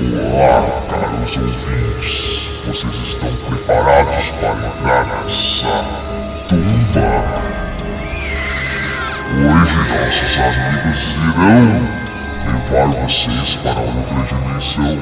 [0.00, 2.46] Olá, caros ouvintes.
[2.64, 5.84] Vocês estão preparados para entrar nessa
[6.48, 7.10] tumba?
[9.34, 11.82] Hoje nossos amigos irão
[12.46, 14.98] levar vocês para outra dimensão.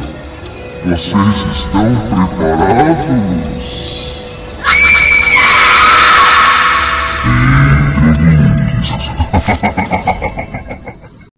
[0.87, 3.67] Vocês estão preparados?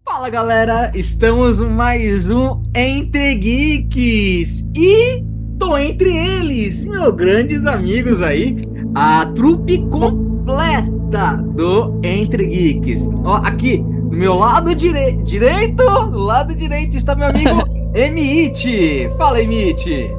[0.05, 5.23] Fala galera, estamos mais um Entre Geeks e
[5.57, 8.57] tô entre eles, meus grandes amigos aí,
[8.93, 13.09] a trupe completa do Entre Geeks.
[13.23, 15.17] Ó, aqui, do meu lado dire...
[15.23, 19.09] direito, do lado direito está meu amigo Emit.
[19.17, 20.11] Fala, Emit.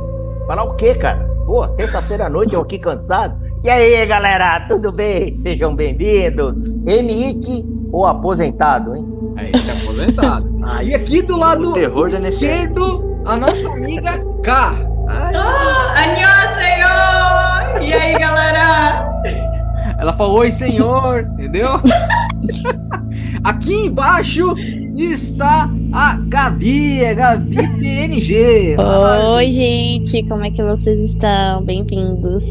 [0.49, 1.25] Falar o quê, cara?
[1.47, 3.41] Pô, terça-feira à noite eu aqui cansado.
[3.63, 5.35] E aí, galera, tudo bem?
[5.37, 6.57] Sejam bem-vindos.
[6.85, 9.07] MIT ou aposentado, hein?
[9.37, 10.51] Aí, tá aposentado.
[10.85, 14.75] e aqui do lado terror esquerdo, a nossa amiga K.
[15.09, 17.83] Ai, Ah, Senhor!
[17.83, 19.11] E aí, galera?
[19.99, 21.69] Ela falou, oi, senhor, entendeu?
[23.45, 24.55] Aqui embaixo
[24.97, 28.77] está a Gabi, a Gabi PNG.
[29.35, 31.63] Oi, gente, como é que vocês estão?
[31.65, 32.45] Bem-vindos.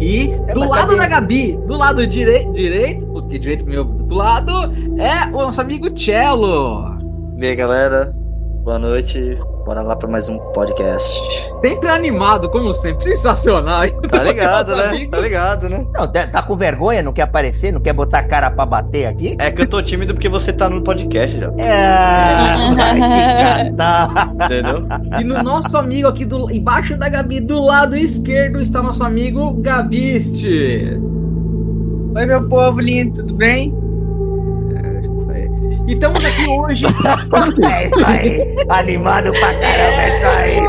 [0.00, 4.52] E do mas lado da Gabi, do lado direi direito, porque direito meu, do lado
[4.98, 6.96] é o nosso amigo Cello.
[7.36, 8.12] E aí, galera?
[8.62, 9.36] Boa noite.
[9.64, 11.20] Bora lá pra mais um podcast.
[11.60, 13.82] Sempre animado, como sempre, sensacional.
[14.08, 14.84] Tá ligado, né?
[14.84, 15.10] amigo.
[15.10, 15.84] Tá ligado, né?
[15.92, 17.02] Não, tá tá com vergonha?
[17.02, 17.72] Não quer aparecer?
[17.72, 19.36] Não quer botar a cara pra bater aqui?
[19.40, 21.52] É que eu tô tímido porque você tá no podcast já.
[21.58, 22.36] É,
[23.72, 24.46] vai.
[24.46, 24.86] Entendeu?
[25.18, 29.52] E no nosso amigo aqui do, embaixo da Gabi, do lado esquerdo, está nosso amigo
[29.54, 30.96] Gabiste.
[32.16, 33.74] Oi, meu povo lindo, tudo bem?
[35.86, 36.86] E estamos aqui hoje.
[37.62, 38.56] É isso aí.
[38.70, 40.60] Animado pra caramba, é isso aí.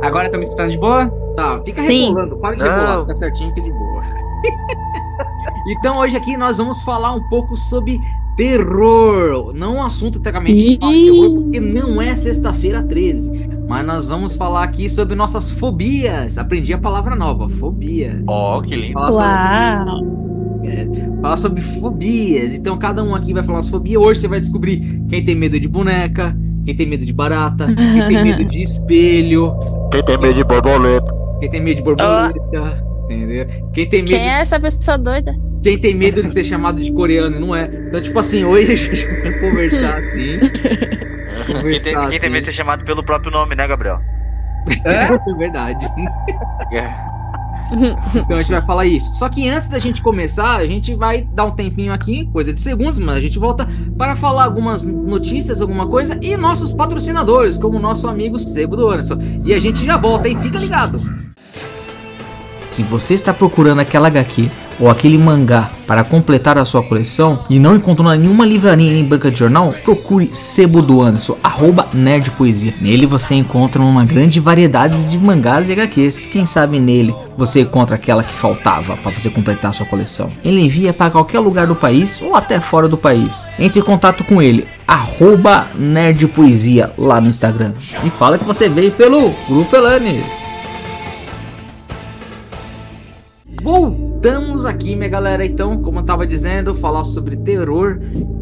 [0.00, 1.06] Agora estão me escutando de boa?
[1.36, 2.06] Tá, fica Sim.
[2.06, 2.70] rebolando, para de Não.
[2.70, 4.02] rebolar, fica certinho que é de boa.
[5.68, 8.00] então hoje aqui nós vamos falar um pouco sobre
[8.34, 9.52] terror.
[9.52, 13.50] Não um assunto tecnicamente terror, porque não é sexta-feira 13.
[13.68, 16.38] Mas nós vamos falar aqui sobre nossas fobias.
[16.38, 18.24] Aprendi a palavra nova, fobia.
[18.26, 18.94] Ó, que lindo.
[18.94, 19.84] Falar
[20.78, 21.20] Uau!
[21.22, 22.54] falar sobre fobias.
[22.54, 24.00] Então cada um aqui vai falar umas fobias.
[24.02, 28.06] Hoje você vai descobrir quem tem medo de boneca, quem tem medo de barata, quem
[28.08, 29.54] tem medo de espelho,
[29.90, 31.20] Quem tem medo de borboleta?
[31.40, 32.38] quem tem medo de borboleta,
[33.04, 33.46] entendeu?
[33.72, 35.34] Quem tem medo, Quem é essa pessoa doida?
[35.62, 37.70] quem tem medo de ser chamado de coreano não é.
[37.88, 40.38] Então tipo assim, hoje a gente vai conversar assim.
[41.62, 43.98] Quem tem, quem tem medo de ser chamado pelo próprio nome, né, Gabriel?
[44.84, 45.86] É verdade.
[48.14, 49.14] Então a gente vai falar isso.
[49.16, 52.60] Só que antes da gente começar, a gente vai dar um tempinho aqui, coisa de
[52.60, 57.78] segundos, mas a gente volta para falar algumas notícias, alguma coisa, e nossos patrocinadores, como
[57.78, 59.18] o nosso amigo Sebo do Anderson.
[59.44, 60.38] E a gente já volta, hein?
[60.38, 61.00] Fica ligado.
[62.70, 64.48] Se você está procurando aquela HQ
[64.78, 69.04] ou aquele mangá para completar a sua coleção e não encontrou em nenhuma livraria nem
[69.04, 72.72] banca de jornal, procure Sebo do Anderson, arroba Nerd Poesia.
[72.80, 76.26] Nele você encontra uma grande variedade de mangás e HQs.
[76.26, 80.30] Quem sabe nele você encontra aquela que faltava para você completar a sua coleção.
[80.44, 83.50] Ele envia para qualquer lugar do país ou até fora do país.
[83.58, 87.72] Entre em contato com ele, arroba Nerd Poesia lá no Instagram.
[88.04, 90.22] E fala que você veio pelo Grupo Elane.
[93.62, 95.44] Voltamos aqui, minha galera.
[95.44, 97.98] Então, como eu tava dizendo, falar sobre terror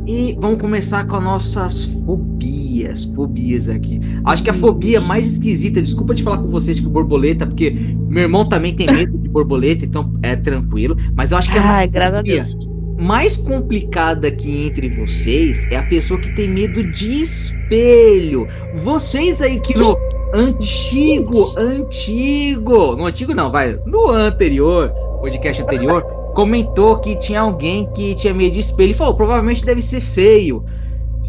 [0.06, 3.04] e vamos começar com as nossas fobias.
[3.04, 3.98] Fobias aqui.
[4.24, 8.22] Acho que a fobia mais esquisita, desculpa de falar com vocês que borboleta, porque meu
[8.22, 10.96] irmão também tem medo de borboleta, então é tranquilo.
[11.14, 12.56] Mas eu acho que a Ai, graças a Deus.
[12.96, 18.46] mais complicada aqui entre vocês é a pessoa que tem medo de espelho.
[18.76, 19.96] Vocês aí que no
[20.34, 26.02] antigo, antigo, no antigo não, vai, no anterior, podcast anterior,
[26.34, 30.64] comentou que tinha alguém que tinha medo de espelho e falou, provavelmente deve ser feio.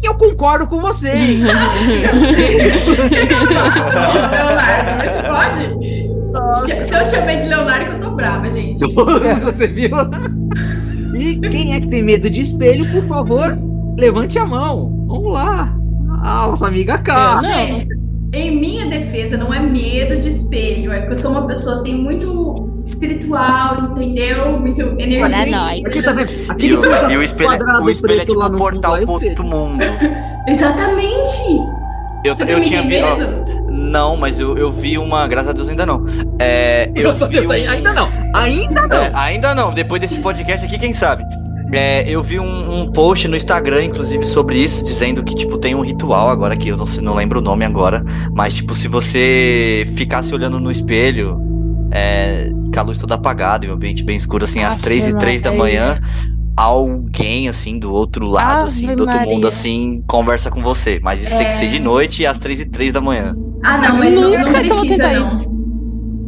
[0.02, 1.12] E eu concordo com você.
[1.12, 1.50] Leonardo,
[4.98, 6.86] mas você pode?
[6.86, 8.80] Se eu chamei de Leonardo, eu tô brava, gente.
[8.94, 9.90] Nossa, você viu?
[11.18, 13.58] E quem é que tem medo de espelho, por favor,
[13.98, 15.04] levante a mão.
[15.06, 15.76] Vamos lá.
[16.22, 17.42] Ah, nossa amiga K.
[17.42, 17.88] Gente,
[18.32, 21.94] em minha defesa, não é medo de espelho, é porque eu sou uma pessoa assim
[21.94, 24.58] muito espiritual, entendeu?
[24.58, 25.24] Muito energia.
[25.24, 25.80] Olha nós.
[25.84, 26.30] Aqui tá vendo?
[26.58, 29.44] E o, e o espelho, quadrado o espelho é tipo o portal é pro outro
[29.44, 29.82] mundo.
[30.46, 31.42] Exatamente!
[32.24, 33.50] Eu, Você eu também tinha visto.
[33.70, 35.26] Não, mas eu, eu vi uma.
[35.26, 36.04] Graças a Deus ainda não.
[36.38, 38.08] É, eu vi um- Ainda não.
[38.34, 38.96] Ainda não.
[38.96, 41.24] É, ainda não, depois desse podcast aqui, quem sabe?
[41.72, 45.74] É, eu vi um, um post no Instagram, inclusive, sobre isso, dizendo que, tipo, tem
[45.74, 48.04] um ritual agora, que eu não, não lembro o nome agora,
[48.34, 51.40] mas, tipo, se você ficasse olhando no espelho,
[51.92, 55.16] é, com a luz toda apagada e o ambiente bem escuro, assim, às três e
[55.16, 56.00] três da manhã,
[56.56, 59.48] alguém, assim, do outro lado, Ave assim, do outro mundo, Maria.
[59.48, 61.00] assim, conversa com você.
[61.02, 63.34] Mas isso tem que ser de noite e às três e três da manhã.
[63.64, 65.22] Ah, não, mas não, não Nunca eu vou precisa, tentar não.
[65.22, 65.50] isso.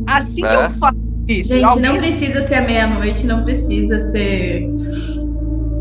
[0.06, 0.48] Assim É?
[0.48, 0.98] que eu faço
[1.28, 1.48] isso.
[1.48, 4.68] Gente, alguém- não precisa ser à meia-noite, não precisa ser.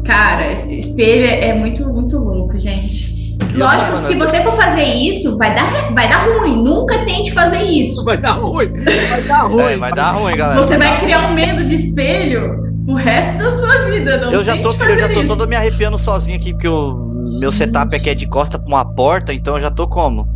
[0.05, 3.10] Cara, espelho é é muito, muito louco, gente.
[3.55, 6.63] Lógico que se você for fazer isso, vai dar, vai dar ruim.
[6.63, 8.03] Nunca tente fazer isso.
[8.03, 8.71] Vai dar ruim.
[9.09, 9.61] Vai dar ruim.
[9.63, 10.61] É, vai dar ruim, galera.
[10.61, 14.17] Você vai vai criar um medo de espelho o resto da sua vida.
[14.17, 15.27] Não Eu já tô, eu já tô isso.
[15.27, 18.85] todo me arrepiando sozinho aqui, porque o meu setup aqui é de costa pra uma
[18.85, 20.27] porta, então eu já tô como?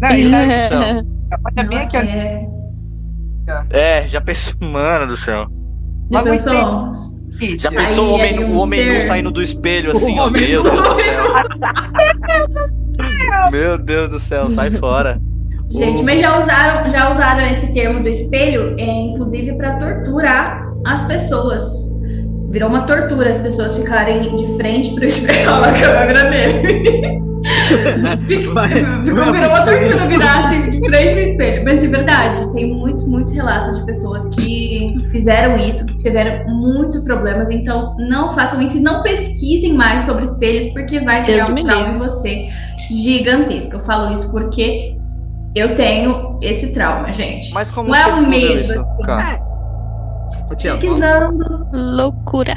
[0.00, 0.08] Não,
[0.68, 1.02] Céu.
[1.56, 1.96] tá bem aqui.
[1.96, 2.46] É,
[3.70, 5.46] É, já pensou, mano do céu.
[6.12, 6.92] já pensou?
[7.40, 7.62] Isso.
[7.62, 10.22] Já pensou o Aí, homem, aí, o um homem nu saindo do espelho assim, O
[10.22, 10.26] ó.
[10.26, 10.62] homem Meu.
[10.62, 11.24] Deus do céu.
[13.52, 15.20] Meu Deus do céu, sai fora.
[15.70, 21.02] Gente, mas já usaram, já usaram esse termo do espelho, é, inclusive para torturar as
[21.02, 21.64] pessoas.
[22.50, 25.50] Virou uma tortura as pessoas ficarem de frente pro espelho.
[25.52, 27.27] Olha a câmera nele.
[28.26, 31.64] Ficou, virou uma tortura virar assim de frente pro espelho.
[31.64, 37.02] Mas de verdade, tem muitos, muitos relatos de pessoas que fizeram isso, que tiveram muitos
[37.04, 37.50] problemas.
[37.50, 41.94] Então, não façam isso e não pesquisem mais sobre espelhos, porque vai criar um trauma
[41.94, 42.48] em você
[42.90, 43.74] gigantesco.
[43.74, 44.96] Eu falo isso porque
[45.54, 47.52] eu tenho esse trauma, gente.
[47.52, 49.38] Mas como Não é você um descobriu medo, isso, assim.
[50.56, 52.54] Tiago, Pesquisando, Loucura.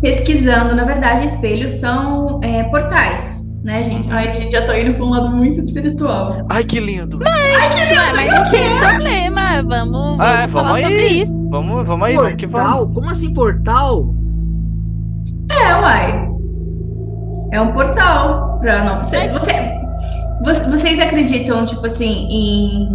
[0.00, 4.10] pesquisando, na verdade, espelhos são é, portais, né, gente?
[4.10, 6.46] Ai, gente, já tô indo pra um lado muito espiritual.
[6.48, 7.18] Ai, que lindo.
[7.18, 9.40] Ué, mas não tem problema.
[9.62, 10.82] Vamos, vamos Ah, é, falar vamos aí.
[10.90, 11.48] sobre isso.
[11.48, 12.68] Vamos, vamos aí, vamos que vamos.
[12.68, 12.88] portal?
[12.94, 14.14] Como assim portal?
[15.50, 16.28] É, uai.
[17.52, 19.00] É um portal pra não.
[19.00, 19.52] Você, Mas- você-
[20.44, 22.88] vo- vocês acreditam, tipo assim, em,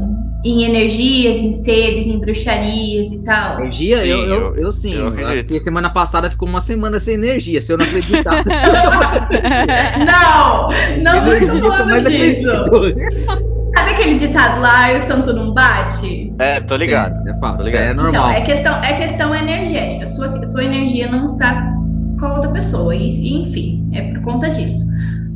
[0.46, 3.60] em energias, em seres, em bruxarias e tal?
[3.60, 3.98] Energia?
[3.98, 4.94] Sim, eu, eu, eu- eu sim.
[4.94, 5.12] eu Eu.
[5.44, 7.60] Porque semana passada ficou uma semana sem energia.
[7.62, 8.44] Se eu não acreditar.
[10.06, 10.70] Não!
[11.04, 12.50] Não, não estou falando disso.
[13.76, 16.34] Sabe aquele ditado lá, e o santo não bate?
[16.40, 17.14] É, tô ligado.
[17.16, 17.96] Isso é fácil, Tô isso é ligado.
[18.04, 18.30] normal.
[18.32, 20.06] Então, é questão, é questão energética.
[20.08, 21.74] Sua, sua energia não está
[22.20, 22.96] com a outra pessoa.
[22.96, 24.84] E, e, enfim, é por conta disso.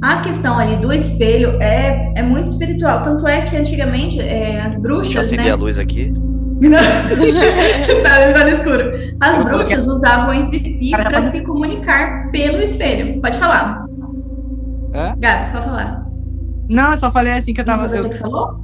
[0.01, 3.03] A questão ali do espelho é, é muito espiritual.
[3.03, 5.51] Tanto é que antigamente é, as Deixa eu bruxas, acender né?
[5.51, 6.13] a luz aqui.
[8.03, 8.91] tá, tá no escuro.
[9.19, 13.21] As bruxas usavam entre si para se comunicar pelo espelho.
[13.21, 13.85] Pode falar.
[14.93, 15.15] Hã?
[15.17, 16.05] Gabs, pode falar.
[16.69, 17.87] Não, eu só falei assim que eu tava.
[17.87, 18.59] Você Eu, que falou?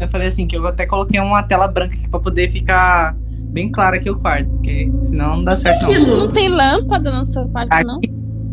[0.00, 3.14] eu falei assim que eu até coloquei uma tela branca aqui pra poder ficar
[3.52, 6.16] bem claro aqui o quarto, porque senão não dá certo não.
[6.16, 8.00] Não tem lâmpada no seu quarto, não?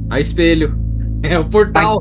[0.09, 0.88] A espelho.
[1.23, 1.99] É o portal.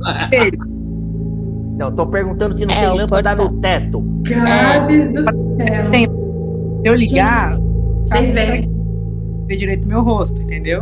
[1.77, 3.53] Não, tô perguntando se não É, tem lâmpada portal.
[3.55, 4.01] no teto.
[4.23, 5.91] Gabs do céu.
[5.91, 6.07] Tem.
[6.07, 6.13] Se
[6.85, 7.57] eu ligar,
[8.07, 8.71] Vocês veem.
[9.47, 10.81] ver direito meu rosto, entendeu?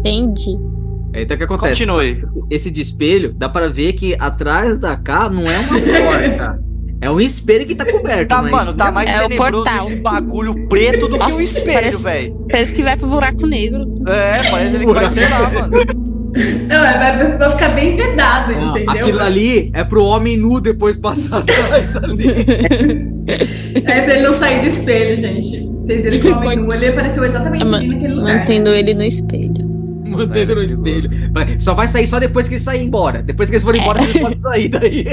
[0.00, 0.58] Entendi.
[1.14, 1.84] Então o que acontece?
[1.86, 2.22] Continue.
[2.22, 6.70] Esse, esse de espelho, dá pra ver que atrás da cá não é uma porta.
[7.02, 8.28] É um espelho que tá coberto.
[8.28, 9.86] Tá, mas- mano, tá mais É o tenebroso portal.
[9.86, 12.34] esse bagulho preto do que o Nossa, espelho, velho.
[12.50, 13.86] Parece que vai pro buraco negro.
[14.06, 16.19] É, parece ele que vai ser lá, mano.
[16.68, 18.90] Não, é, vai, vai ficar bem vedado, Não, entendeu?
[18.90, 23.10] Aquilo ali é pro homem nu depois passar atrás dali.
[23.84, 25.60] É pra ele não sair do espelho, gente.
[25.80, 28.26] Vocês viram que o homem nu, ele apareceu exatamente ali naquele lugar.
[28.34, 28.38] né?
[28.40, 29.68] Mantendo ele no espelho.
[30.04, 31.08] Mantendo no espelho.
[31.60, 33.22] Só vai sair só depois que ele sair embora.
[33.22, 35.06] Depois que eles forem embora, ele pode sair daí.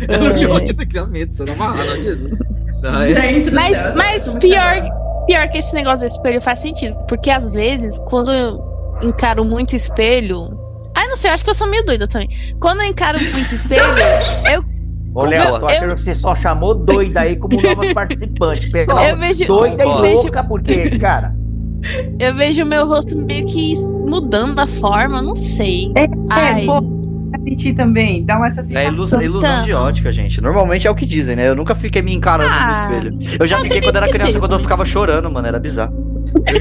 [0.00, 2.24] É que dá medo, você não amarra disso.
[2.82, 4.82] Não, é- Gente do Mas, céu, mas pior,
[5.26, 6.96] pior que esse negócio do espelho faz sentido.
[7.08, 8.71] Porque às vezes, quando eu
[9.02, 10.58] encaro muito espelho.
[10.94, 12.28] Ah, não sei, eu acho que eu sou meio doida também.
[12.60, 13.82] Quando eu encaro muito espelho,
[14.52, 14.62] eu,
[15.14, 18.70] Ô, Léo, tô eu- achando que você só chamou doida aí como nova participante.
[18.70, 19.46] Pegou eu vejo.
[19.46, 21.34] doida Ó, e vejo- louca, porque, cara,
[22.20, 23.72] Eu vejo o meu rosto meio que
[24.06, 25.90] mudando a forma, não sei.
[25.96, 26.64] É, Ai.
[26.64, 28.92] pô, eu senti também, dá uma essa É sensação.
[28.92, 30.40] ilusão, ilusão de ótica, gente.
[30.40, 31.48] Normalmente é o que dizem, né?
[31.48, 32.88] Eu nunca fiquei me encarando Ah.
[32.88, 33.36] no espelho.
[33.40, 35.48] Eu já fiquei quando era criança, sim, quando eu ficava chorando, mano.
[35.48, 36.11] Era bizarro.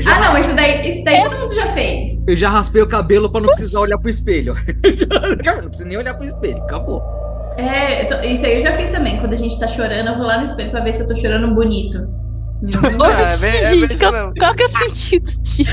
[0.01, 2.27] Já, Ah, não, isso daí, isso daí todo mundo já fez.
[2.27, 4.55] eu já raspei o cabelo pra não precisar olhar pro espelho.
[5.43, 7.01] Já- não precisa nem olhar pro espelho, acabou.
[7.57, 9.19] É, tô- isso aí eu já fiz também.
[9.19, 11.15] Quando a gente tá chorando, eu vou lá no espelho pra ver se eu tô
[11.15, 11.97] chorando bonito.
[12.63, 15.71] Oxi, é é bem gente, isso qual, qual que é o sentido disso?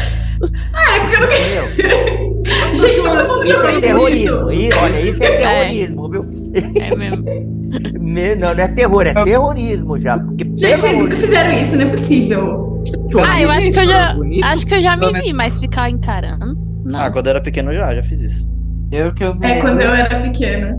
[0.73, 2.39] Ah, é porque eu não Entendeu?
[2.75, 4.51] Gente, todo mundo Isso já é fez terrorismo.
[4.51, 4.69] isso.
[4.69, 5.39] Isso, olha, isso é É.
[5.69, 6.23] terrorismo, viu?
[6.55, 7.25] É mesmo.
[8.01, 10.19] Me- Não, não é terror, é terrorismo já.
[10.19, 12.83] Porque Gente, vocês nunca fizeram isso, não é possível.
[13.27, 14.15] Ah, eu acho que eu já.
[14.45, 16.57] Acho que eu já me vi, mas ficar encarando.
[16.85, 16.99] Não.
[17.01, 18.49] Ah, quando eu era pequeno eu já, já fiz isso.
[18.91, 20.77] Eu que eu me É quando eu era pequena.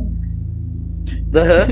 [1.36, 1.68] Aham.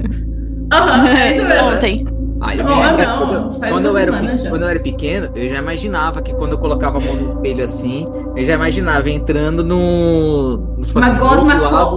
[0.74, 1.68] Aham, é isso mesmo.
[1.68, 2.06] Ontem.
[2.40, 4.12] Ah, eu ah, não, quando, faz quando eu era,
[4.50, 7.64] quando eu era pequeno, eu já imaginava que quando eu colocava a mão no espelho
[7.64, 10.58] assim, eu já imaginava entrando no.
[10.78, 11.54] no tipo Uma assim, gosma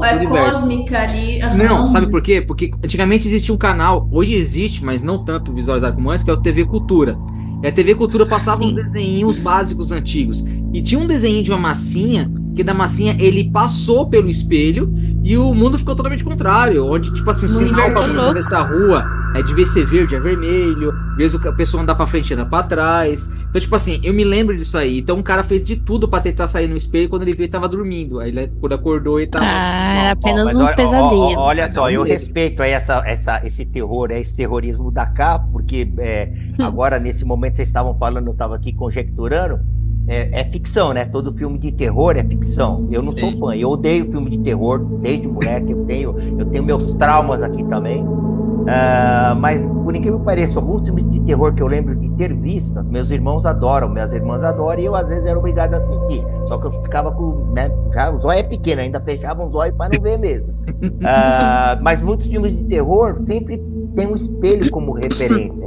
[0.06, 1.42] é, cósmica ali.
[1.42, 1.56] aham.
[1.56, 2.40] Não, sabe por quê?
[2.40, 6.34] Porque antigamente existia um canal, hoje existe, mas não tanto visualizado como antes, que é
[6.34, 7.18] o TV Cultura.
[7.62, 8.68] E a TV Cultura passava Sim.
[8.68, 10.42] uns desenhinhos básicos antigos.
[10.72, 14.90] E tinha um desenho de uma massinha, que da massinha ele passou pelo espelho
[15.22, 16.86] e o mundo ficou totalmente contrário.
[16.86, 18.20] Onde, tipo assim, o sinal pra louco.
[18.20, 22.06] atravessar a rua é de vez ser verde, é vermelho, vezes a pessoa anda pra
[22.06, 23.30] frente e anda pra trás.
[23.48, 24.98] Então, tipo assim, eu me lembro disso aí.
[24.98, 27.52] Então o cara fez de tudo pra tentar sair no espelho quando ele viu ele
[27.52, 28.18] tava dormindo.
[28.18, 29.44] Aí ele, quando acordou, ele tava.
[29.46, 31.34] Ah, era Ó, apenas um ó, pesadelo.
[31.36, 35.92] ó, olha só, eu respeito aí essa, essa, esse terror, esse terrorismo da cá, porque
[35.98, 39.60] é, agora nesse momento vocês estavam falando, eu estava aqui conjecturando.
[40.08, 41.04] É, é ficção, né?
[41.04, 42.88] Todo filme de terror é ficção.
[42.90, 43.38] Eu não sou Sim.
[43.38, 45.72] fã, eu odeio filme de terror desde moleque.
[45.72, 48.04] Eu tenho, eu tenho meus traumas aqui também.
[48.66, 52.32] Ah, mas, por incrível que pareça, alguns filmes de terror que eu lembro de ter
[52.34, 56.24] visto, meus irmãos adoram, minhas irmãs adoram, e eu às vezes era obrigado a assistir.
[56.46, 57.52] Só que eu ficava com.
[57.52, 60.48] Né, já, o zóio é pequeno, ainda fechava os olhos para não ver mesmo.
[61.04, 63.62] Ah, mas muitos filmes de terror sempre
[63.96, 65.66] tem um espelho como referência.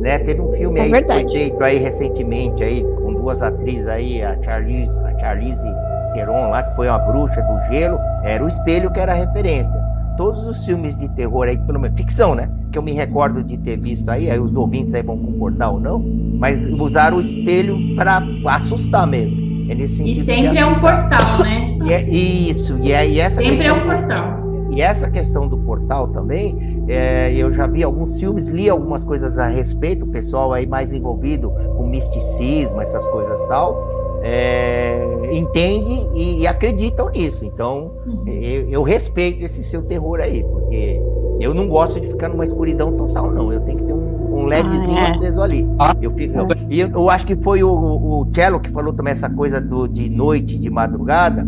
[0.00, 0.18] Né?
[0.18, 2.84] Teve um filme É aí que foi feito aí recentemente aí,
[3.24, 5.66] duas atrizes aí, a Charlize, a Charlize
[6.12, 9.72] Theron lá, que foi uma bruxa do gelo, era o espelho que era a referência.
[10.18, 12.48] Todos os filmes de terror aí, pelo menos ficção, né?
[12.70, 15.80] Que eu me recordo de ter visto aí, aí os ouvintes aí vão concordar ou
[15.80, 15.98] não,
[16.38, 19.70] mas usaram o espelho para assustar mesmo.
[19.72, 21.08] É nesse E sempre é um assustar.
[21.08, 21.76] portal, né?
[21.82, 24.68] E é- isso, e, é, e essa Sempre é questão- um portal.
[24.70, 29.38] e essa questão do portal também, é, eu já vi alguns filmes, li algumas coisas
[29.38, 36.08] a respeito, o pessoal aí mais envolvido com misticismo, essas coisas e tal, é, entende
[36.12, 37.44] e, e acreditam nisso.
[37.44, 37.92] Então,
[38.26, 41.00] eu, eu respeito esse seu terror aí, porque
[41.40, 43.52] eu não gosto de ficar numa escuridão total, não.
[43.52, 45.10] Eu tenho que ter um, um LEDzinho Ah, é.
[45.16, 45.68] aceso ali.
[45.78, 45.94] Ah.
[46.00, 49.12] Eu, fico, eu, e eu, eu acho que foi o, o Cello que falou também
[49.12, 51.46] essa coisa do, de noite, de madrugada.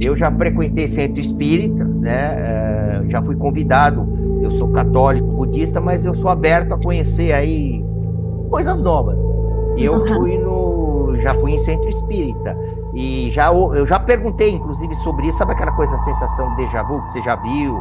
[0.00, 2.36] Eu já frequentei centro espírita, né?
[2.38, 4.06] eh, já fui convidado.
[4.42, 7.82] Eu sou católico, budista, mas eu sou aberto a conhecer aí
[8.50, 9.16] coisas novas.
[9.76, 12.56] E eu fui no, já fui em centro espírita
[12.94, 15.38] e já eu já perguntei, inclusive, sobre isso.
[15.38, 17.78] Sabe aquela coisa, a sensação de déjà vu que você já viu,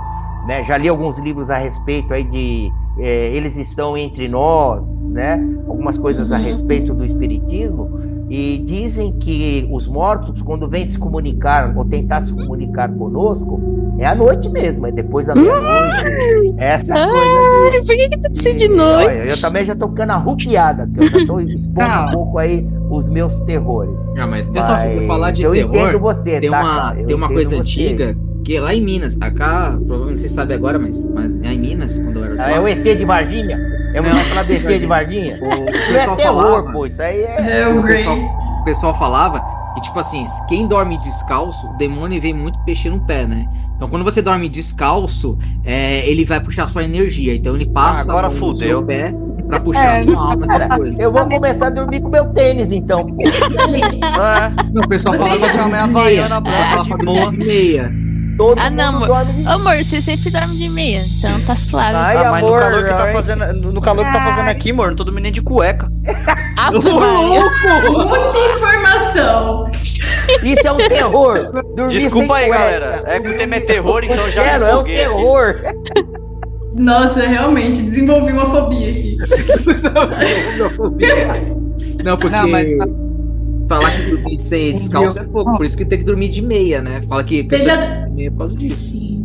[0.48, 0.63] né?
[0.65, 5.39] Já li alguns livros a respeito aí de eh, eles estão entre nós, né?
[5.70, 6.44] Algumas coisas a Uhum.
[6.44, 7.89] respeito do espiritismo.
[8.33, 13.59] E dizem que os mortos, quando vêm se comunicar ou tentar se comunicar conosco,
[14.00, 16.55] é à noite mesmo, é depois da meia-noite.
[16.57, 17.11] Essa coisa
[17.73, 19.07] Ai, por que, que tem que ser de noite?
[19.09, 22.07] olha, eu também já tô ficando arrupiada, que eu já tô expondo Não.
[22.07, 24.01] um pouco aí os meus terrores.
[24.17, 27.01] Ah, mas Mas pessoal, se falar de eu terror, entendo você, tem tá, uma, cara?
[27.01, 27.57] Eu tem uma coisa você.
[27.57, 29.17] antiga que é lá em Minas.
[29.21, 32.60] Acá, provavelmente vocês sabem agora, mas, mas é em Minas, quando eu era Ah, é
[32.60, 33.57] o ET de Varginha?
[33.93, 35.39] É uma falar do ET de Varginha?
[35.41, 37.62] O Não é pessoal terror, falava- pô, isso aí é...
[37.62, 39.41] É o o pessoal, o pessoal falava
[39.75, 43.45] que, tipo assim, quem dorme descalço, o demônio vem muito peixe no pé, né?
[43.75, 47.33] Então, quando você dorme descalço, é, ele vai puxar sua energia.
[47.33, 48.67] Então, ele passa Ah, agora no fudeu.
[48.67, 49.12] seu pé
[49.48, 51.00] pra puxar É, sua alma, essas Cara, coisas.
[51.00, 53.07] eu vou começar a dormir com meu tênis, então.
[53.19, 56.25] É, Não, o pessoal Vocês falava já- Calma, é meia.
[56.25, 57.31] Havaiana branca, de boa.
[57.31, 57.91] meia.
[58.38, 59.25] Todo Ah, não, mundo amor.
[59.25, 59.47] dorme de...
[59.47, 61.95] Amor, você sempre dorme de meia, então tá suave.
[61.95, 63.13] Ai, ah, mas no amor, calor que tá ai.
[63.13, 63.53] fazendo.
[63.53, 65.88] No no calor que tá fazendo aqui, amor, não tô dormindo nem de cueca.
[66.57, 67.91] Ave Maria.
[67.91, 69.67] muita informação.
[70.43, 71.51] Isso é um terror.
[71.75, 72.63] Dormir Desculpa aí, cueca.
[72.63, 73.03] galera.
[73.05, 75.13] É que o tema é terror, então já Quero, me é um empolguei aqui.
[75.15, 75.55] terror.
[76.73, 79.17] Nossa, realmente, desenvolvi uma fobia aqui.
[82.03, 82.67] Não, porque Não, mas-
[83.75, 86.42] falar que dormir de sem descalço é fogo, por isso que tem que dormir de
[86.42, 87.01] meia, né?
[87.08, 87.75] Fala que Você já-
[88.06, 88.75] de meia por causa disso.
[88.92, 89.18] Sim.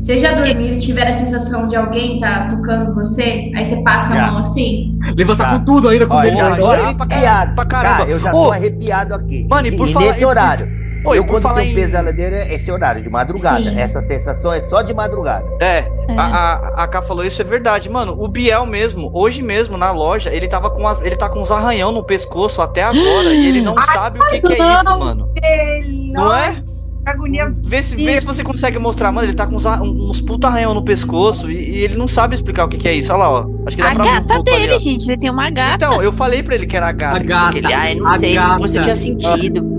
[0.00, 3.50] Você já dormiram e tiveram a sensação de alguém tá tocando você?
[3.54, 4.24] Aí você passa Já.
[4.24, 4.98] a mão assim?
[5.14, 5.58] Levantar Tá.
[5.58, 6.96] com tudo ainda com o já tô já arrepiado.
[6.96, 7.96] pra caralho, pra caramba.
[7.98, 9.46] Cara, eu já tô arrepiado aqui.
[9.48, 10.79] mano, e por falar- nesse horário.
[11.04, 11.74] Oi, eu quando falar tenho em.
[11.74, 13.58] pesadelo é esse horário, de madrugada.
[13.62, 13.78] Sim.
[13.78, 15.44] Essa sensação é só de madrugada.
[15.60, 15.84] É,
[16.16, 17.88] a, a, a Ká falou isso, é verdade.
[17.88, 21.40] Mano, o Biel mesmo, hoje mesmo, na loja, ele tava com as, ele tá com
[21.40, 24.98] uns arranhão no pescoço até agora e ele não sabe o que, que é isso,
[24.98, 25.30] mano.
[25.42, 26.62] Ele, Não é?
[27.06, 27.50] Agonia.
[27.64, 29.26] Vê se, vê se você consegue mostrar, mano.
[29.26, 32.34] Ele tá com uns, a- uns puta arranhão no pescoço e, e ele não sabe
[32.34, 33.10] explicar o que, que é isso.
[33.10, 33.46] Olha lá, ó.
[33.66, 34.78] Acho que dá A pra um gata ali, dele, ó.
[34.78, 35.06] gente.
[35.08, 35.74] Ele tem uma gata.
[35.76, 37.16] Então, eu falei pra ele que era gata.
[37.16, 37.56] A gata.
[37.56, 38.52] Ele, ai, não A sei gata.
[38.56, 39.69] se você tinha sentido.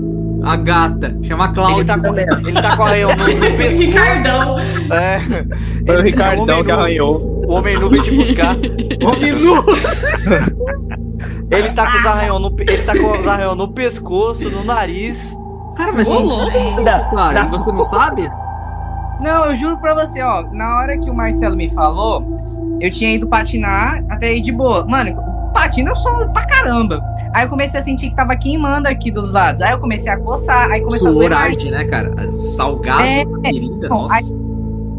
[0.44, 1.16] A gata.
[1.22, 1.84] Chama Ele Cláudia.
[1.84, 2.16] tá com,
[2.48, 3.82] ele tá com arranhão no, no pescoço.
[3.82, 4.58] Ricardão.
[4.90, 5.18] É.
[5.86, 7.32] Foi o Ele- Ricardão que arranhou.
[7.46, 8.54] O homem nu veio te buscar.
[9.04, 9.64] Homem nu.
[11.50, 15.36] Ele tá com os arranhão no, ele tá com os arranhão no pescoço, no nariz.
[15.76, 16.56] Cara, mas Ô, gente, louco.
[16.58, 16.84] isso,
[17.14, 18.30] cara, você não sabe?
[19.20, 20.42] Não, eu juro pra você, ó.
[20.52, 24.84] Na hora que o Marcelo me falou, eu tinha ido patinar até aí de boa.
[24.86, 25.16] Mano,
[25.52, 27.00] patina eu sou pra caramba.
[27.34, 29.62] Aí eu comecei a sentir que tava queimando aqui dos lados.
[29.62, 31.56] Aí eu comecei a coçar, aí começou a doer mais.
[31.64, 32.30] né, cara?
[32.30, 34.14] Salgado, É, querida, Bom, nossa.
[34.16, 34.22] aí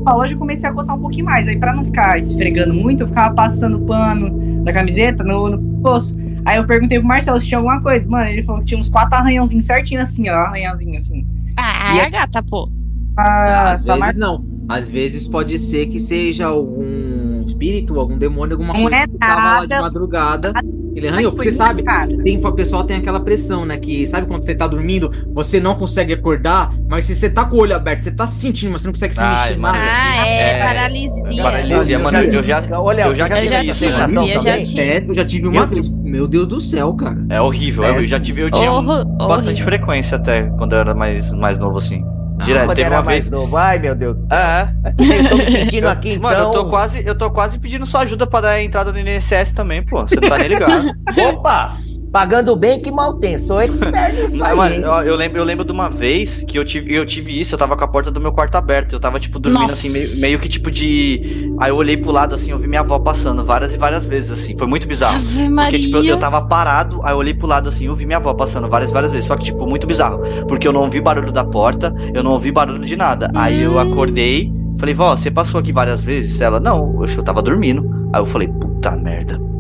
[0.04, 1.48] falou, eu comecei a coçar um pouquinho mais.
[1.48, 6.18] Aí pra não ficar esfregando muito, eu ficava passando pano da camiseta no, no pescoço.
[6.46, 8.10] Aí eu perguntei pro Marcelo se tinha alguma coisa.
[8.10, 10.36] Mano, ele falou que tinha uns quatro arranhãozinhos certinho assim, ó.
[10.36, 11.28] Arranhãozinho assim.
[11.56, 12.68] Ah, E é a- a gata, pô.
[13.16, 14.44] Ah, Às tá vezes não.
[14.68, 19.18] Às vezes pode ser que seja algum espírito, algum demônio, alguma Não coisa é que
[19.20, 20.54] tava lá de nada.
[20.96, 21.84] Ele arranhou, porque você sabe,
[22.24, 23.78] tem, o pessoal tem aquela pressão, né?
[23.78, 27.56] Que sabe quando você tá dormindo, você não consegue acordar, mas se você tá com
[27.56, 29.66] o olho aberto, você tá se sentindo, mas você não consegue se Ai, mexer.
[29.66, 31.44] Ah, é, É, paralisia.
[31.44, 32.18] paralisia, mano.
[32.20, 35.08] Eu já, Olha, eu já tive isso, sensação Eu já tive.
[35.10, 35.96] Eu já tive uma Eu- vez.
[35.96, 37.18] Meu Deus do céu, cara.
[37.30, 37.84] é horrível.
[37.86, 39.66] Eu, eu já tive, eu tinha bastante horrível.
[39.66, 42.04] frequência até quando eu era mais, mais novo assim.
[42.46, 43.30] Direto, teve uma mais vez.
[43.30, 43.58] novo.
[43.58, 44.38] Ai, meu Deus do céu.
[44.38, 44.74] É,
[45.24, 46.22] Eu tô me sentindo aqui, então...
[46.32, 49.52] Mano, eu tô quase, eu tô quase pedindo sua ajuda pra dar entrada no INSS
[49.54, 50.02] também, pô.
[50.02, 50.92] Você não tá nem ligado.
[51.30, 51.76] Opa!
[52.14, 53.40] Pagando bem que mal tem.
[53.40, 54.56] Sou expert nisso Não, aí.
[54.56, 57.56] mas ó, eu lembro, eu lembro de uma vez que eu tive, eu tive isso,
[57.56, 58.94] eu tava com a porta do meu quarto aberta.
[58.94, 59.74] Eu tava, tipo, dormindo Nossa.
[59.74, 61.52] assim, meio, meio que tipo de.
[61.60, 64.30] Aí eu olhei pro lado assim, eu vi minha avó passando várias e várias vezes,
[64.32, 64.56] assim.
[64.56, 65.16] Foi muito bizarro.
[65.16, 65.80] Ave Porque, Maria.
[65.80, 68.32] tipo, eu, eu tava parado, aí eu olhei pro lado assim, eu vi minha avó
[68.36, 69.26] passando várias, várias vezes.
[69.26, 70.20] Só que, tipo, muito bizarro.
[70.48, 73.32] Porque eu não ouvi barulho da porta, eu não ouvi barulho de nada.
[73.34, 76.40] Aí eu acordei, falei, vó, você passou aqui várias vezes?
[76.42, 77.90] Ela, não, eu tava dormindo.
[78.14, 79.53] Aí eu falei, puta merda.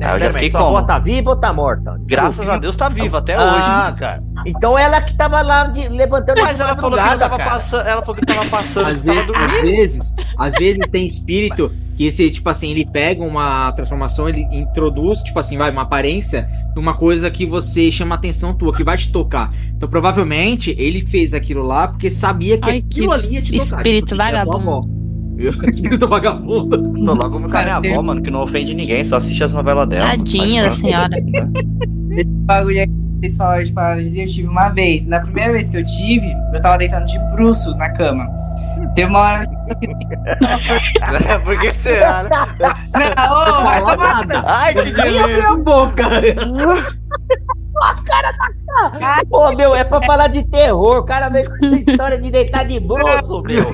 [0.00, 0.86] Aí eu já fiquei Sua avó como?
[0.86, 2.00] tá viva ou tá morta?
[2.06, 3.98] Graças a Deus tá viva até Ah, hoje.
[3.98, 4.22] cara.
[4.46, 7.36] Então ela que tava lá de, levantando Mas de ela falou que não madrugada, tava
[7.38, 7.50] cara.
[7.50, 7.86] passando.
[7.88, 9.50] Ela falou que tava passando, Às que tava vezes, dormindo.
[9.54, 14.46] às vezes, às vezes tem espírito que esse, tipo assim, ele pega uma transformação, ele
[14.52, 18.96] introduz, tipo assim, vai, uma aparência numa coisa que você chama atenção tua, que vai
[18.96, 19.50] te tocar.
[19.76, 23.52] Então, provavelmente, ele fez aquilo lá porque sabia que Ai, aquilo que ali ia te
[23.52, 23.64] tocar.
[23.78, 24.70] espírito Tipo, assim, é a tua vagabundo.
[24.70, 24.97] avó.
[25.68, 26.92] espírito vagabundo.
[26.94, 29.86] Tô logo com a minha avó, mano, que não ofende ninguém, só assiste as novelas
[29.88, 30.10] dela.
[30.10, 31.16] Tadinha da senhora.
[32.10, 35.06] Esse bagulho aí que vocês falaram de paralisia, eu tive uma vez.
[35.06, 38.26] Na primeira vez que eu tive, eu tava deitando de bruço na cama.
[38.94, 39.54] Teve uma hora que
[41.26, 42.28] É, porque será, né?
[43.16, 44.44] Não, ô, vai tomar- nada.
[44.46, 45.26] Ai, que delícia.
[45.26, 46.04] Minha boca.
[49.30, 50.98] Pô, meu, é pra falar de terror.
[50.98, 53.64] O cara veio com essa história de deitar de bruxo, meu.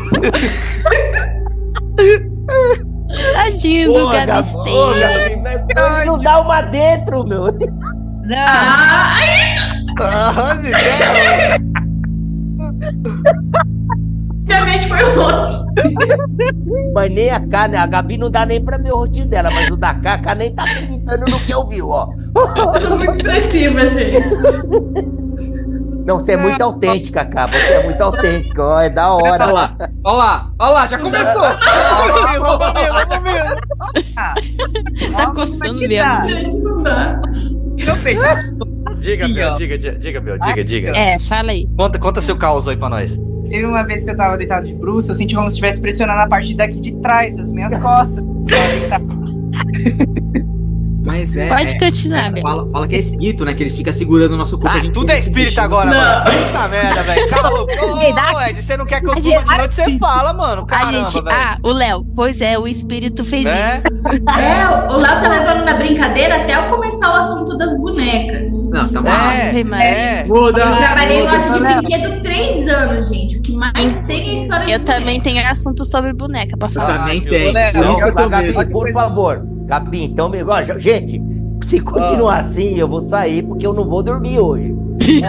[3.32, 5.18] Tadinho do Pô, Gabi Gabi, ô, Esteira.
[5.18, 5.60] Gabi, mas
[5.98, 7.52] Ele não dá uma dentro, meu.
[7.52, 9.16] Não, Ah,
[10.00, 10.34] Ah,
[14.42, 15.54] obviamente foi longe.
[16.94, 17.78] Mas nem a K, né?
[17.78, 20.18] A Gabi não dá nem pra ver o rostinho dela, mas o da K, a
[20.22, 22.08] K nem tá acreditando no que eu vi, ó.
[22.74, 24.28] Eu sou muito expressiva, gente.
[26.04, 27.46] Não, você é muito autêntica, K.
[27.46, 28.80] Você é muito autêntica, ó.
[28.80, 29.46] É da Olha hora.
[29.46, 31.42] lá, olha lá, olha lá, já começou.
[35.16, 36.24] Tá coçando mesmo.
[36.24, 37.20] Gente, não dá.
[38.98, 39.54] Diga, ó.
[39.54, 40.92] diga, diga, diga, Biel, diga, diga.
[40.96, 41.66] É, fala aí.
[41.76, 43.20] Conta, conta seu caos aí pra nós.
[43.48, 46.20] Teve uma vez que eu tava deitado de bruxo, eu senti como se estivesse pressionando
[46.20, 48.24] a parte daqui de trás, das minhas costas.
[51.04, 51.48] Mas é.
[51.48, 52.40] Pode é, continuar, Gabi.
[52.40, 53.52] fala, fala que é espírito, né?
[53.52, 54.74] Que eles ficam segurando o nosso corpo.
[54.74, 55.96] a Ah, gente tudo é espírito agora, Não.
[55.98, 56.24] mano.
[56.46, 57.28] Puta merda, velho.
[57.28, 59.98] Calma, ô, ô, Ed, você não quer que eu A durma gente- de noite, você
[59.98, 60.62] fala, mano.
[60.62, 61.12] A Caramba, gente.
[61.22, 61.36] velho.
[61.36, 62.04] Ah, o Léo.
[62.16, 63.82] Pois é, o espírito fez Né?
[63.84, 64.38] isso.
[64.40, 68.70] É, o Léo tá levando na brincadeira até eu começar o assunto das bonecas.
[68.70, 69.08] Não, tá bom.
[69.10, 69.60] É,
[70.20, 70.24] é.
[70.24, 70.60] Muda.
[70.62, 73.36] Eu trabalhei em loja de brinquedo três anos, gente.
[73.38, 74.98] O que mais tem é história de Eu boneca.
[75.00, 76.98] também tenho assunto sobre boneca pra Eu falar.
[76.98, 77.58] também tenho.
[77.58, 78.70] Isso que eu tô Gabi, medo.
[78.70, 79.42] por favor.
[79.66, 81.22] Gabi, então, meu, ó, gente,
[81.64, 84.74] se continuar assim, eu vou sair porque eu não vou dormir hoje.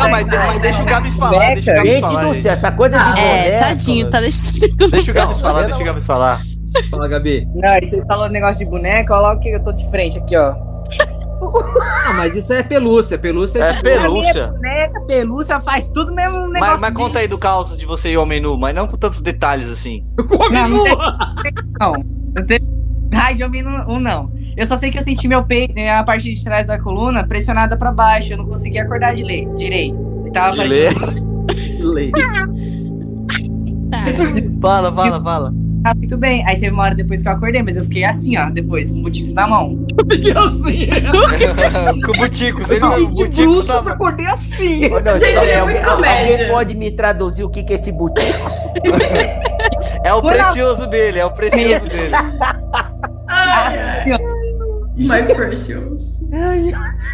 [0.00, 2.42] Ah, mas, mas deixa o Gabs falar, deixa o Gabs Gente falar, gente.
[2.44, 4.90] céu, essa coisa de É, tadinho, tá deixando.
[4.90, 6.40] Deixa o Gabs falar, deixa o não- Gabs falar.
[6.90, 7.48] Fala, Gabi.
[7.54, 10.18] Não, e vocês falando negócio de boneca, olha lá o que eu tô de frente
[10.18, 10.54] aqui, ó.
[11.82, 13.18] Ah, mas isso é pelúcia.
[13.18, 14.48] Pelúcia É de- pelúcia.
[14.48, 16.60] Boneca, pelúcia, faz tudo mesmo um negócio.
[16.72, 18.96] Mas, mas conta aí do caos de você e o homem nu, mas não com
[18.96, 20.04] tantos detalhes assim.
[20.52, 21.34] Não, não nua.
[21.80, 21.92] Não,
[22.36, 22.64] não teve
[23.36, 24.30] de homem um, um, não.
[24.56, 27.24] Eu só sei que eu senti meu peito, né, a parte de trás da coluna,
[27.26, 28.32] pressionada pra baixo.
[28.32, 29.98] Eu não conseguia acordar de ler, direito.
[30.26, 30.94] Eu tava De ler.
[31.80, 32.10] Play.
[32.10, 32.46] Tá.
[34.60, 35.54] Fala, fala, fala.
[35.84, 36.44] Ah, muito bem.
[36.46, 38.98] Aí teve uma hora depois que eu acordei, mas eu fiquei assim, ó, depois, com
[38.98, 39.86] motivos na mão.
[40.10, 40.88] Fiquei assim.
[42.04, 43.90] Com o Buticos, ele o Que Buticos bruxo, tava...
[43.92, 44.88] acordei assim.
[44.88, 46.48] Não, Gente, ele é alguém- muito Alguém comédia.
[46.50, 48.50] pode me traduzir o que, que é esse butico?
[50.04, 52.12] É o na- precioso dele, é o precioso dele.
[54.96, 56.18] My precious.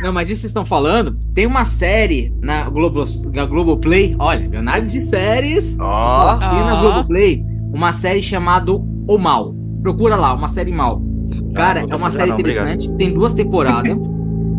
[0.02, 4.16] Não, mas isso que vocês estão falando, tem uma série na Globo, na Globoplay.
[4.18, 5.76] Olha, Leonardo de séries.
[5.78, 6.80] Ó, Tem na Ó.
[6.80, 9.54] Globoplay uma série chamada O Mal.
[9.82, 11.02] Procura lá, uma série mal.
[11.54, 12.68] Cara, é uma série não, obrigado.
[12.68, 12.96] interessante.
[12.96, 13.98] Tem duas temporadas.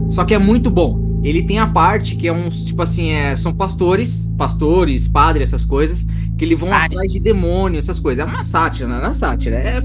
[0.10, 1.04] só que é muito bom.
[1.24, 5.66] Ele tem a parte que é uns, tipo assim, é, são pastores, pastores, padres, essas
[5.66, 6.06] coisas,
[6.38, 6.86] que eles vão Ai.
[6.86, 8.24] atrás de demônio, essas coisas.
[8.24, 9.56] É uma sátira, não é sátira.
[9.56, 9.82] É,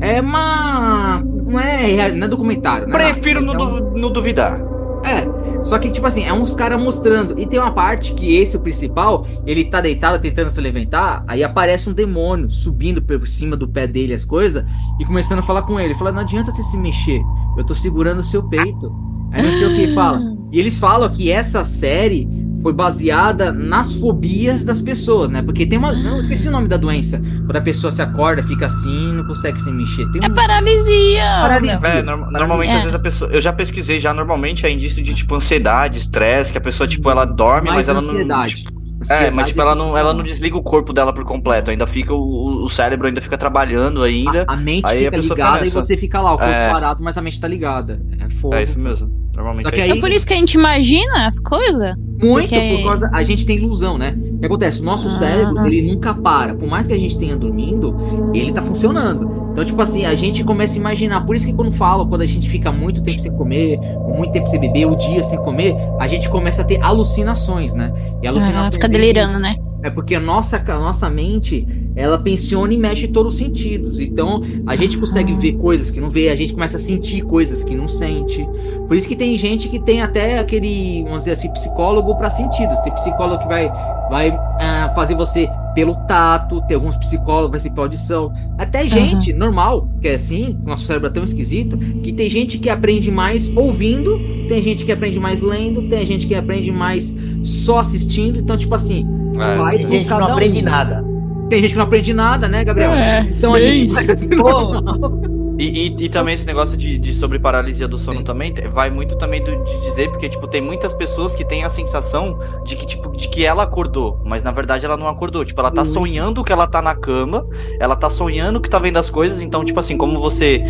[0.00, 1.22] é uma.
[1.24, 2.86] Não é, não é documentário.
[2.88, 3.12] Não é nada.
[3.14, 4.60] prefiro não, du- não duvidar.
[5.04, 5.26] é,
[5.62, 7.38] só que, tipo assim, é uns caras mostrando.
[7.38, 11.42] E tem uma parte que esse, o principal, ele tá deitado tentando se levantar, aí
[11.42, 14.64] aparece um demônio subindo por cima do pé dele, as coisas,
[15.00, 15.94] e começando a falar com ele.
[15.94, 17.20] Fala, não adianta você se mexer,
[17.56, 18.92] eu tô segurando o seu peito.
[19.32, 20.20] Aí não sei o que fala.
[20.52, 22.24] E eles falam que essa série
[22.62, 25.42] foi baseada nas fobias das pessoas, né?
[25.42, 25.92] Porque tem uma.
[25.92, 27.18] Não, esqueci o nome da doença.
[27.44, 30.10] Quando a pessoa se acorda, fica assim, não consegue se mexer.
[30.10, 31.22] Tem É um- paralisia.
[31.42, 31.88] Paralisia.
[31.88, 32.74] É, norm- normalmente, É.
[32.76, 33.30] às vezes a pessoa.
[33.30, 37.08] Eu já pesquisei, já normalmente é indício de tipo ansiedade, estresse, que a pessoa, tipo,
[37.10, 38.10] ela dorme, mais mas ela não.
[38.10, 38.56] ansiedade.
[38.56, 41.70] tipo, é, Ansiedade mas tipo, ela não, ela não desliga o corpo dela por completo.
[41.70, 42.12] Ainda fica.
[42.14, 44.44] O, o cérebro ainda fica trabalhando ainda.
[44.48, 45.82] A, a mente Aí a fica fica ligada e nessa.
[45.82, 46.70] você fica lá, o corpo É.
[46.70, 48.00] parado, mas a mente tá ligada.
[48.18, 48.54] É fogo.
[48.54, 49.08] É isso mesmo.
[49.36, 51.94] Normalmente Só que é aí- É por isso que a gente imagina as coisas?
[52.18, 53.10] Muito Porque- por causa.
[53.12, 54.16] A gente tem ilusão, né?
[54.34, 54.80] O que acontece?
[54.80, 55.12] O nosso Ah.
[55.12, 56.54] cérebro, ele nunca para.
[56.54, 57.94] Por mais que a gente tenha dormindo,
[58.32, 59.46] ele tá funcionando.
[59.52, 61.24] Então, tipo assim, a gente começa a imaginar.
[61.26, 64.32] Por isso que quando fala, quando a gente fica muito tempo sem comer, ou muito
[64.32, 67.92] tempo sem beber, o dia sem comer, a gente começa a ter alucinações, né?
[68.22, 68.74] E Ah, alucinações.
[68.74, 69.54] fica vem- delirando, né?
[69.82, 73.98] É porque a nossa, a nossa mente, ela pensiona e mexe todos os sentidos.
[73.98, 77.64] Então, a gente consegue ver coisas que não vê, a gente começa a sentir coisas
[77.64, 78.46] que não sente.
[78.86, 82.78] Por isso que tem gente que tem até aquele, vamos dizer assim, psicólogo para sentidos.
[82.80, 83.68] Tem psicólogo que vai,
[84.10, 84.30] vai
[84.60, 88.32] ah, fazer você pelo tato, tem alguns psicólogos vai ser pela audição.
[88.56, 92.70] Até gente normal, que é assim, nosso cérebro é tão esquisito, que tem gente que
[92.70, 97.78] aprende mais ouvindo, tem gente que aprende mais lendo, tem gente que aprende mais só
[97.78, 98.38] assistindo.
[98.38, 99.06] Então, tipo assim,
[99.38, 99.56] É.
[99.58, 100.62] vai Tem gente que não aprende um.
[100.62, 101.15] nada.
[101.48, 102.92] Tem gente que não aprende nada, né, Gabriel?
[103.36, 103.92] então a gente
[105.58, 108.24] E, e, e também esse negócio de, de sobre paralisia do sono Sim.
[108.24, 111.70] também vai muito também do- de dizer, porque, tipo, tem muitas pessoas que têm a
[111.70, 115.44] sensação de que, tipo, de que ela acordou, mas na verdade ela não acordou.
[115.46, 117.46] Tipo, ela tá sonhando que ela tá na cama,
[117.80, 120.62] ela tá sonhando que tá vendo as coisas, então, tipo assim, como você,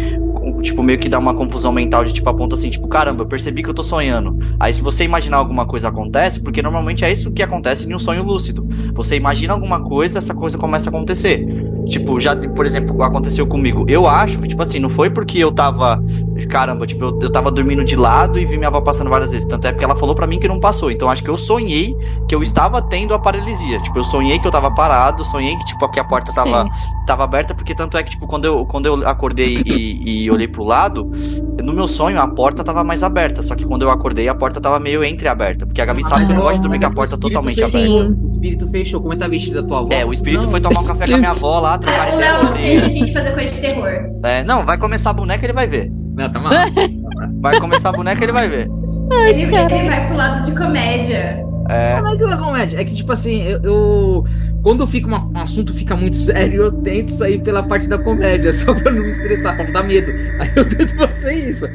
[0.62, 3.62] tipo, meio que dá uma confusão mental de, tipo, aponta assim, tipo, caramba, eu percebi
[3.62, 4.38] que eu tô sonhando.
[4.58, 7.98] Aí se você imaginar alguma coisa acontece, porque normalmente é isso que acontece em um
[7.98, 8.66] sonho lúcido.
[8.94, 11.65] Você imagina alguma coisa, essa coisa começa a acontecer.
[11.86, 13.84] Tipo, já, por exemplo, aconteceu comigo.
[13.88, 16.02] Eu acho que, tipo assim, não foi porque eu tava.
[16.48, 19.46] Caramba, tipo, eu, eu tava dormindo de lado e vi minha avó passando várias vezes.
[19.46, 20.90] Tanto é porque ela falou pra mim que não passou.
[20.90, 21.96] Então acho que eu sonhei
[22.28, 23.78] que eu estava tendo a paralisia.
[23.78, 26.70] Tipo, eu sonhei que eu tava parado, sonhei que, tipo, que a porta tava, Sim.
[27.06, 30.48] tava aberta, porque tanto é que, tipo, quando eu, quando eu acordei e, e olhei
[30.48, 31.10] pro lado,
[31.62, 33.42] no meu sonho a porta tava mais aberta.
[33.42, 35.64] Só que quando eu acordei, a porta tava meio entreaberta.
[35.66, 37.94] Porque a Gabi sabe que eu não gosto de dormir com a porta totalmente Sim.
[37.94, 38.16] aberta.
[38.22, 39.00] O espírito fechou.
[39.00, 39.88] Como é que tá vestido da tua avó?
[39.92, 42.14] É, o espírito Não, foi tomar um café com a minha avó lá, trocar É,
[42.14, 43.90] o Léo deixa a gente fazer coisa de terror.
[44.24, 45.90] É, não, vai começar a boneca, ele vai ver.
[46.16, 47.40] Não, tá maluco.
[47.40, 48.68] Vai começar a boneca, ele vai ver.
[49.28, 51.44] Ele, ele vai pro lado de comédia.
[51.68, 52.00] É.
[52.00, 52.80] Não é que é comédia.
[52.80, 53.60] É que, tipo assim, eu.
[53.62, 54.24] eu-
[54.66, 58.50] quando fica uma- um assunto fica muito sério, eu tento sair pela parte da comédia,
[58.52, 60.10] só pra não me estressar, pra não dar medo.
[60.40, 61.66] Aí eu tento fazer isso.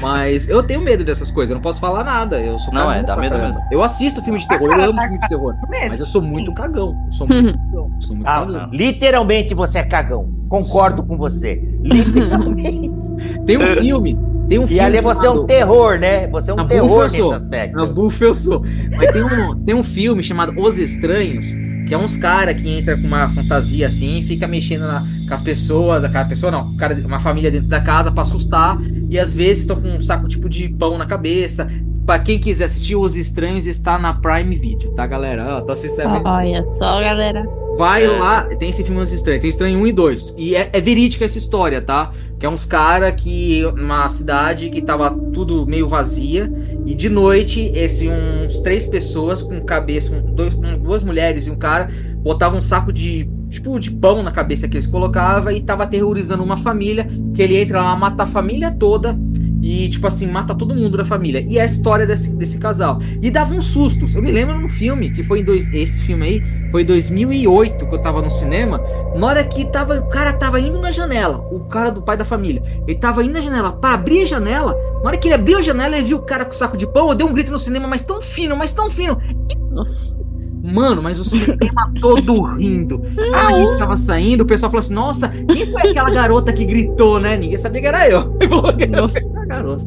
[0.00, 2.40] Mas eu tenho medo dessas coisas, eu não posso falar nada.
[2.40, 3.62] Eu sou Não, é, dá medo mesmo.
[3.70, 5.54] Eu assisto filme de terror, eu amo filme de terror.
[5.88, 6.92] Mas eu sou muito cagão.
[7.06, 7.90] Eu sou muito cagão.
[7.94, 8.68] eu Sou muito Ah, cagão.
[8.72, 10.28] literalmente você é cagão.
[10.48, 11.62] Concordo com você.
[11.84, 12.90] Literalmente.
[13.46, 14.18] Tem um filme.
[14.48, 14.80] Tem um e filme.
[14.80, 16.26] ali você é um chamado- terror, né?
[16.28, 17.32] Você é um Na terror nesse sou.
[17.32, 17.76] aspecto.
[17.76, 18.64] Na bufa eu sou.
[18.96, 21.46] Mas tem um, tem um filme chamado Os Estranhos,
[21.90, 25.40] que é uns cara que entra com uma fantasia assim fica mexendo na- com as
[25.40, 29.64] pessoas, aquela pessoa não, cara, uma família dentro da casa pra assustar, e às vezes
[29.64, 31.68] estão com um saco tipo de pão na cabeça.
[32.06, 35.56] Pra quem quiser assistir Os Estranhos, está na Prime Video, tá, galera?
[35.58, 36.22] Ó, tá sincero.
[36.24, 37.44] Olha só, galera.
[37.76, 38.08] Vai É.
[38.08, 40.34] lá, tem esse filme Os Estranhos, tem Estranho 1 e 2.
[40.38, 42.12] E é, é verídica essa história, tá?
[42.38, 43.64] Que é uns cara que.
[43.76, 46.50] Uma cidade que tava tudo meio vazia.
[46.86, 51.50] E de noite, esse, uns três pessoas com cabeça, um- dois, um- duas mulheres e
[51.50, 53.28] um cara, botavam um saco de.
[53.48, 57.08] Tipo, de pão na cabeça que eles colocavam e tava aterrorizando uma família.
[57.34, 59.18] Que ele entra lá, mata a família toda.
[59.62, 61.44] E, tipo assim, mata todo mundo da família.
[61.46, 63.00] E é a história desse, desse casal.
[63.20, 64.14] E dava uns sustos.
[64.14, 65.72] Eu me lembro no filme, que foi em dois.
[65.72, 68.80] Esse filme aí, Foi 2008 que eu tava no cinema.
[69.14, 72.24] Na hora que tava, o cara tava indo na janela, o cara do pai da
[72.24, 74.74] família, ele tava indo na janela para abrir a janela.
[75.02, 76.86] Na hora que ele abriu a janela, ele viu o cara com o saco de
[76.86, 77.08] pão.
[77.08, 79.18] Eu dei um grito no cinema, mas tão fino, mas tão fino.
[79.70, 80.39] Nossa.
[80.62, 83.02] Mano, mas o cinema todo rindo.
[83.34, 86.64] Ah, a gente tava saindo, o pessoal falou assim: Nossa, quem foi aquela garota que
[86.64, 87.36] gritou, né?
[87.36, 88.36] Ninguém sabia que era eu.
[88.90, 89.18] Nossa.
[89.48, 89.84] garota.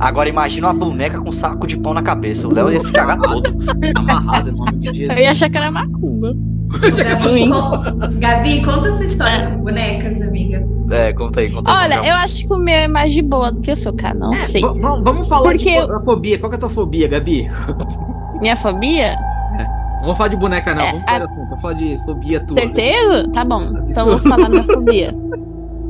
[0.00, 2.48] Agora imagina uma boneca com saco de pão na cabeça.
[2.48, 3.54] O Léo ia se cagar todo.
[3.96, 5.20] Amarrado em nome de Eu Jesus.
[5.20, 6.34] ia achar que era macumba.
[6.96, 10.66] Gabi, con- Gabi, conta sua história com bonecas, amiga.
[10.90, 11.84] É, conta aí, conta aí.
[11.84, 14.14] Olha, eu acho que o meu é mais de boa do que o seu, cara.
[14.14, 14.62] Não sei.
[14.62, 16.38] V- v- vamos falar Porque de eu- fo- fobia.
[16.38, 17.48] Qual que é a tua fobia, Gabi?
[18.42, 19.16] Minha fobia?
[20.00, 20.82] Não vou falar de boneca, não.
[20.82, 21.48] É, Vamos a- para assunto.
[21.48, 22.58] Vou falar de fobia tua.
[22.58, 23.28] Certeza?
[23.32, 23.60] Tá bom.
[23.88, 25.14] Então eu vou falar minha fobia.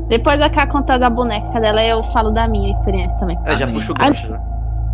[0.08, 3.38] Depois a Ká conta da boneca dela, eu falo da minha experiência também.
[3.46, 4.30] É, já puxa o gancho.
[4.30, 4.38] já.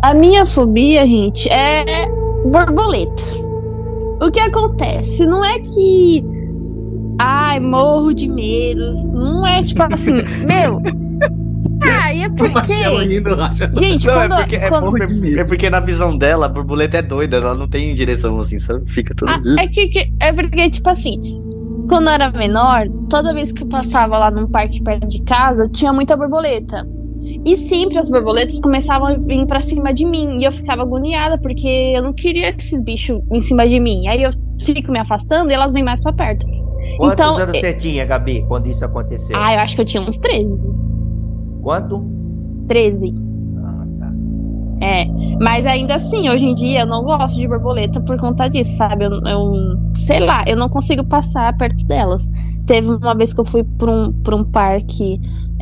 [0.01, 2.07] A minha fobia, gente, é
[2.45, 3.21] borboleta.
[4.21, 5.25] O que acontece?
[5.25, 6.25] Não é que.
[7.21, 8.89] Ai, morro de medo.
[9.13, 10.13] Não é tipo assim,
[10.47, 10.77] meu.
[12.47, 12.49] É.
[12.53, 13.71] Marcelo rindo, Raja.
[13.77, 14.33] Gente, Não, quando.
[14.33, 17.53] é porque, é, quando- porque- é porque na visão dela, a borboleta é doida, ela
[17.55, 18.89] não tem direção assim, sabe?
[18.89, 19.29] Fica tudo.
[19.29, 21.19] Ah, é, que, que- é porque, tipo assim,
[21.87, 25.67] quando eu era menor, toda vez que eu passava lá num parque perto de casa,
[25.69, 26.87] tinha muita borboleta.
[27.45, 30.37] E sempre as borboletas começavam a vir pra cima de mim.
[30.39, 34.07] E eu ficava agoniada, porque eu não queria esses bichos em cima de mim.
[34.07, 34.29] Aí eu
[34.61, 36.45] fico me afastando e elas vêm mais pra perto.
[36.97, 39.35] Quantos Então, anos é- você tinha, Gabi, quando isso aconteceu?
[39.35, 40.59] Ah, eu acho que eu tinha uns 13.
[41.61, 42.18] Quanto?
[42.69, 43.13] 13.
[43.57, 44.11] Ah, tá.
[44.81, 45.05] É,
[45.41, 49.05] mas ainda assim, hoje em dia eu não gosto de borboleta por conta disso, sabe?
[49.05, 52.29] Eu, eu sei lá, eu não consigo passar perto delas.
[52.65, 55.19] Teve uma vez que eu fui pra um, pra um parque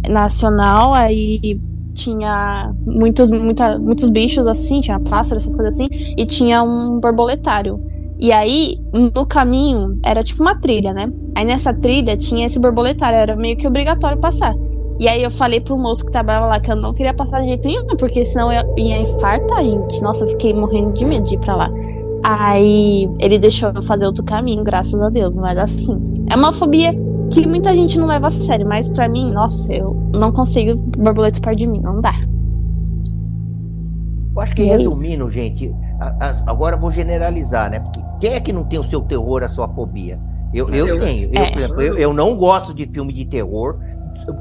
[0.10, 1.60] nacional, aí
[1.94, 7.80] tinha muitos, muita, muitos bichos assim, tinha pássaros, essas coisas assim, e tinha um borboletário.
[8.20, 11.12] E aí, no caminho, era tipo uma trilha, né?
[11.36, 14.56] Aí nessa trilha tinha esse borboletário, era meio que obrigatório passar.
[15.00, 17.48] E aí eu falei pro moço que trabalhava lá que eu não queria passar de
[17.48, 20.02] jeito nenhum, porque senão eu ia infartar, gente.
[20.02, 21.70] Nossa, eu fiquei morrendo de medo de ir pra lá.
[22.24, 25.38] Aí ele deixou eu fazer outro caminho, graças a Deus.
[25.38, 26.92] Mas assim, é uma fobia
[27.32, 31.40] que muita gente não leva a sério, mas pra mim, nossa, eu não consigo borboletas
[31.40, 32.14] perto de mim, não dá.
[34.36, 37.80] Eu acho que E é resumindo, gente, a- a- agora eu vou generalizar, né?
[37.80, 40.20] Porque quem é que não tem o seu terror, a sua fobia?
[40.54, 41.00] Eu, eu Eu.
[41.00, 41.30] tenho.
[41.34, 41.52] Eu, É.
[41.52, 43.74] por exemplo, eu, eu não gosto de filme de terror.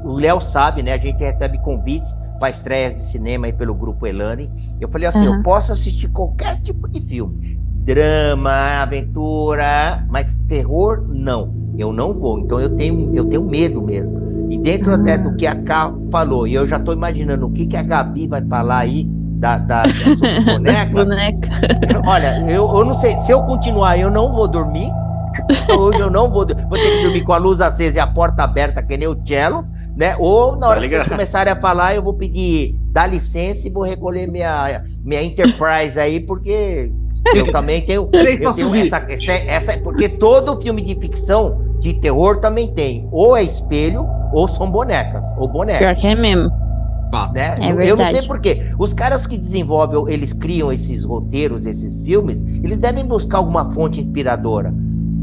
[0.03, 0.93] O Léo sabe, né?
[0.93, 4.49] A gente recebe convites para estreias de cinema aí pelo grupo Elane.
[4.79, 5.37] Eu falei assim, Aham.
[5.37, 7.57] eu posso assistir qualquer tipo de filme.
[7.85, 11.53] Drama, aventura, mas terror, não.
[11.77, 12.39] Eu não vou.
[12.39, 14.17] Então eu tenho, eu tenho medo mesmo.
[14.51, 15.17] E dentro até Ah.
[15.17, 18.27] do que a Ká falou, e eu já tô imaginando o que, que a Gabi
[18.27, 19.05] vai falar aí
[19.39, 19.87] da, da, da
[20.53, 20.85] boneca.
[20.91, 21.59] bonecas.
[22.05, 24.89] Olha, eu, eu não sei, se eu continuar, eu não vou dormir.
[25.77, 28.43] Hoje eu não vou, vou ter que dormir com a luz acesa e a porta
[28.43, 29.65] aberta, que nem o cello,
[29.97, 30.15] né?
[30.19, 33.71] Ou na hora Tá que vocês começarem a falar, eu vou pedir, dá licença e
[33.71, 36.91] vou recolher minha, minha Enterprise aí, porque
[37.33, 38.05] eu também tenho.
[38.07, 43.07] Três eu tenho essa, essa, essa- porque todo filme de ficção, de terror, também tem.
[43.11, 46.51] Ou é espelho, ou são bonecas, ou bonecas Pior que é mesmo.
[47.33, 47.55] Né?
[47.61, 48.17] É eu não verdade.
[48.19, 48.61] sei porquê.
[48.77, 53.99] Os caras que desenvolvem, eles criam esses roteiros, esses filmes, eles devem buscar alguma fonte
[54.01, 54.73] inspiradora.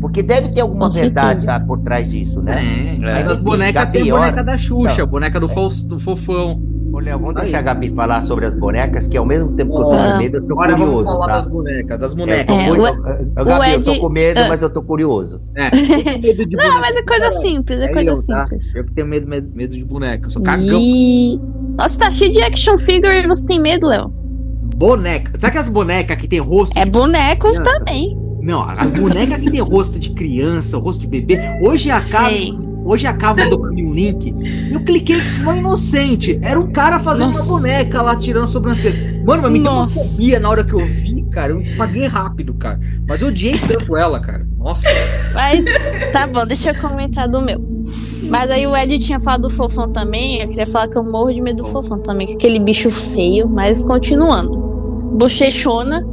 [0.04, 2.60] Porque deve ter alguma Com verdade por trás disso, né?
[2.60, 3.04] Sim.
[3.06, 3.12] É.
[3.14, 5.98] Mas as Enfim, bonecas tem a boneca olha- da Xuxa, a boneca do, fo do
[5.98, 6.60] fofão.
[6.92, 7.42] Ô, Léo, vamos Aí.
[7.44, 10.18] deixar a Gabi falar sobre as bonecas, que ao mesmo tempo que eu tô com
[10.18, 10.92] medo, eu tô Agora curioso.
[11.04, 11.32] vamos falar tá?
[11.36, 12.56] das bonecas, das É, bonecas.
[12.56, 12.86] É, eu tô- o-
[13.38, 14.48] eu- Gabi, eu tô Ed- com medo, Ah.
[14.48, 15.40] mas eu tô curioso.
[15.56, 16.80] É, eu medo de Não, boneca.
[16.82, 18.46] mas é coisa simples, é É coisa eu, tá?
[18.46, 18.74] simples.
[18.74, 20.26] Eu que tenho medo, medo, medo de boneca.
[20.26, 20.78] Eu sou cagão.
[20.78, 21.40] E...
[21.78, 24.12] Nossa, tá cheio de action figure e você tem medo, Léo.
[24.76, 25.32] Boneca.
[25.32, 27.78] Sabe aquelas bonecas que tem rosto É bonecos criança?
[27.78, 28.18] também.
[28.44, 31.40] Não, as bonecas que tem rosto de criança, rosto de bebê.
[31.62, 32.52] Hoje a Cava, Sei.
[32.84, 34.34] hoje a Cava mandou pra mim um link.
[34.70, 36.38] Eu cliquei, foi inocente.
[36.42, 37.42] Era um cara fazendo Nossa.
[37.50, 39.22] uma boneca lá, tirando a sobrancelha.
[39.24, 40.04] Mano, mas me deu uma Nossa.
[40.10, 41.52] fobia na hora que eu vi, cara.
[41.54, 42.78] Eu paguei rápido, cara.
[43.08, 44.46] Mas eu odiei tanto ela, cara.
[44.58, 44.90] Nossa.
[45.32, 45.64] Mas
[46.12, 47.58] tá bom, deixa eu comentar do meu.
[48.24, 50.42] Mas aí o Ed tinha falado do fofão também.
[50.42, 52.26] Eu queria falar que eu morro de medo do fofão também.
[52.26, 54.58] que é Aquele bicho feio, mas continuando.
[55.16, 56.06] Bochechona.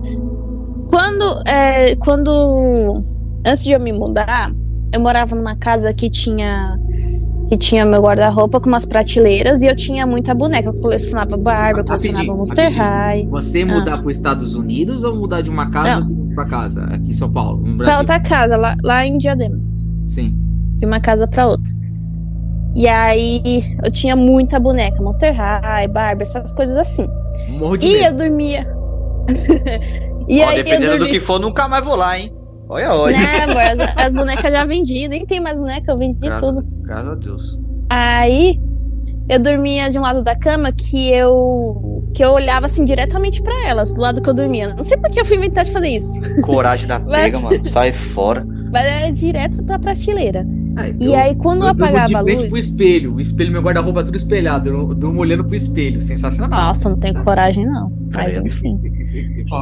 [0.91, 1.43] Quando.
[1.47, 2.97] é, quando.
[3.45, 4.51] Antes de eu me mudar,
[4.93, 6.77] eu morava numa casa que tinha.
[7.49, 10.69] Que tinha meu guarda-roupa com umas prateleiras e eu tinha muita boneca.
[10.69, 12.71] Eu colecionava Barbie, eu colecionava Monster.
[12.71, 13.27] High.
[13.29, 17.13] Você mudar para os Estados Unidos ou mudar de uma casa pra casa aqui em
[17.13, 17.99] São Paulo, no Pra Brasil?
[17.99, 19.59] outra casa, lá, lá em Diadema.
[20.07, 20.33] Sim.
[20.77, 21.73] de uma casa pra outra.
[22.73, 27.05] E aí eu tinha muita boneca, Monster High, Barbie, essas coisas assim.
[27.59, 28.05] Morro de E medo.
[28.05, 28.65] eu dormia.
[30.27, 32.33] e Ó, aí dependendo do que for, nunca mais vou lá, hein?
[32.69, 33.17] Olha, olha.
[33.17, 33.57] Né, amor?
[33.57, 36.63] As, as bonecas já vendi, nem tem mais boneca, eu vendi Graças, tudo.
[36.83, 37.59] graças a Deus.
[37.89, 38.59] Aí
[39.29, 43.53] eu dormia de um lado da cama que eu que eu olhava assim diretamente pra
[43.67, 44.73] elas, do lado que eu dormia.
[44.75, 47.69] Não sei por que eu fui inventar de fazer isso, Coragem da pega, Mas- mano.
[47.69, 48.45] Sai fora.
[48.71, 50.45] Mas é direto pra prateleira.
[50.77, 53.15] Aí, E eu- aí quando eu, eu apagava a luz, pro espelho.
[53.15, 54.69] O espelho, meu guarda-roupa tudo espelhado.
[54.69, 55.99] Eu durmo olhando pro espelho.
[56.01, 56.49] Sensacional.
[56.59, 57.91] nossa, não tenho coragem não.
[58.13, 58.79] Mas enfim.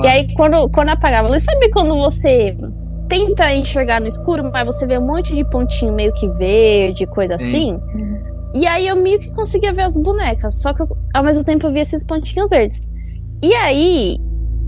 [0.04, 2.56] E aí quando quando eu apagava a luz, sabe quando você
[3.08, 7.38] tenta enxergar no escuro, mas você vê um monte de pontinho meio que verde, coisa
[7.39, 7.72] Sim.
[7.72, 7.82] assim?
[8.54, 11.65] E aí eu meio que conseguia ver as bonecas, só que eu- ao mesmo tempo
[11.65, 12.82] eu via esses pontinhos verdes.
[13.43, 14.17] E aí,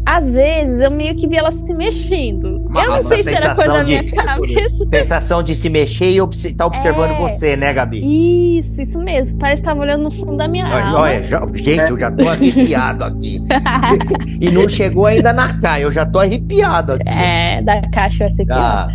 [0.05, 2.45] às vezes, eu meio que via elas se mexendo.
[2.47, 4.85] eu Uma- não uma sei se era coisa da minha cabeça.
[4.93, 7.17] Sensação de se mexer e obs tá observando É.
[7.33, 8.01] você, né, Gabi?
[8.59, 9.39] Isso, isso mesmo.
[9.39, 10.99] Parece que tava olhando no fundo da minha Olha, alma.
[10.99, 13.39] olha, já- gente, eu já tô arrepiado aqui.
[14.39, 17.07] e não chegou ainda na cara, eu já tô arrepiado aqui.
[17.07, 18.57] É, da caixa vai ser pior.
[18.57, 18.87] Ah,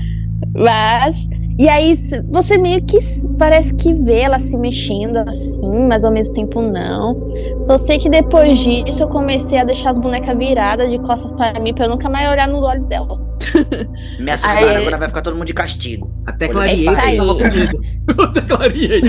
[0.55, 1.29] Mas.
[1.59, 1.95] E aí,
[2.31, 2.99] você meio que
[3.39, 7.33] parece que vê ela se mexendo assim, mas ao mesmo tempo não.
[7.63, 11.59] Só sei que depois disso eu comecei a deixar as bonecas viradas de costas pra
[11.61, 13.19] mim, pra eu nunca mais olhar nos olhos dela.
[14.21, 16.11] Me assustaram, Aí- agora vai ficar todo mundo de castigo.
[16.27, 16.87] Até clareei.
[16.87, 17.19] é aí.
[18.19, 19.09] Até com medo.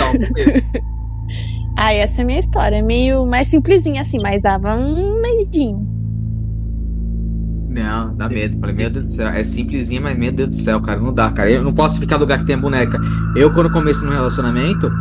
[1.78, 2.82] Ah, essa é a minha história.
[2.82, 5.97] Meio mais simplesinha assim, mas dava um medinho.
[7.78, 8.60] Não, dá medo.
[8.60, 9.28] Falei, meu Deus do céu.
[9.30, 11.00] É simplesinha, mas meu Deus do céu, cara.
[11.00, 11.50] Não dá, cara.
[11.50, 13.00] Eu não posso ficar no lugar que tem boneca.
[13.36, 14.92] Eu, quando começo no relacionamento,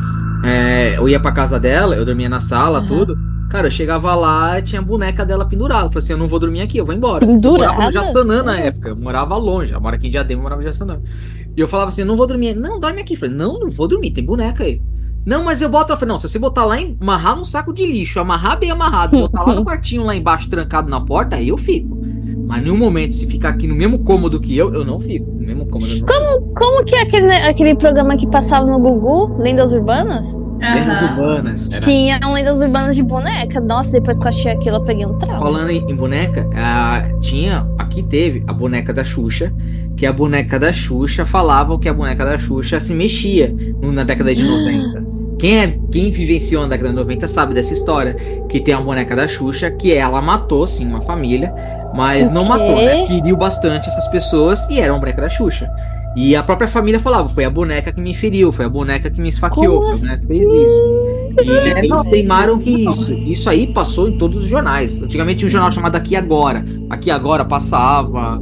[0.44, 2.86] é, eu ia pra casa dela, eu dormia na sala, Aham.
[2.86, 3.18] tudo.
[3.48, 5.86] Cara, eu chegava lá tinha a boneca dela pendurada.
[5.86, 7.24] Eu falei assim: eu não vou dormir aqui, eu vou embora.
[7.24, 7.72] Eu Pendurada?
[7.72, 8.88] morava no Jaçanã na época.
[8.90, 9.72] Eu morava longe.
[9.72, 11.00] Eu moro aqui em Diadema, eu morava no Jaçanã.
[11.56, 12.54] E eu falava assim: eu não vou dormir.
[12.54, 13.14] Não, dorme aqui.
[13.14, 14.82] Eu falei: não, não vou dormir, tem boneca aí.
[15.24, 15.92] Não, mas eu boto.
[15.92, 19.16] Eu falei: não, se você botar lá, amarrar num saco de lixo, amarrar bem amarrado,
[19.16, 21.95] botar lá no quartinho lá embaixo, trancado na porta, aí eu fico.
[22.46, 25.26] Mas em nenhum momento, se ficar aqui no mesmo cômodo que eu, eu não fico.
[25.32, 25.92] No mesmo cômodo.
[25.92, 30.32] eu não Como que é aquele, aquele programa que passava no Gugu, Lendas Urbanas?
[30.60, 31.68] Lendas urbanas.
[31.70, 31.80] Era.
[31.80, 33.60] Tinha um Lendas Urbanas de boneca.
[33.60, 35.40] Nossa, depois que eu achei aquilo, eu peguei um trauma.
[35.40, 39.52] Falando em, em boneca, ah, tinha, aqui teve a boneca da Xuxa,
[39.96, 44.34] que a boneca da Xuxa falava que a boneca da Xuxa se mexia na década
[44.34, 45.06] de 90.
[45.38, 48.16] Quem, é, quem vivenciou na década de 90 sabe dessa história,
[48.48, 51.52] que tem a boneca da Xuxa, que ela matou, sim, uma família,
[51.96, 52.48] mas O não quê?
[52.48, 53.06] matou, né?
[53.06, 55.68] Feriu bastante essas pessoas e era uma boneca da Xuxa.
[56.16, 59.20] E a própria família falava, foi a boneca que me feriu, foi a boneca que
[59.20, 60.38] me esfaqueou, Como foi a boneca que assim?
[60.38, 61.16] fez isso.
[61.42, 63.12] E né, eles teimaram que isso.
[63.12, 65.02] Isso aí passou em todos os jornais.
[65.02, 66.64] Antigamente tinha um jornal chamado Aqui Agora.
[66.88, 68.40] Aqui Agora passava.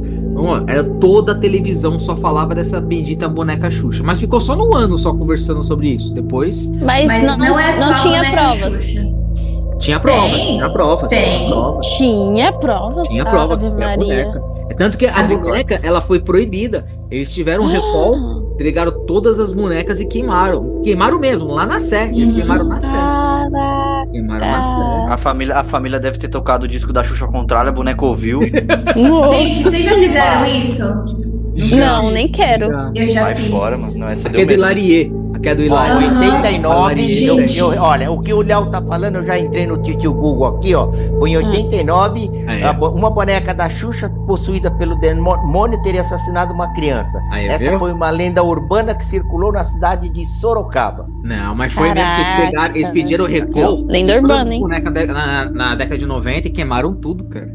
[0.67, 4.01] Era toda a televisão só falava dessa bendita boneca Xuxa.
[4.03, 6.13] Mas ficou só no ano só conversando sobre isso.
[6.13, 8.85] Depois Mas, Mas não, não, é só não tinha provas.
[8.85, 9.24] Xuxa.
[9.79, 10.31] Tinha provas.
[10.31, 10.45] Tem.
[10.57, 11.09] Tinha provas.
[11.09, 11.45] Tem.
[11.45, 11.87] Tinha provas.
[11.87, 13.09] Tinha provas?
[13.09, 13.59] Tinha provas.
[13.67, 13.97] Tinha Maria.
[14.25, 14.43] boneca.
[14.69, 16.85] É tanto que a Sabe boneca ela foi proibida.
[17.11, 18.15] Eles tiveram um recall,
[18.55, 20.81] entregaram todas as bonecas e queimaram.
[20.83, 22.09] Queimaram mesmo, lá na Sé.
[22.11, 22.35] Eles Uhum.
[22.35, 22.87] queimaram na Sé.
[22.87, 24.11] Caraca.
[24.11, 25.13] Queimaram na Sé.
[25.13, 28.03] A família, a família deve ter tocado o disco da Xuxa ao contrário, a boneca
[28.05, 28.39] ouviu.
[29.29, 30.83] Gente, vocês já fizeram isso?
[31.75, 32.65] Não, nem quero.
[32.95, 33.49] Eu já Vai fiz.
[33.49, 33.97] fora, mano.
[33.97, 34.59] Não, essa é deu do medo.
[34.59, 35.13] Hilarie.
[35.45, 35.77] Aqui é do Ó.
[35.77, 35.97] Aham.
[35.97, 37.39] 89, eu,
[37.73, 40.73] eu- olha, o que o Léo tá falando, eu já entrei no tio Google aqui,
[40.73, 40.89] ó.
[41.19, 46.53] Foi em 89, Aí, a bo- uma boneca da Xuxa possuída pelo demônio teria assassinado
[46.53, 47.21] uma criança.
[47.31, 47.79] aí, Essa viu?
[47.79, 51.05] foi uma lenda urbana que circulou na cidade de Sorocaba.
[51.23, 52.45] Não, mas foi mesmo que eles Caraca.
[52.45, 53.85] pegaram, eles pediram o recall.
[53.87, 54.59] Lenda urbana, hein?
[54.61, 57.53] boneca de- na, na década de 90 e queimaram tudo, cara.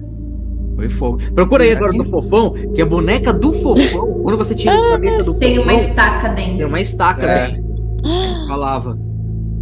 [0.77, 1.19] Foi fogo.
[1.35, 5.23] Procura aí agora no Fofão, que a boneca do Fofão, quando você tira a cabeça
[5.23, 6.69] do Tem Fofão, uma estaca tem dentro.
[6.69, 7.49] uma estaca É.
[7.49, 7.70] dentro.
[8.49, 8.99] Falava.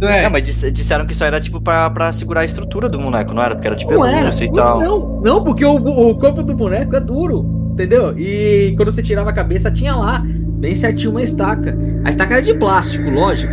[0.01, 0.23] É.
[0.23, 3.33] Não, mas dis- disseram que isso era tipo pra, pra segurar a estrutura do boneco,
[3.33, 3.53] não era?
[3.55, 4.29] Porque era de Não era.
[4.29, 4.79] e tal.
[4.79, 8.17] Não, não, porque o, o corpo do boneco é duro, entendeu?
[8.17, 11.77] E quando você tirava a cabeça, tinha lá, bem certinho, uma estaca.
[12.05, 13.51] A estaca era de plástico, lógico.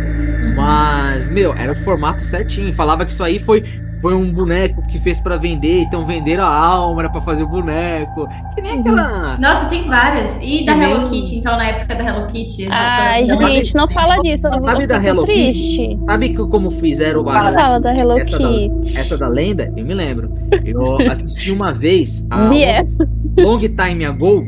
[0.55, 2.73] Mas, meu, era o formato certinho.
[2.73, 3.63] Falava que isso aí foi,
[4.01, 7.47] foi um boneco que fez pra vender, então venderam a alma era pra fazer o
[7.47, 8.27] boneco.
[8.55, 9.07] Que nem aquela.
[9.39, 10.39] Nossa, tem várias.
[10.41, 12.67] E da Que nem- Hello Kitty, então, na época da Hello Kitty.
[12.71, 14.47] Ai, gente, não fala disso.
[14.47, 15.33] Eu Sabe da Hello Kitty?
[15.33, 15.99] triste.
[16.05, 17.59] Sabe que, como fizeram o Fala, barulho?
[17.59, 18.97] fala da Hello Essa da- Kitty.
[18.97, 20.33] Essa da lenda, eu me lembro.
[20.63, 22.95] Eu assisti uma vez, a BF.
[23.39, 24.45] long time ago,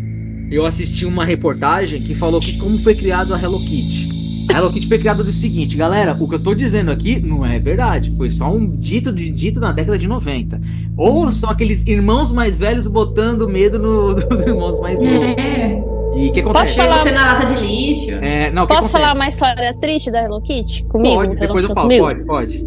[0.51, 4.18] eu assisti uma reportagem que falou que como foi criado a Hello Kitty.
[4.51, 7.45] A Hello Kitty foi criada do seguinte, galera, o que eu tô dizendo aqui não
[7.45, 10.59] é verdade, foi só um dito de dito na década de 90.
[10.97, 15.19] Ou são aqueles irmãos mais velhos botando medo no- nos irmãos mais novos.
[15.37, 15.83] É.
[16.17, 16.73] E o que Posso acontece?
[16.75, 18.11] Chega falar- você na lata de lixo.
[18.11, 20.83] É, não, Posso falar uma história triste da Hello Kitty?
[20.85, 21.15] Comigo?
[21.17, 22.05] Pode, depois eu falo, comigo?
[22.05, 22.65] pode, pode.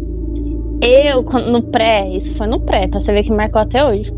[0.81, 4.11] Eu, no pré, isso foi no pré, pra você ver que marcou até hoje.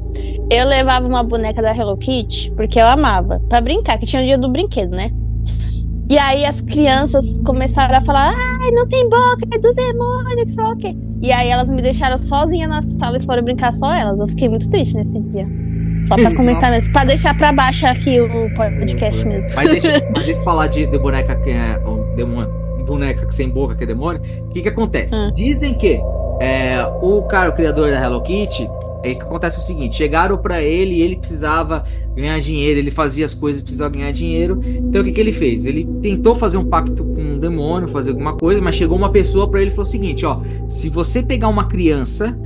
[0.51, 4.25] Eu levava uma boneca da Hello Kitty, porque eu amava, pra brincar, que tinha o
[4.25, 5.11] dia do brinquedo, né?
[6.09, 10.51] E aí as crianças começaram a falar: ai, não tem boca, é do demônio, que
[10.51, 10.95] sei lá o quê.
[11.21, 14.19] E aí elas me deixaram sozinha na sala e foram brincar só elas.
[14.19, 15.47] Eu fiquei muito triste nesse dia.
[16.03, 19.51] Só pra comentar mesmo, pra deixar pra baixo aqui o podcast mesmo.
[19.55, 22.53] Mas deixa, mas deixa eu falar de, de boneca que é um demônio,
[22.85, 24.21] boneca que sem boca que é demônio.
[24.41, 25.15] O que que acontece?
[25.15, 25.31] Hum.
[25.33, 25.99] Dizem que
[26.39, 28.69] é, o cara, o criador da Hello Kitty,
[29.03, 31.83] é que acontece o seguinte: chegaram pra ele e ele precisava
[32.15, 34.61] ganhar dinheiro, ele fazia as coisas, precisava ganhar dinheiro.
[34.63, 35.65] Então o que que ele fez?
[35.65, 39.49] Ele tentou fazer um pacto com um demônio, fazer alguma coisa, mas chegou uma pessoa
[39.49, 42.37] pra ele e falou o seguinte: ó, se você pegar uma criança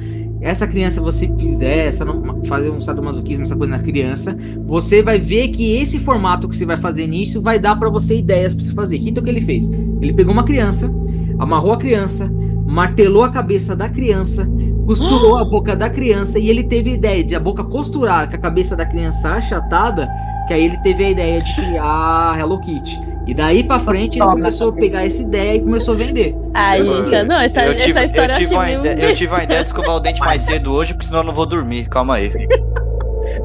[0.41, 5.20] essa criança você fizer, essa não- fazer um sadomasoquismo, essa coisa na criança, você vai
[5.20, 8.63] ver que esse formato que você vai fazer nisso vai dar pra você ideias pra
[8.63, 8.97] você fazer.
[8.97, 9.70] Então o que ele fez?
[10.01, 10.93] Ele pegou uma criança,
[11.38, 12.32] amarrou a criança,
[12.65, 14.49] martelou a cabeça da criança,
[14.90, 18.36] costurou a boca da criança e ele teve a ideia de a boca costurar com
[18.36, 20.10] a cabeça da criança achatada,
[20.48, 23.00] que aí ele teve a ideia de criar a Hello Kitty.
[23.28, 26.36] E daí pra frente ele começou a pegar essa ideia e começou a vender.
[26.56, 29.14] Aí, já, não, essa, eu tive, essa história eu tive, eu uma achei ideia, eu
[29.14, 31.46] tive uma ideia de escovar o dente mais cedo hoje, porque senão eu não vou
[31.46, 31.88] dormir.
[31.88, 32.34] Calma aí.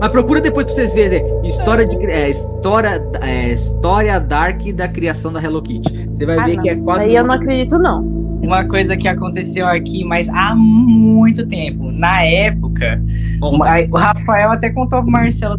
[0.00, 1.24] Mas procura depois pra vocês verem.
[1.44, 6.08] História de é, história, é, história dark da criação da Hello Kitty.
[6.08, 7.04] Você vai Ah, ver não, que é isso quase.
[7.04, 8.04] aí eu não acredito, não.
[8.42, 11.90] Uma coisa que aconteceu aqui, mas há muito tempo.
[11.90, 13.02] Na época,
[13.38, 15.58] Bom, Aí, O Rafael até contou pro Marcelo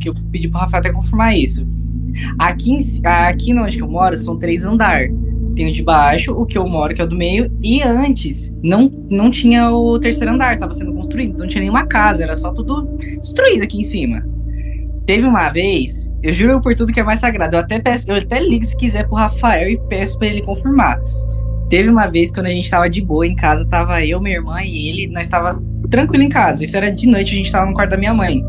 [0.00, 1.66] que eu pedi pro Rafael até confirmar isso.
[2.38, 5.12] Aqui, em aqui onde eu moro são três andares.
[5.54, 8.54] Tem o de baixo, o que eu moro, que é o do meio, e antes
[8.62, 12.52] não, não tinha o terceiro andar, tava sendo construído, não tinha nenhuma casa, era só
[12.52, 14.24] tudo destruído aqui em cima.
[15.06, 18.16] Teve uma vez, eu juro por tudo que é mais sagrado, eu até peço, eu
[18.16, 21.00] até ligo se quiser pro Rafael e peço pra ele confirmar.
[21.68, 24.62] Teve uma vez quando a gente tava de boa em casa, tava eu, minha irmã
[24.62, 25.50] e ele, nós tava
[25.88, 26.64] tranquilo em casa.
[26.64, 28.42] Isso era de noite, a gente tava no quarto da minha mãe.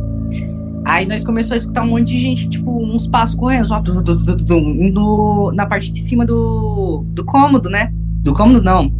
[0.85, 5.51] Aí nós começamos a escutar um monte de gente, tipo, uns passos correndo, du- indo
[5.53, 7.93] na parte de cima do, do cômodo, né?
[8.21, 8.91] Do cômodo não.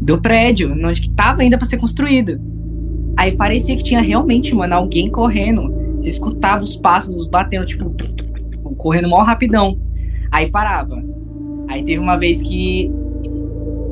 [0.00, 2.40] Do prédio, onde que tava ainda pra ser construído.
[3.16, 5.72] Aí parecia que tinha realmente, mano, alguém correndo.
[5.96, 7.92] Você escutava os passos, os batendo, tipo,
[8.76, 9.78] correndo mó rapidão.
[10.30, 11.02] Aí parava.
[11.68, 12.90] Aí teve uma vez que.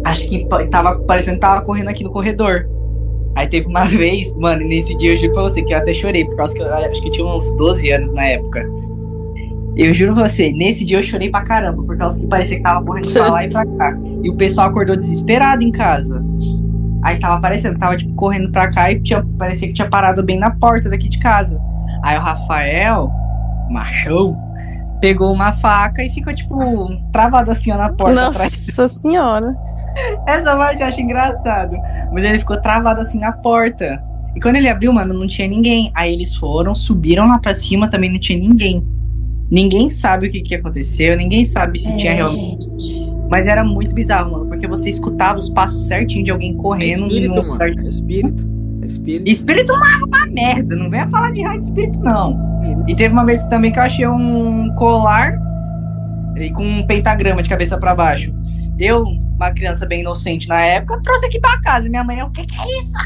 [0.05, 2.69] Acho que tava parecendo que tava correndo aqui no corredor.
[3.37, 6.25] Aí teve uma vez, mano, nesse dia eu juro pra você que eu até chorei,
[6.25, 8.67] por causa que eu acho que eu tinha uns 12 anos na época.
[9.77, 12.63] Eu juro pra você, nesse dia eu chorei pra caramba, por causa que parecia que
[12.63, 13.99] tava correndo pra lá e pra cá.
[14.23, 16.25] E o pessoal acordou desesperado em casa.
[17.03, 20.39] Aí tava parecendo, tava tipo correndo pra cá e tinha, parecia que tinha parado bem
[20.39, 21.61] na porta daqui de casa.
[22.03, 23.11] Aí o Rafael,
[23.71, 24.35] machão,
[25.01, 26.57] pegou uma faca e ficou tipo
[27.13, 29.55] travado assim ó, na porta atrás Nossa senhora.
[30.27, 31.77] essa parte eu acho engraçado.
[32.13, 34.03] Mas ele ficou travado assim na porta.
[34.35, 35.91] E quando ele abriu, mano, não tinha ninguém.
[35.95, 38.85] Aí eles foram, subiram lá pra cima, também não tinha ninguém.
[39.51, 42.65] Ninguém sabe o que, que aconteceu, ninguém sabe se tinha É, realmente.
[42.65, 43.07] gente.
[43.31, 47.07] Mas era muito bizarro, mano, porque você escutava os passos certinho de alguém É correndo.
[47.07, 47.53] espírito, num mano.
[47.53, 48.47] lugar- É espírito.
[48.83, 49.31] É espírito.
[49.31, 52.85] Espírito não é uma merda, não venha falar de raio de espírito, não.
[52.89, 55.41] E teve uma vez também que eu achei um colar
[56.37, 58.33] e com um pentagrama de cabeça pra baixo.
[58.79, 59.07] Eu,
[59.37, 61.89] uma criança bem inocente na época, trouxe aqui pra casa.
[61.89, 62.99] Minha mãe, o que, que é isso?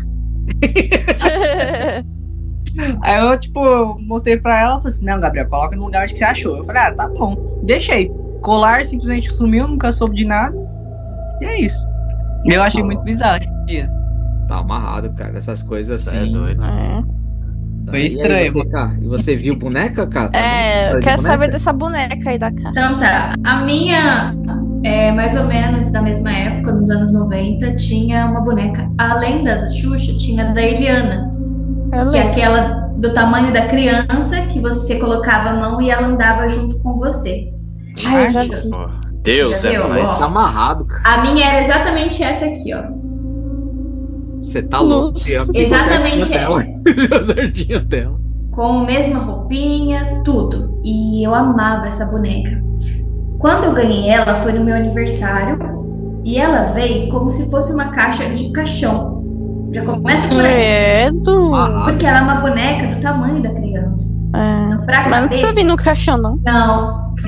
[3.03, 6.19] Aí eu, tipo, mostrei pra ela, falei assim, não, Gabriel, coloca no lugar onde que
[6.19, 6.59] você achou.
[6.59, 7.61] Eu falei, ah, tá bom.
[7.65, 8.11] Deixei.
[8.43, 10.57] Colar simplesmente sumiu, nunca soube de nada.
[11.41, 11.85] E é isso.
[12.47, 13.91] Eu achei muito bizarro dias.
[14.49, 15.37] Tá amarrado, cara.
[15.37, 16.33] Essas coisas Isso é assim.
[16.33, 16.65] doido.
[16.65, 17.20] É.
[17.87, 17.93] Tá.
[17.93, 20.31] Foi E aí, estranho, você, cara, e você viu boneca, cara?
[20.31, 20.49] Também?
[20.49, 21.33] É, História eu quero boneca?
[21.33, 22.71] saber dessa boneca aí da cara.
[22.71, 24.35] Então tá, a minha,
[24.85, 29.57] é, mais ou menos da mesma época, nos anos 90, tinha uma boneca, além da
[29.57, 31.31] da Xuxa, tinha a da Eliana,
[31.93, 36.07] Eu que é aquela do tamanho da criança, que você colocava a mão e ela
[36.07, 37.51] andava junto com você.
[38.07, 38.51] Ai, eu já vi.
[39.23, 39.89] Deus Já é viu?
[39.89, 40.19] mais.
[40.19, 41.03] Tá amarrado, cara.
[41.05, 42.83] A minha era exatamente essa aqui, ó.
[44.41, 45.19] Você tá louco.
[45.53, 46.31] Tem Exatamente essa.
[46.31, 46.65] dela.
[48.51, 50.81] com a mesma roupinha, tudo.
[50.85, 52.63] E eu amava essa boneca.
[53.39, 55.59] Quando eu ganhei ela, foi no meu aniversário.
[56.25, 59.25] E ela veio como se fosse uma caixa de caixão.
[59.73, 60.53] Já começa por aí.
[61.85, 64.20] Porque ela é uma boneca do tamanho da criança.
[64.35, 64.65] É.
[64.67, 66.37] Então, pra Mas não precisa vir no caixão, não.
[66.45, 67.15] Não,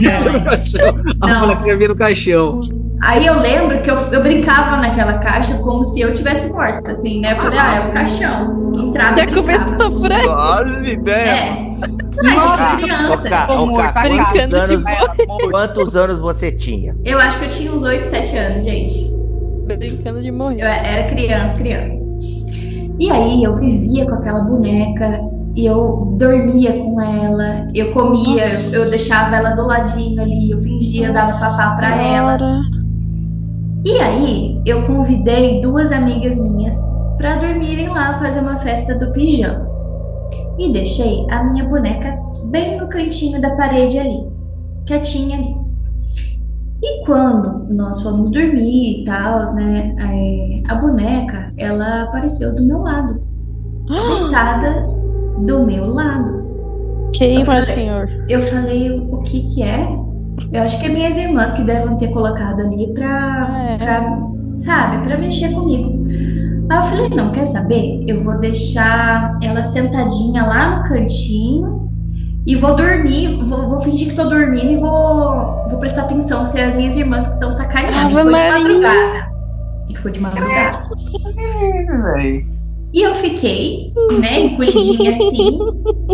[1.21, 1.29] não.
[1.29, 1.41] Não.
[1.41, 2.61] boneca ia vir no caixão.
[3.03, 7.21] Aí eu lembro que eu, eu brincava naquela caixa como se eu tivesse morta, assim,
[7.21, 7.33] né?
[7.33, 8.73] Eu falei, ah, é o caixão.
[8.77, 10.23] Entrava Já e começou por aí.
[10.23, 11.31] Quase ideia.
[11.31, 11.75] É.
[12.23, 13.29] Mas gente, criança.
[13.29, 16.97] Cá, tá brincando quantos, de anos, quantos anos você tinha?
[17.05, 19.13] Eu acho que eu tinha uns 8, 7 anos, gente.
[19.67, 20.63] brincando de morrer.
[20.63, 22.13] Eu era criança, criança.
[23.01, 25.19] E aí eu vivia com aquela boneca
[25.55, 28.77] e eu dormia com ela, eu comia, Nossa.
[28.77, 32.39] eu, deixava ela do ladinho ali, eu fingia, eu dava papá pra ela.
[33.85, 36.77] E aí eu convidei duas amigas minhas
[37.19, 39.71] pra dormirem lá fazer uma festa do pijama.
[40.59, 44.27] E deixei a minha boneca bem no cantinho da parede ali,
[44.87, 45.55] quietinha ali.
[46.83, 52.79] E quando nós fomos dormir e tal, né, é, a boneca, ela apareceu do meu
[52.79, 53.21] lado,
[53.87, 55.02] deitada
[55.39, 56.43] do meu lado.
[57.15, 58.09] Queima, senhor.
[58.29, 59.87] Eu falei, o que que é?
[60.53, 63.77] Eu acho que é minhas irmãs que devem ter colocado ali pra, É.
[63.77, 64.19] pra
[64.59, 65.93] sabe, pra mexer comigo.
[66.71, 68.03] Aí eu falei, não, quer saber?
[68.09, 71.91] Eu vou deixar ela sentadinha lá no cantinho
[72.47, 76.59] e vou dormir, vou, vou fingir que tô dormindo e vou, vou prestar atenção se
[76.59, 77.99] é as minhas irmãs que estão sacaneando.
[77.99, 78.53] Ave Foi de Maria.
[78.63, 79.33] madrugada.
[79.91, 80.79] E foi de madrugada.
[82.15, 82.52] velho.
[82.93, 83.91] E eu fiquei,
[84.21, 85.59] né, encolhidinha assim.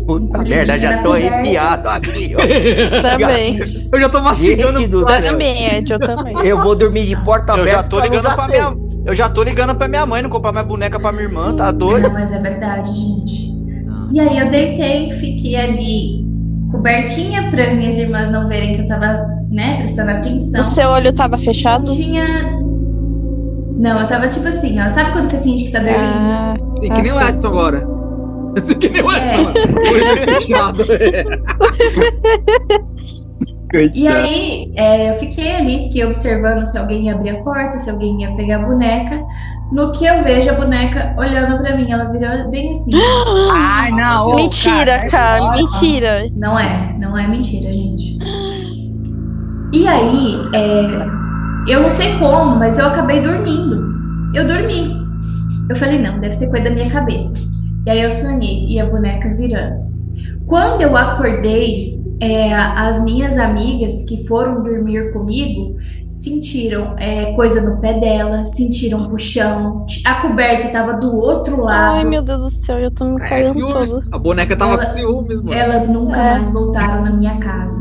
[0.07, 2.39] Puta merda, já tô arrepiado aqui, ó.
[3.03, 3.61] Também.
[3.91, 4.79] Eu já tô mastigando.
[4.79, 6.37] Gente do Eu também, eu também.
[6.47, 7.77] Eu vou dormir de porta Eu aberta.
[7.79, 8.71] já tô pra ligando pra acesa.
[8.71, 8.89] minha.
[9.07, 11.73] Eu já tô ligando pra minha mãe não comprar minha boneca pra minha irmã, tá
[11.73, 12.05] doido?
[12.05, 13.49] Não, mas é verdade, gente.
[14.13, 16.25] E aí eu deitei, fiquei ali
[16.71, 20.61] cobertinha para as minhas irmãs não verem que eu tava, né, prestando atenção.
[20.61, 21.93] O seu olho tava fechado?
[21.93, 22.68] Tinha.
[23.79, 24.89] Não, eu tava tipo assim, ó.
[24.89, 26.01] Sabe quando você finge que tá dormindo?
[26.03, 27.87] Ah, Sim, que nem o sim, Edson agora.
[28.59, 29.37] Assim, que nem o É.
[29.37, 29.53] Edson.
[30.35, 30.85] Fechado.
[33.95, 37.91] E aí, é, eu fiquei ali, fiquei observando se alguém ia abrir a porta, se
[37.91, 39.23] alguém ia pegar a boneca.
[39.71, 42.93] No que eu vejo a boneca olhando pra mim, ela virou bem assim.
[43.53, 44.35] Ai, não.
[44.37, 46.29] mentira, cara, é mentira.
[46.35, 48.19] Não é, não é mentira, gente.
[49.75, 51.07] E aí, é,
[51.69, 53.87] eu não sei como, mas eu acabei dormindo.
[54.35, 54.97] Eu dormi.
[55.69, 57.35] Eu falei, não, deve ser coisa da minha cabeça.
[57.87, 59.87] E aí eu sonhei e a boneca virando.
[60.47, 65.77] Quando eu acordei, é, as minhas amigas que foram dormir comigo
[66.13, 69.85] sentiram é, coisa no pé dela, sentiram puxão.
[70.05, 71.97] A coberta tava do outro lado.
[71.99, 73.93] Ai, meu Deus do céu, eu tô me É, caindo ciúmes.
[73.93, 74.05] todo.
[74.11, 75.57] A boneca tava Ela- com ciúmes, mano.
[75.57, 76.35] Elas nunca É.
[76.39, 77.79] mais voltaram na minha casa.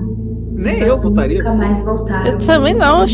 [0.52, 1.38] Nem Elas eu voltaria.
[1.40, 2.26] Nunca mais voltaram.
[2.32, 3.06] Eu também não.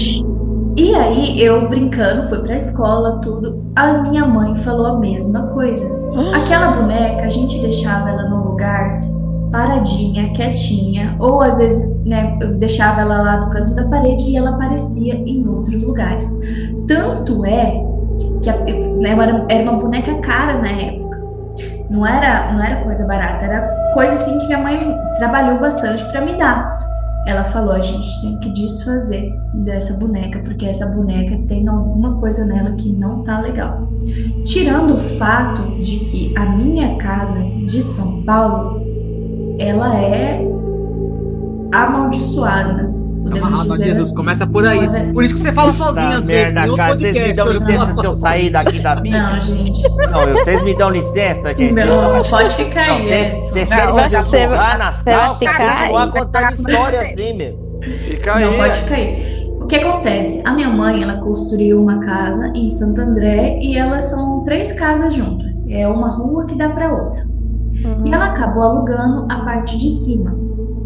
[0.75, 3.63] E aí, eu brincando, fui pra escola, tudo.
[3.75, 5.85] A minha mãe falou a mesma coisa.
[6.33, 9.03] Aquela boneca, a gente deixava ela no lugar
[9.51, 14.35] paradinha, quietinha, ou às vezes, né, eu deixava ela lá no canto da parede e
[14.35, 16.39] ela aparecia em outros lugares.
[16.87, 17.83] Tanto é
[18.41, 21.21] que a, né, era, era uma boneca cara na época.
[21.87, 26.21] Não era, não era coisa barata, era coisa assim que minha mãe trabalhou bastante pra
[26.21, 26.82] me dar.
[27.25, 32.45] Ela falou: a gente tem que desfazer dessa boneca, porque essa boneca tem alguma coisa
[32.45, 33.87] nela que não tá legal.
[34.43, 38.81] Tirando o fato de que a minha casa de São Paulo,
[39.59, 40.45] ela é
[41.71, 43.02] amaldiçoada.
[43.41, 44.07] Amarrado a Jesus.
[44.07, 44.15] assim.
[44.15, 44.87] Começa por aí.
[44.87, 46.53] Não Por isso que você fala sozinho às vezes.
[46.53, 49.23] merda, cara, vocês me dão eu licença se eu sair daqui da Bíblia?
[49.23, 49.81] Não, gente.
[50.11, 51.73] Não, eu- vocês me dão licença, gente?
[51.73, 54.01] Não, pode ficar Não, aí, vocês vocês Não, querem me
[54.77, 56.11] nas calças, ficar continuar aí.
[56.11, 57.79] contando história assim, meu.
[58.07, 58.45] Fica aí.
[58.45, 59.33] Não pode ficar aí.
[59.61, 60.41] O que acontece?
[60.45, 65.13] A minha mãe, ela construiu uma casa em Santo André e elas são três casas
[65.13, 65.47] juntas.
[65.69, 67.25] É uma rua que dá para outra.
[68.05, 70.35] E ela acabou alugando a parte de cima.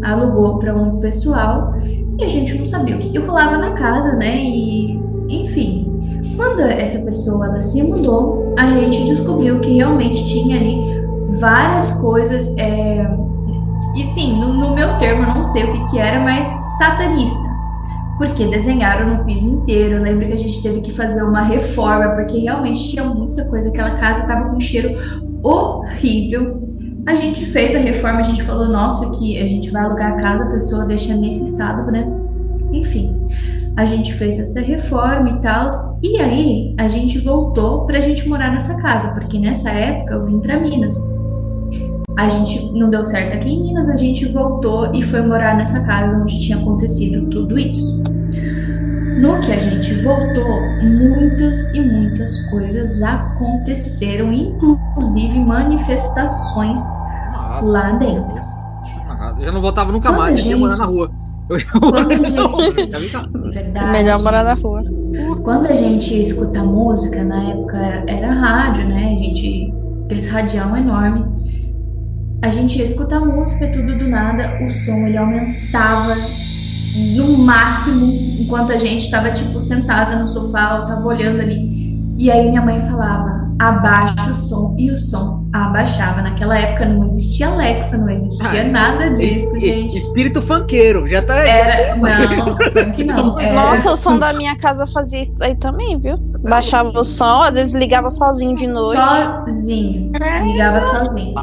[0.02, 1.74] Alugou para um pessoal
[2.18, 4.36] e a gente não sabia o que, que rolava na casa, né?
[4.42, 4.98] E
[5.28, 5.88] enfim,
[6.36, 10.76] quando essa pessoa ela se mudou, a gente descobriu que realmente tinha ali
[11.38, 12.56] várias coisas.
[12.58, 13.06] é,
[13.96, 16.46] E sim, no, no meu termo, eu não sei o que, que era, mas
[16.78, 17.48] satanista.
[18.18, 19.96] Porque desenharam no piso inteiro.
[19.96, 23.68] Eu lembro que a gente teve que fazer uma reforma, porque realmente tinha muita coisa.
[23.68, 24.98] Aquela casa tava com um cheiro
[25.42, 26.67] horrível.
[27.08, 30.20] A gente fez a reforma, a gente falou, nossa, que a gente vai alugar a
[30.20, 32.06] casa, a pessoa deixa nesse estado, né?
[32.70, 33.18] Enfim,
[33.74, 35.68] a gente fez essa reforma e tal.
[36.02, 40.38] E aí a gente voltou pra gente morar nessa casa, porque nessa época eu vim
[40.38, 40.94] pra Minas.
[42.14, 45.86] A gente não deu certo aqui em Minas, a gente voltou e foi morar nessa
[45.86, 48.02] casa onde tinha acontecido tudo isso.
[49.20, 56.80] No que a gente voltou, muitas e muitas coisas aconteceram, inclusive manifestações
[57.62, 58.36] lá dentro.
[59.38, 60.34] Eu já não voltava nunca Quando mais.
[60.34, 61.10] a Eu ia gente- morar na rua.
[61.48, 63.10] Eu Quando gente-.
[63.10, 63.28] Já cá.
[63.52, 63.90] Verdade.
[63.92, 64.62] Melhor morar na gente.
[64.64, 64.82] rua.
[65.42, 69.14] Quando a gente escuta música, na época era rádio, né?
[69.14, 69.72] A gente,
[70.04, 71.24] aqueles radião enorme.
[72.42, 76.14] A gente ia escutar música, tudo do nada, o som ele aumentava
[77.16, 81.78] no máximo, enquanto a gente tava, tipo, sentada no sofá, eu tava olhando ali.
[82.18, 86.20] E aí minha mãe falava, abaixa o som, e o som abaixava.
[86.20, 89.96] Naquela época não existia Alexa, não existia Ah, nada disso, gente.
[89.96, 91.36] Espírito funkeiro, já tá.
[91.36, 93.38] Era, não, funk não.
[93.38, 96.18] Era Nossa, o som da minha casa fazia isso aí também, viu?
[96.42, 99.00] Baixava o som, às vezes ligava sozinho de noite.
[99.00, 100.10] sozinho.
[100.44, 101.34] Ligava sozinho.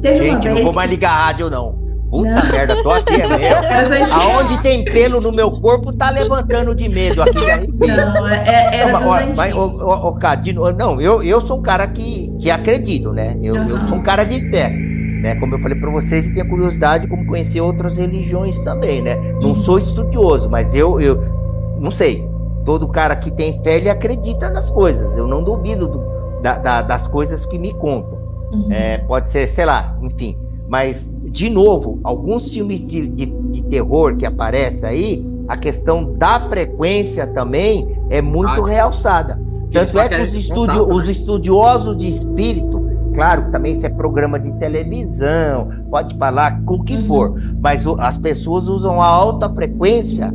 [0.00, 0.64] Teve uma Gente, não vez.
[0.66, 1.85] vou mais que- ligar a rádio, não.
[2.10, 2.52] Puta Não.
[2.52, 7.20] merda, tô aqui, é antigas- Aonde tem pelo no meu corpo, tá levantando de medo
[7.22, 7.32] aqui.
[7.40, 7.78] de arrepio.
[7.96, 13.12] Não, é- era Não, ó, mas, não, eu, eu sou um cara que, que acredito,
[13.12, 13.36] né?
[13.42, 13.88] Eu, eu Aham.
[13.88, 14.70] sou um cara de fé.
[14.70, 15.34] Né?
[15.36, 19.16] Como eu falei pra vocês, e tenho curiosidade como conhecer outras religiões também, né?
[19.40, 19.56] Não Uhum.
[19.56, 21.20] sou estudioso, mas eu, eu
[21.80, 22.24] não sei.
[22.64, 25.16] Todo cara que tem fé, ele acredita nas coisas.
[25.16, 26.02] Eu não duvido do-
[26.42, 28.16] da- da- das coisas que me contam.
[28.52, 28.68] Uhum.
[28.70, 30.38] É, pode ser, sei lá, enfim.
[30.68, 36.40] Mas, de novo, alguns filmes de, de, de terror que aparecem aí, a questão da
[36.48, 39.38] frequência também é muito Ah, realçada.
[39.70, 40.80] Tanto é que os, estudi né?
[40.82, 46.76] os estudiosos de espírito, claro que também isso é programa de televisão, pode falar com
[46.76, 47.02] o que Uhum.
[47.02, 50.32] for, mas o- as pessoas usam a alta frequência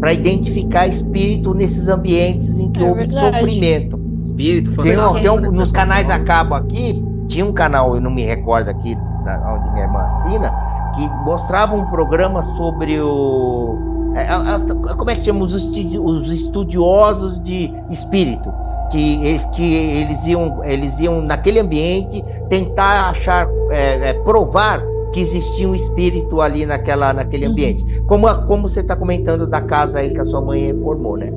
[0.00, 3.38] para identificar espírito nesses ambientes em que É houve verdade.
[3.38, 3.98] sofrimento.
[4.22, 8.22] Espírito Tem, tem um- nos canais a cabo aqui, tinha um canal, eu não me
[8.22, 10.52] recordo aqui, da- onde minha irmã assina,
[10.94, 14.12] que mostrava um programa sobre o.
[14.14, 15.44] é, é, é, como é que chama?
[15.44, 18.52] Os, estudi- os estudiosos de espírito.
[18.90, 24.82] Que eles, que eles, iam, eles iam, naquele ambiente, tentar achar, é, é, provar
[25.14, 27.52] que existia um espírito ali naquela, naquele Uhum.
[27.52, 28.00] ambiente.
[28.02, 31.32] Como, como você está comentando da casa aí que a sua mãe reformou, né?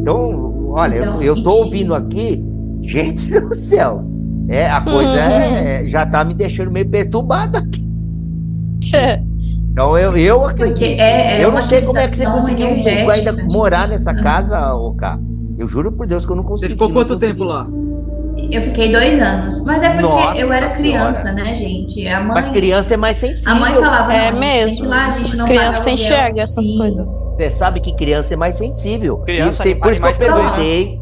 [0.00, 2.44] Então, olha, eu- Então, eu, tô e- ouvindo aqui,
[2.82, 4.04] gente do céu.
[4.50, 7.80] É, a coisa é- já tá me deixando meio perturbado aqui.
[9.72, 10.78] Então eu, eu acredito.
[10.78, 14.12] Porque é, é eu não sei como é que você conseguiu energética, ainda morar nessa
[14.12, 15.16] casa, ô cá.
[15.56, 16.72] Eu juro por Deus que eu não Você consegui.
[16.72, 17.68] ficou não quanto tempo lá?
[18.50, 19.64] Eu fiquei dois anos.
[19.64, 20.76] Mas é porque Nossa eu era Senhora.
[20.80, 22.04] criança, né, gente?
[22.08, 23.52] A mãe, Mas criança é mais sensível.
[23.52, 24.88] a mãe falava, É não, a gente mesmo.
[24.88, 27.06] lá, a gente não Criança enxerga essas coisas.
[27.36, 29.18] Você sabe que criança é mais sensível.
[29.18, 30.42] Criança, Isso, por isso que eu né?
[30.42, 31.00] perguntei.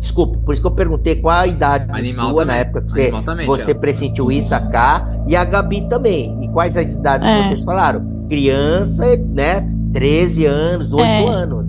[0.00, 2.60] Desculpa, por isso que eu perguntei qual a idade Animal sua na também.
[2.60, 6.44] época que você, você pressentiu isso a cá e a Gabi também.
[6.44, 7.42] E quais as idades É.
[7.42, 8.26] que vocês falaram?
[8.28, 9.68] Criança, né?
[9.92, 11.26] 13 anos, 8 É.
[11.28, 11.68] anos.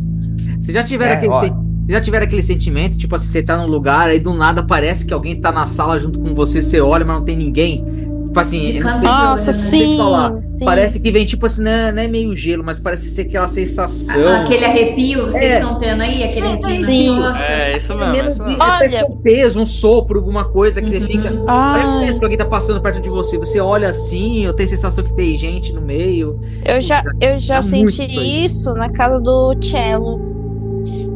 [0.60, 1.40] Vocês já tiveram É, aquele ó.
[1.40, 1.54] Vocês
[1.88, 5.14] já tiveram aquele sentimento, tipo assim, você tá num lugar, aí do nada parece que
[5.14, 7.84] alguém tá na sala junto com você, você olha, mas não tem ninguém.
[8.30, 9.42] Tipo assim, De eu não sei, Nossa, olho, né?
[9.70, 10.42] sei sim, falar.
[10.42, 10.66] sim.
[10.66, 13.48] parece que vem tipo assim, não é, não é meio gelo, mas parece ser aquela
[13.48, 14.42] sensação.
[14.44, 15.58] Aquele arrepio, vocês É.
[15.60, 16.24] estão tendo aí?
[16.24, 17.18] Aquele arrepio Sim.
[17.40, 18.12] É, isso mesmo.
[18.14, 18.64] menos Isso de mesmo.
[18.64, 21.08] Olha- um peso, um sopro, alguma coisa que você Uhum.
[21.08, 21.44] fica.
[21.48, 23.36] Ah, Parece mesmo que alguém tá passando perto de você.
[23.40, 26.40] Você olha assim, eu tenho a sensação que tem gente no meio.
[26.68, 28.06] eu já, eu já É senti
[28.46, 30.20] isso na casa do Cello.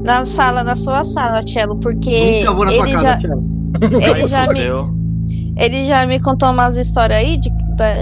[0.03, 3.43] Na sala, na sua sala, Cello, porque Nunca vou na tua ele casa, já, Thiago.
[4.01, 5.02] ele já me.
[5.57, 7.49] Ele já me contou umas histórias aí de,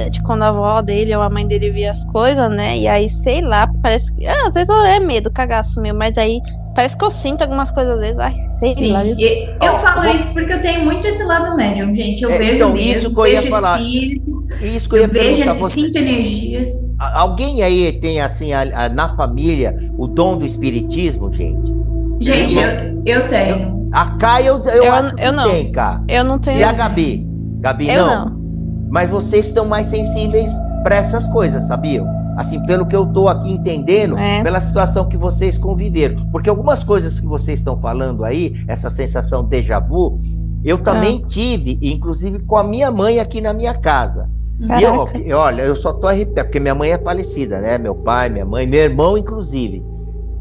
[0.09, 2.77] de quando a avó dele ou a mãe dele via as coisas, né?
[2.77, 4.25] E aí, sei lá, parece que.
[4.25, 6.39] Ah, às vezes é medo, cagaço meu, mas aí
[6.73, 8.19] parece que eu sinto algumas coisas às vezes.
[8.19, 9.05] Ai, sei Sim, lá.
[9.05, 9.15] eu
[9.59, 12.23] Ó, falo isso porque eu tenho muito esse lado médium, gente.
[12.23, 13.81] Eu É, vejo então, mesmo, isso que eu ia vejo falar.
[13.81, 15.75] espírito, Isso que eu ia eu vejo, pra você.
[15.81, 16.69] sinto energias.
[16.99, 21.73] Alguém aí tem, assim, a- a- na família, o dom do espiritismo, gente?
[22.21, 23.89] Gente, Eu- eu, eu tenho.
[23.91, 25.49] A Kai, eu, eu, Eu- acho que eu não.
[25.51, 26.01] tem, cara.
[26.07, 26.59] Eu não tenho.
[26.59, 27.27] E a Gabi?
[27.61, 28.25] Gabi, Eu não.
[28.25, 28.41] não.
[28.89, 30.51] Mas vocês estão mais sensíveis
[30.83, 32.05] para essas coisas, sabiam?
[32.37, 34.41] Assim, pelo que eu tô aqui entendendo, É.
[34.43, 36.15] pela situação que vocês conviveram.
[36.31, 40.17] Porque algumas coisas que vocês estão falando aí, essa sensação déjà vu,
[40.63, 40.79] eu Ah.
[40.79, 44.29] também tive, inclusive com a minha mãe aqui na minha casa.
[44.59, 45.17] E eu, Caraca.
[45.17, 47.77] eu- olha, eu só tô arrepiado, porque minha mãe é falecida, né?
[47.77, 49.83] Meu pai, minha mãe, meu irmão, inclusive.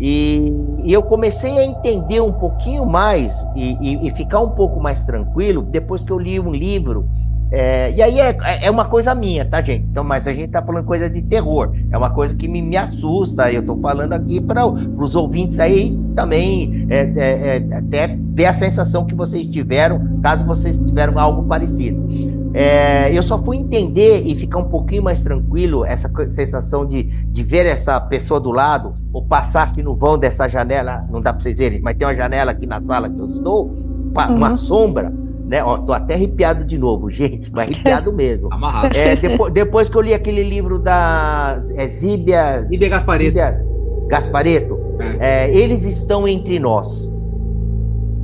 [0.01, 4.81] E, e eu comecei a entender um pouquinho mais e, e- e ficar um pouco
[4.81, 7.11] mais tranquilo depois que eu li um livro.
[7.53, 9.87] É, e aí é, é uma coisa minha, tá, gente?
[9.91, 11.73] Então, mas a gente tá falando coisa de terror.
[11.91, 13.51] É uma coisa que me, me assusta.
[13.51, 18.53] Eu tô falando aqui para os ouvintes aí também é, é, é, até ver a
[18.53, 22.09] sensação que vocês tiveram, caso vocês tiveram algo parecido.
[22.53, 27.43] É, eu só fui entender e ficar um pouquinho mais tranquilo, essa sensação de, de
[27.45, 31.43] ver essa pessoa do lado, ou passar aqui no vão dessa janela, não dá pra
[31.43, 33.71] vocês verem, mas tem uma janela aqui na sala que eu estou,
[34.13, 34.57] uma Uhum.
[34.57, 35.13] sombra,
[35.51, 35.65] né?
[35.65, 38.49] Ó, tô até arrepiado de novo, gente, mas arrepiado mesmo.
[38.53, 38.97] Amarrado.
[38.97, 43.31] É, depo- depois que eu li aquele livro da é, Zíbia, E de Gaspareto.
[43.31, 43.61] Zíbia
[44.09, 44.79] Gaspareto,
[45.19, 47.09] é, eles estão entre nós.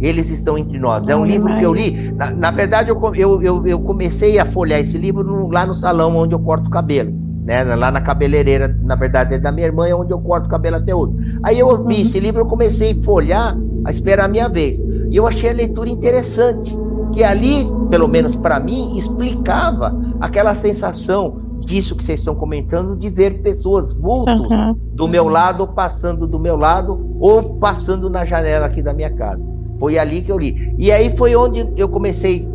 [0.00, 1.08] Eles estão entre nós.
[1.08, 2.12] É um livro que eu li.
[2.12, 5.74] Na, na verdade, eu, eu, eu, eu comecei a folhear esse livro no- lá no
[5.74, 7.12] salão onde eu corto o cabelo.
[7.44, 7.64] né?
[7.64, 10.76] Lá na cabeleireira, na verdade, é da minha irmã, é onde eu corto o cabelo
[10.76, 11.14] até hoje.
[11.42, 14.76] Aí eu vi esse livro, eu comecei a folhar, a esperar a minha vez.
[15.10, 16.76] E eu achei a leitura interessante,
[17.16, 23.08] que ali, pelo menos para mim, explicava aquela sensação disso que vocês estão comentando, de
[23.08, 24.76] ver pessoas vultos Uhum.
[24.92, 29.08] do meu lado, ou passando do meu lado, ou passando na janela aqui da minha
[29.08, 29.40] casa.
[29.80, 30.74] Foi ali que eu li.
[30.78, 32.46] E aí foi onde eu comecei,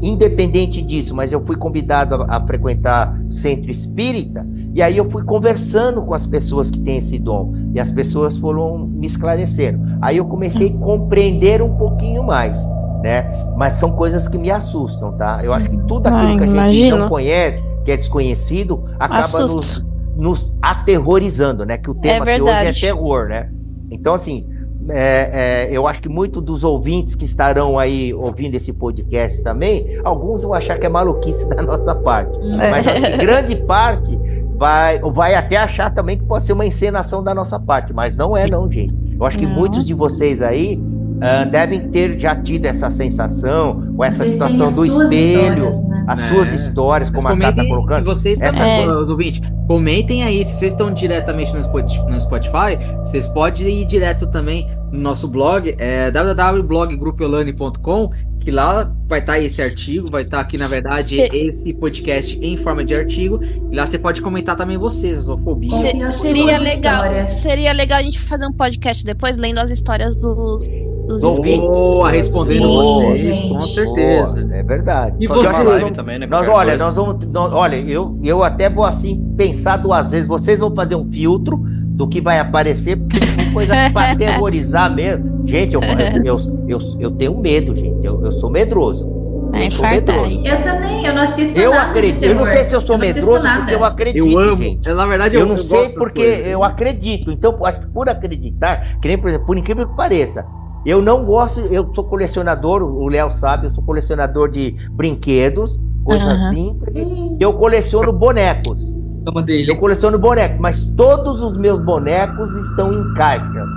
[0.00, 5.24] independente disso, mas eu fui convidado a, a frequentar centro espírita, e aí eu fui
[5.24, 9.78] conversando com as pessoas que têm esse dom, e as pessoas foram me esclarecendo.
[10.00, 12.58] Aí eu comecei a compreender um pouquinho mais.
[13.02, 13.24] Né?
[13.56, 15.40] Mas são coisas que me assustam, tá?
[15.44, 16.98] Eu acho que tudo aquilo Ai, que a gente imagino.
[16.98, 19.86] não conhece, que é desconhecido, acaba nos, Assusta.
[20.16, 21.78] nos aterrorizando, né?
[21.78, 23.50] Que o tema de hoje é terror, né?
[23.90, 24.48] Então, assim,
[24.88, 30.00] é, é, eu acho que muito dos ouvintes que estarão aí ouvindo esse podcast também,
[30.04, 32.36] alguns vão achar que é maluquice da nossa parte.
[32.70, 34.18] Mas acho que grande parte
[34.56, 37.92] vai, vai até achar também que pode ser uma encenação da nossa parte.
[37.92, 38.94] Mas não é, não, gente.
[39.18, 39.54] Eu acho que Não.
[39.54, 40.76] muitos de vocês aí
[41.20, 46.04] ah, devem ter já tido essa sensação, ou essa Vocês situação do espelho, histórias, né?
[46.08, 46.28] as É.
[46.28, 48.04] suas histórias, Mas como a Cá tá e colocando.
[48.04, 48.86] vocês Essa também, É.
[49.06, 49.42] do 20.
[49.66, 55.28] Comentem aí, se vocês estão diretamente no Spotify, vocês podem ir direto também no nosso
[55.28, 61.20] blog, é www.bloggrupelane.com, que lá vai estar esse artigo, vai estar aqui, na verdade, Se-
[61.32, 63.40] esse podcast em forma de artigo,
[63.70, 65.68] e lá você pode comentar também vocês, a fobia.
[65.68, 67.28] Se- seria legal, histórias.
[67.30, 71.78] seria legal a gente fazer um podcast depois lendo as histórias dos, dos ouvintes.
[71.78, 73.48] Boa, respondendo Boa, vocês, gente.
[73.48, 74.40] com certeza.
[74.42, 75.16] Boa, é verdade.
[75.20, 76.26] E uma live também, né?
[76.26, 76.84] Nós, olha, coisa.
[76.84, 77.24] nós vamos.
[77.26, 80.26] nós- olha, eu, eu até vou assim pensar duas vezes.
[80.28, 81.60] Vocês vão fazer um filtro
[81.96, 85.48] do que vai aparecer, porque são coisas pra aterrorizar mesmo.
[85.48, 85.80] Gente, eu,
[86.24, 86.36] eu,
[86.68, 88.04] eu, eu tenho medo, gente.
[88.04, 89.06] Eu, eu sou medroso.
[89.54, 90.42] É, Eu sou medroso.
[90.44, 92.20] Eu também, eu não assisto Eu nada acredito.
[92.20, 94.62] de Eu não sei se eu sou Eu não medroso, porque eu acredito, Eu amo,
[94.62, 94.88] gente.
[94.92, 96.46] na verdade, Eu não gosto sei porque coisas.
[96.46, 97.30] eu acredito.
[97.30, 100.44] Então, acho que por acreditar, que nem, por exemplo, por incrível que pareça,
[100.84, 105.70] eu não gosto, eu sou colecionador, o Léo sabe, eu sou colecionador de brinquedos,
[106.04, 106.50] coisas Aham.
[106.50, 107.06] vintage,
[107.40, 108.95] eu coleciono bonecos.
[109.26, 109.70] Toma dele.
[109.72, 113.68] Eu coleciono bonecos, mas todos os meus bonecos estão em caixas.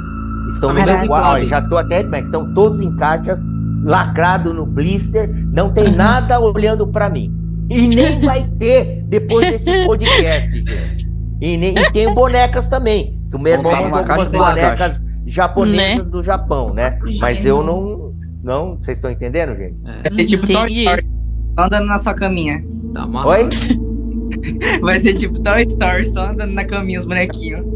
[0.53, 0.99] Estão no Caraca.
[0.99, 1.29] meu quarto.
[1.31, 3.43] Olha, já tô até, mas estão todos em caixas,
[3.83, 7.33] lacrado no blister, não tem nada olhando pra mim.
[7.67, 11.09] E nem vai ter depois desse podcast, gente.
[11.41, 13.19] E, nem, e tenho bonecas também.
[13.33, 16.11] O meu irmão Montar numa mandou caixa umas dentro da bonecas japonesas Né?
[16.11, 16.97] do Japão, né?
[17.19, 18.13] Mas eu não.
[18.43, 19.75] Não, vocês estão entendendo, gente?
[19.83, 20.79] Vai ser tipo Toy Entendi.
[20.81, 21.03] Story.
[21.59, 22.63] Só andando na sua caminha.
[22.93, 23.05] Tá.
[23.27, 23.49] Oi?
[24.81, 27.65] Vai ser tipo Toy Story, só andando na caminha, os bonequinhos.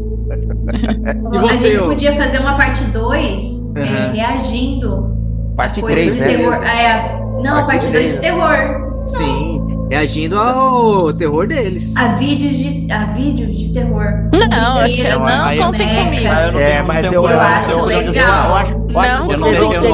[1.32, 1.86] E a você, gente ô?
[1.88, 4.12] podia fazer uma parte 2 Uhum.
[4.14, 5.14] reagindo
[5.56, 6.26] Parte a coisas 3, de né?
[6.28, 6.54] terror.
[6.64, 8.88] É, não, a Parte parte 2 três, de terror.
[9.06, 9.60] Sim,
[9.90, 11.94] reagindo ao terror deles.
[11.96, 14.04] A vídeos de, a vídeos de terror.
[14.32, 16.26] Não, brinquedos, não aí eu- contem comigo.
[16.30, 18.58] Ah, eu não É, tenho, mas não eu, tenho eu acho não tenho legal.
[18.58, 19.86] Eu eu Não, eu vocês não tenho, ter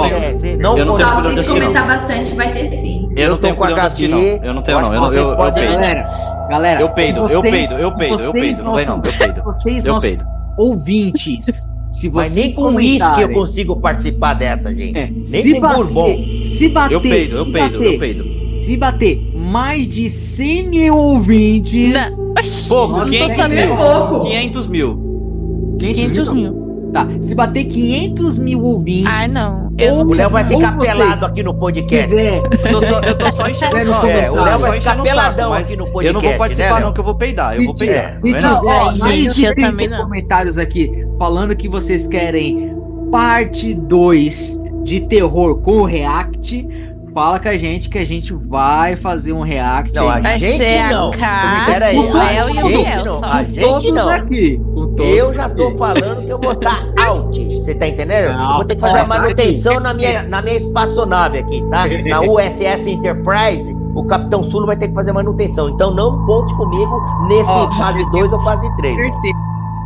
[0.55, 0.65] eu não.
[0.65, 1.45] não Eu não tenho não.
[1.55, 3.09] comentar bastante, vai ter sim.
[3.17, 4.19] Eu não tenho com de assistir, não.
[4.19, 4.95] HQ, Eu não tenho, não.
[4.95, 5.73] Eu, eu, vocês eu, peido.
[5.73, 6.05] Galera,
[6.51, 8.63] galera, Eu peido, eu vocês- peido, eu peido, eu peido.
[8.63, 9.43] Não vem não, eu peido.
[9.45, 10.25] Vocês, Eu nossos peido.
[10.59, 11.47] ouvintes,
[11.91, 14.99] se Mas vocês nem com uísque eu comentarem- consigo participar dessa, gente.
[14.99, 18.25] É, Nem se, com bater, se bater, Eu peido, eu peido, bater, eu peido.
[18.53, 21.95] Se bater mais de 100 mil ouvintes,
[22.39, 23.67] oxi, Pouco, não tô 500 sabendo.
[23.69, 23.77] mil.
[23.77, 24.21] pouco.
[24.29, 25.77] 500 mil.
[25.79, 26.60] 500 mil.
[26.93, 29.73] Tá, se bater 500 mil ouvintes, Ai, não.
[29.79, 32.09] Eu O Léo vai ficar pelado aqui no podcast.
[32.09, 34.81] tiver, Eu tô só, eu tô só enchendo o É, É, o Léo só vai
[34.81, 37.53] ficar peladão aqui no Eu não podcast, vou participar, né, não, que eu vou peidar.
[37.55, 38.13] Eu Se vou tiver- peidar.
[38.13, 40.03] se Não é tiver gente, de eu 30 também não.
[40.03, 42.75] comentários aqui falando que vocês querem
[43.13, 46.67] parte 2 de terror com o React,
[47.13, 49.95] fala com a gente que a gente vai fazer um React.
[49.95, 50.21] Não, a.
[50.21, 51.11] Vai gente ser a não.
[51.11, 53.27] Cá, Pera aí, o a Léo e o Biel só.
[53.27, 54.09] A gente todos não.
[54.09, 54.59] aqui.
[54.75, 55.79] com todos Eu já tô aqui.
[55.79, 57.55] falando que eu vou estar out.
[57.61, 58.33] Você tá entendendo?
[58.35, 61.85] Não, eu vou ter que fazer a manutenção na minha, na minha espaçonave aqui, tá?
[62.09, 65.69] Na USS Enterprise, o Capitão Sulo vai ter que fazer manutenção.
[65.71, 68.97] Então não conte comigo nesse Ó, fase 2 ou fase 3.
[68.97, 69.39] certeza.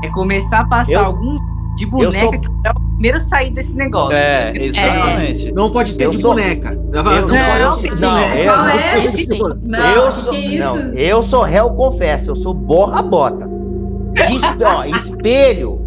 [0.04, 1.36] É começar a passar Eu- algum
[1.76, 4.12] de boneca sou- que é o primeiro a sair desse negócio.
[4.16, 5.52] É, exatamente.
[5.52, 6.70] Não pode ter Eu de sou- boneca.
[6.92, 8.98] Eu não, não, não, eu- Qual é?
[9.04, 9.38] Isso sim.
[9.62, 10.58] Não, eu que sou, que isso?
[10.76, 13.48] não, eu sou réu, confesso, eu sou borra bota.
[14.14, 15.80] Espe- ó, espelho,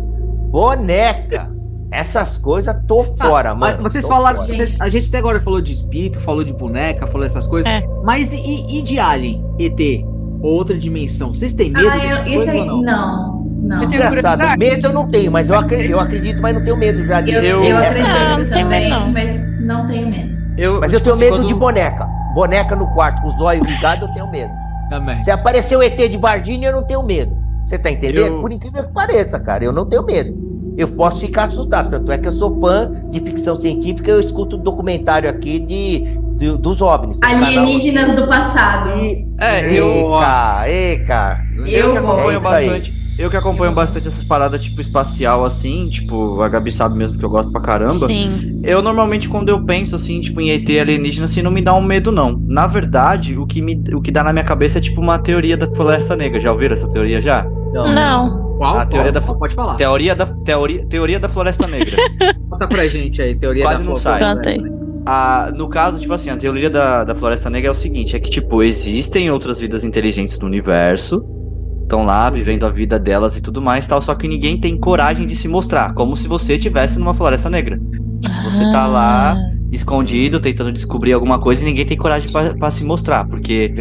[0.51, 1.49] boneca,
[1.91, 3.83] essas coisas, tô fora, Ah, Mas mano.
[3.83, 4.53] vocês falaram, fora.
[4.53, 7.71] vocês- a gente até agora falou de espírito, falou de boneca, falou essas coisas.
[7.71, 7.87] É.
[8.03, 10.05] Mas e, e de Alien, ET,
[10.41, 11.33] outra dimensão?
[11.33, 12.81] Vocês têm medo Ah, eu, isso aí, ou não?
[12.81, 13.36] não,
[13.67, 13.83] não.
[13.83, 16.77] Eu tenho Engraçado, medo eu não tenho, mas eu acredito, eu acredito mas não tenho
[16.77, 19.11] medo já de Eu, Eu- eu, acredito não também, medo, não.
[19.11, 20.37] mas não tenho medo.
[20.57, 22.07] Eu, Mas eu tipo tenho medo quando- de boneca.
[22.33, 24.51] Boneca no quarto, com os olhos ligados, eu tenho medo.
[24.89, 25.21] Também.
[25.23, 27.35] Se aparecer o ET de Varginha, eu não tenho medo.
[27.65, 28.25] Você tá entendendo?
[28.25, 30.47] Eu- Por incrível que pareça, cara, eu não tenho medo.
[30.77, 34.57] Eu posso ficar assustado, tanto é que eu sou fã de ficção científica, eu escuto
[34.57, 37.17] documentário aqui de, de- dos OVNIs.
[37.19, 38.91] Canal Alienígenas do passado.
[38.91, 39.27] aqui.
[39.39, 41.39] É, eu, Eca, eca.
[41.57, 42.55] eu Eu acompanho gosto.
[42.55, 43.06] É isso aí.
[43.17, 47.25] Eu que acompanho bastante essas paradas, tipo, espacial, assim, tipo, a Gabi sabe mesmo que
[47.25, 47.93] eu gosto pra caramba.
[47.93, 48.61] Sim.
[48.63, 51.81] Eu normalmente, quando eu penso assim, tipo, em ET alienígena, assim, não me dá um
[51.81, 52.39] medo, não.
[52.47, 55.57] Na verdade, o que, me, o que dá na minha cabeça é tipo uma teoria
[55.57, 56.39] da floresta negra.
[56.39, 57.43] Já ouviram essa teoria já?
[57.73, 58.55] Não.
[58.57, 58.77] Qual?
[58.77, 59.21] A teoria Qual?
[59.27, 59.75] da- Pode falar.
[59.75, 61.95] Teoria da, teoria, teoria da floresta negra.
[62.49, 64.19] Conta pra gente aí, teoria Quase da não flor- sai.
[64.35, 64.77] Conta aí.
[65.09, 68.19] Ah, no caso, tipo assim, a teoria da, da Floresta Negra é o seguinte: é
[68.19, 71.23] que, tipo, existem outras vidas inteligentes no universo,
[71.87, 75.25] estão lá vivendo a vida delas e tudo mais tal, só que ninguém tem coragem
[75.25, 77.79] de se mostrar, como se você estivesse numa Floresta Negra.
[78.43, 79.37] Você tá lá
[79.71, 82.29] escondido, tentando descobrir alguma coisa e ninguém tem coragem
[82.59, 83.73] pra se mostrar, porque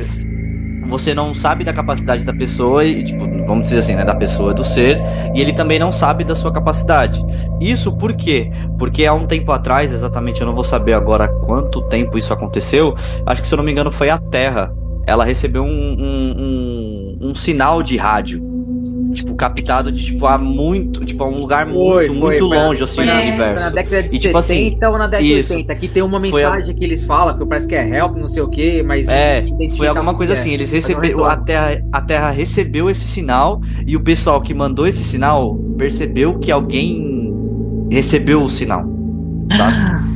[0.88, 4.54] você não sabe da capacidade da pessoa e, tipo, vamos dizer assim, né, da pessoa,
[4.54, 4.98] do ser,
[5.34, 7.24] e ele também não sabe da sua capacidade.
[7.60, 8.52] Isso por quê?
[8.78, 12.94] Porque há um tempo atrás, exatamente, eu não vou saber agora quanto tempo isso aconteceu,
[13.26, 14.72] acho que se eu não me engano foi a Terra.
[15.08, 16.65] Ela recebeu um, um, um,
[17.20, 18.54] um sinal de rádio.
[19.12, 22.82] Tipo, captado de, tipo, a muito, tipo, a um lugar muito, Foi, muito foi longe,
[22.82, 23.64] assim, no na- universo.
[23.66, 25.48] Na década de E, tipo 70 ou na década isso.
[25.50, 25.72] de 80.
[25.72, 28.26] Aqui tem uma Foi a- mensagem que eles falam, que parece que é help, não
[28.26, 29.06] sei o que, mas.
[29.08, 29.42] É,
[29.76, 30.36] Foi alguma coisa é.
[30.36, 31.36] assim, eles receberam, a.
[31.36, 36.50] Terra, a Terra recebeu esse sinal e o pessoal que mandou esse sinal percebeu que
[36.50, 37.32] alguém
[37.90, 38.84] recebeu o sinal,
[39.56, 40.15] sabe?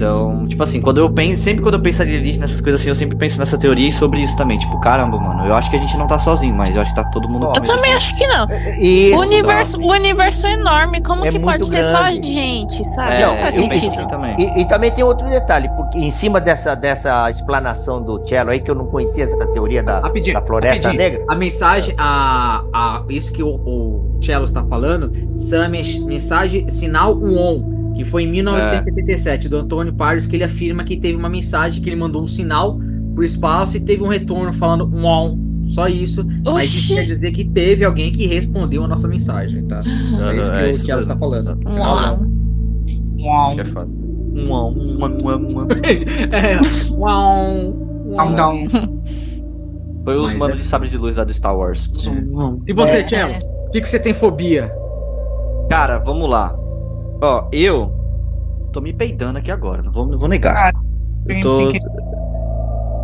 [0.00, 2.96] Então, tipo assim, quando eu penso, sempre quando eu penso alienígena, nessas coisas assim, eu
[2.96, 5.78] sempre penso nessa teoria e sobre isso também, tipo, caramba, mano, eu acho que a
[5.78, 8.26] gente não tá sozinho, mas eu acho que tá todo mundo Eu também acho que
[8.26, 8.48] não.
[8.78, 11.02] E O universo, o universo é enorme.
[11.02, 12.32] Como É que pode ter só grande.
[12.32, 13.12] gente, sabe?
[13.12, 13.92] É, não faz sentido.
[13.92, 14.36] assim também.
[14.38, 18.60] E, e também tem outro detalhe, porque em cima dessa, dessa explanação do Cello aí,
[18.60, 21.10] que eu não conhecia essa teoria da, Rapidinho, da Floresta rapidinho.
[21.10, 21.26] Negra.
[21.28, 27.14] A mensagem, a, a, isso que o, o Cello está falando, são a mensagem sinal
[27.14, 31.82] UON, que foi em 1977, do Antônio Pares, que ele afirma que teve uma mensagem
[31.82, 32.78] que ele mandou um sinal
[33.14, 35.38] pro espaço e teve um retorno falando UON.
[35.68, 36.26] Só isso.
[36.44, 37.08] Mas isso quer Oxi.
[37.10, 39.80] dizer que teve alguém que respondeu a nossa mensagem, tá?
[39.80, 41.00] É isso É, que isso o mesmo.
[41.00, 41.58] está falando.
[41.68, 42.16] Uau.
[43.20, 43.52] Uau.
[43.52, 44.46] Isso é.
[44.48, 44.74] Uau,
[48.06, 48.54] uau.
[48.62, 50.04] É.
[50.04, 51.90] Foi os manos é- de sabre de luz lá do Star Wars.
[52.66, 53.06] E você, É.
[53.06, 53.34] Cello?
[53.68, 54.72] O que você tem fobia?
[55.68, 56.56] Cara, vamos lá.
[57.22, 57.92] Ó, eu
[58.72, 60.72] tô me peidando aqui agora, não vou, não vou negar.
[61.28, 61.72] Eu tô.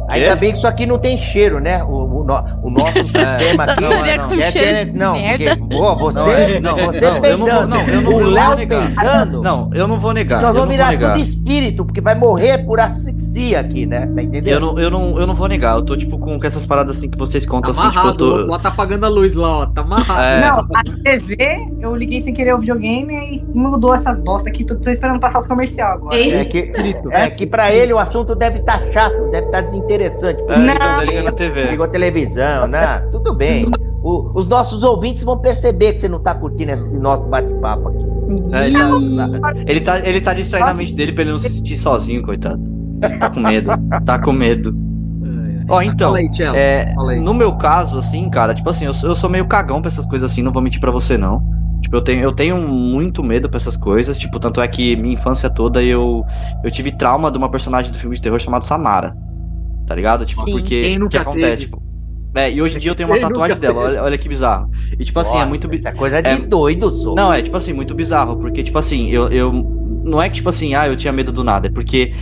[0.08, 0.36] Ainda É?
[0.36, 1.82] bem que isso aqui não tem cheiro, né?
[1.82, 3.82] O, o, no- o nosso sistema Só aqui.
[3.82, 5.56] não, com é cheiro que- de não, merda.
[5.56, 8.20] porque, pô, você, Não, é- não, você não, eu não vou- não, eu não- o
[8.20, 8.86] eu não Léo vou negar.
[8.94, 10.42] peidando, Não, eu não vou negar.
[10.42, 14.06] nós não vamos vou virar tudo espírito, porque vai morrer por asfixia aqui, né?
[14.14, 14.48] Tá entendendo?
[14.48, 15.76] Eu não, eu, não, eu não vou negar.
[15.76, 18.14] Eu tô, tipo, com, com essas paradas assim que vocês Tá contam, assim, tipo, eu
[18.16, 18.36] tô.
[18.46, 19.66] lá tá apagando a luz lá, ó.
[19.66, 20.20] Tá amarrado.
[20.22, 20.40] É.
[20.40, 21.36] Não, a TV,
[21.80, 24.64] eu liguei sem querer o videogame e mudou essas bosta aqui.
[24.64, 26.16] Tô, tô esperando passar os comercial agora.
[26.16, 26.36] Eita.
[26.36, 26.70] É que,
[27.10, 29.95] é que pra ele o assunto deve estar chato, deve estar desinteressante.
[30.04, 30.64] É, Não.
[30.68, 31.62] ele tá ligando a TV.
[31.70, 32.98] Ligou a televisão, né?
[33.12, 33.66] Tudo bem.
[34.02, 38.54] O- os nossos ouvintes vão perceber que você não tá curtindo esse nosso bate-papo aqui.
[38.56, 38.88] É, já-
[39.66, 42.62] ele, tá, ele tá distraindo a mente dele pra ele não se sentir sozinho, coitado.
[43.18, 43.70] Tá com medo.
[44.04, 44.74] Tá com medo.
[45.68, 46.10] Ó, então.
[46.10, 46.56] Fala aí, Cello.
[46.56, 49.88] É, no meu caso, assim, cara, tipo assim, eu, sou- eu sou meio cagão pra
[49.88, 51.42] essas coisas assim, não vou mentir pra você, não.
[51.80, 55.14] Tipo, eu tenho, eu tenho muito medo pra essas coisas, tipo, tanto é que minha
[55.14, 56.24] infância toda eu,
[56.64, 59.16] eu tive trauma de uma personagem do filme de terror chamado Samara.
[59.86, 60.26] Tá ligado?
[60.26, 60.52] Tipo, Sim.
[60.52, 61.64] porque o que acontece, teve?
[61.64, 61.82] tipo.
[62.34, 64.70] É, e hoje em dia eu tenho uma tatuagem dela, olha, olha que bizarro.
[64.98, 65.68] E tipo assim, é Nossa, muito.
[65.68, 67.14] bi- Isso é coisa de é- doido, sou.
[67.14, 69.52] Não, é tipo assim, muito bizarro, porque, tipo assim, eu, eu.
[70.04, 72.12] Não é que, tipo assim, ah, eu tinha medo do nada, é porque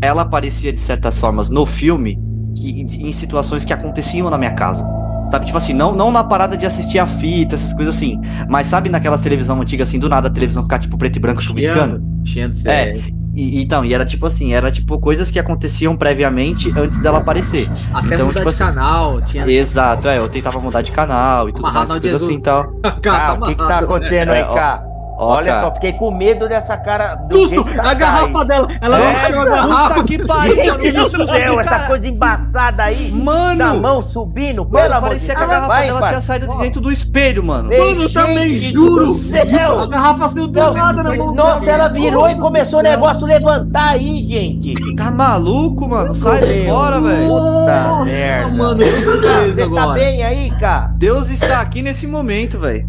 [0.00, 2.18] ela aparecia de certas formas no filme
[2.56, 4.86] que, em situações que aconteciam na minha casa.
[5.30, 8.18] Sabe, tipo assim, não, não na parada de assistir a fita, essas coisas assim.
[8.48, 11.42] Mas sabe naquelas televisão antiga, assim, do nada a televisão ficar, tipo, preto e branco
[11.42, 12.02] chuviscando?
[12.24, 12.98] Chiando, É.
[13.38, 17.70] E, então, e era tipo assim, era tipo coisas que aconteciam previamente antes dela aparecer.
[17.94, 19.22] Até então, mudar tipo de assim, canal.
[19.22, 19.48] Tinha...
[19.48, 22.30] Exato, é, eu tentava mudar de canal e tudo Amarrado mais, coisa Jesus.
[22.30, 22.64] assim e tal.
[23.00, 23.84] Cara, Ah, o que, que tá amarrado.
[23.84, 24.82] acontecendo É, aí, cá?
[24.84, 25.66] Ó, Olha cara.
[25.66, 27.64] só, fiquei com medo dessa cara do Susto!
[27.64, 28.46] tá A garrafa aí.
[28.46, 28.68] dela!
[28.80, 29.94] Ela É, baixou a garrafa!
[29.94, 33.10] puta que pariu, mano, que do susto, céu, essa coisa embaçada aí.
[33.10, 33.58] Mano!
[33.58, 35.38] Da mão subindo, Mano, pelo amor de parecia Deus.
[35.38, 36.08] que a garrafa Vai, dela vai.
[36.10, 37.72] tinha saído de dentro do espelho, mano.
[37.72, 39.06] Ei, Mano, também, juro.
[39.06, 39.80] do céu.
[39.80, 41.72] A garrafa saiu do Não, nada na mão Nossa, dela.
[41.84, 44.74] ela virou e começou o negócio a levantar aí, gente.
[44.94, 46.14] Tá maluco, mano?
[46.14, 47.28] Sai Meu fora, velho.
[47.28, 48.50] Puta Nossa, merda.
[48.56, 49.94] mano, eu Você desespero tá agora.
[49.94, 50.92] bem aí, cara?
[50.96, 52.86] Deus está aqui nesse momento, velho.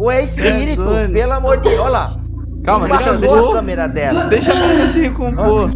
[0.00, 1.12] O é espírito, doido.
[1.12, 1.78] pelo amor de Deus.
[1.80, 2.16] Olha lá.
[2.64, 4.24] Calma, deixa, deixa, a câmera dela.
[4.24, 5.70] deixa a menina se recompor.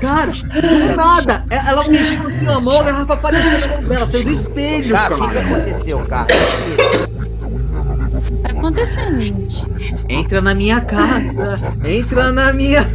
[0.00, 1.44] Cara, do nada.
[1.50, 4.06] é- Ela mexeu assim a mão, ela pra aparecer na mão dela.
[4.06, 6.26] Saiu do espelho, Cara, o que, aconteceu, cara?
[8.42, 9.66] Tá acontecendo, gente.
[10.08, 11.58] Entra na minha casa.
[11.84, 12.86] Entra na minha.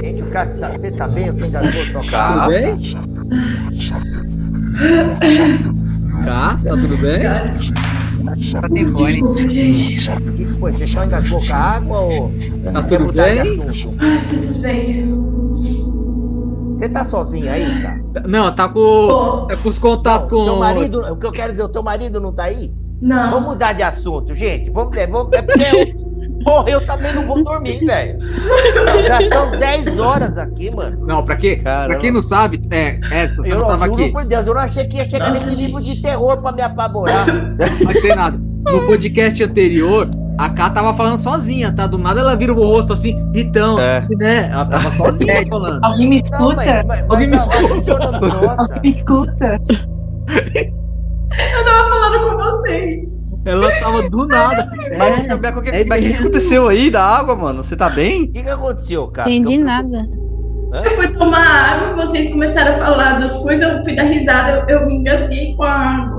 [0.00, 1.32] Gente, o cara, tá- você tá bem?
[1.32, 2.46] Você engasgou sua Tudo cara?
[2.48, 2.78] bem?
[6.24, 7.95] Tá, tá tudo bem?
[8.26, 9.12] Tá tem fone.
[9.12, 10.10] Desculpa, gente.
[10.10, 10.72] O que foi?
[10.72, 12.30] Você só engasgou com a água ou...
[12.72, 13.68] Tá tudo mudar de bem?
[13.70, 13.98] assunto?
[14.00, 15.26] Ai, tá tudo bem.
[16.78, 18.02] Você tá sozinho aí, cara?
[18.28, 18.74] Não, tá com.
[18.74, 20.44] Pô, Tá com os contatos com.
[20.44, 22.70] Teu marido, o que eu quero dizer, o teu marido não tá aí?
[23.00, 23.40] Vamos não.
[23.40, 24.70] mudar de assunto, gente.
[24.70, 26.05] Vamos, é, vamos, é porque eu,
[26.44, 28.18] porra, eu também não vou dormir, velho.
[29.06, 31.06] Já são 10 horas aqui, mano.
[31.06, 31.56] Não, pra quê?
[31.56, 31.88] Caramba.
[31.88, 34.12] Pra quem não sabe, é, Edson, você Eu não tava juro aqui.
[34.12, 37.26] por Deus, eu não achei que ia chegar Nossa, nesse de terror pra me apavorar.
[37.84, 38.38] Mas tem nada.
[38.70, 41.86] No podcast anterior, a Ká tava falando sozinha, tá?
[41.86, 44.06] Do nada ela vira o rosto assim, então, É.
[44.18, 44.48] né?
[44.52, 45.84] Ela tava sozinha falando.
[45.84, 46.84] Alguém me Não, mas, escuta?
[46.86, 48.62] mas, Alguém me funciona- Nossa.
[48.74, 49.56] Alguém me escuta?
[51.54, 53.25] Eu tava falando com vocês.
[53.46, 54.70] Ela tava do nada.
[54.76, 57.62] Mas, É, mas, mas, mas, é mas o que aconteceu aí da água, mano?
[57.62, 58.24] Você tá bem?
[58.24, 59.30] O que, que aconteceu, cara?
[59.30, 60.08] Entendi Eu- nada.
[60.84, 64.80] Eu fui tomar água, vocês começaram a falar das coisas, eu fui dar risada, eu,
[64.80, 66.15] eu me engasguei com a água.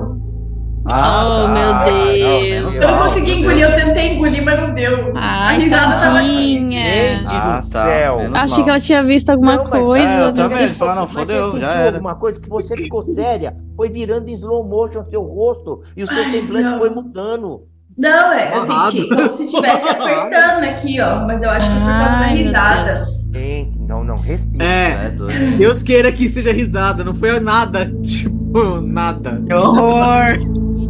[0.89, 2.75] Oh, meu tá, Deus.
[2.75, 5.11] Eu não consegui engolir, eu tentei engolir, mas não deu.
[5.15, 6.27] a Ai, risada tava aqui.
[6.27, 6.81] tadinha.
[7.17, 7.85] Gente Ah, do tá.
[7.85, 8.17] céu.
[8.35, 10.07] Achei que ela tinha visto alguma Não, mas- coisa.
[10.07, 10.57] É, eu meu também.
[10.59, 10.71] Deus.
[10.71, 11.95] Você fala, não, Mas fodeu, já era.
[11.97, 16.07] alguma coisa que você ficou séria, foi virando em slow motion seu rosto e o
[16.07, 16.79] seu Ai, semblante não.
[16.79, 17.61] foi mudando.
[17.99, 21.25] Não, é, eu senti como se estivesse apertando aqui, ó.
[21.25, 22.91] Mas eu acho que foi por causa da Ai, meu risada.
[23.33, 24.63] Gente, não, não, respira.
[24.63, 25.57] É, É.
[25.57, 29.41] Deus queira que seja risada, não foi nada, tipo, nada.
[29.47, 30.27] Que horror!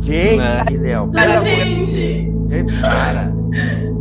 [0.07, 0.77] Gente, É.
[0.77, 3.33] Léo, de gente, cara.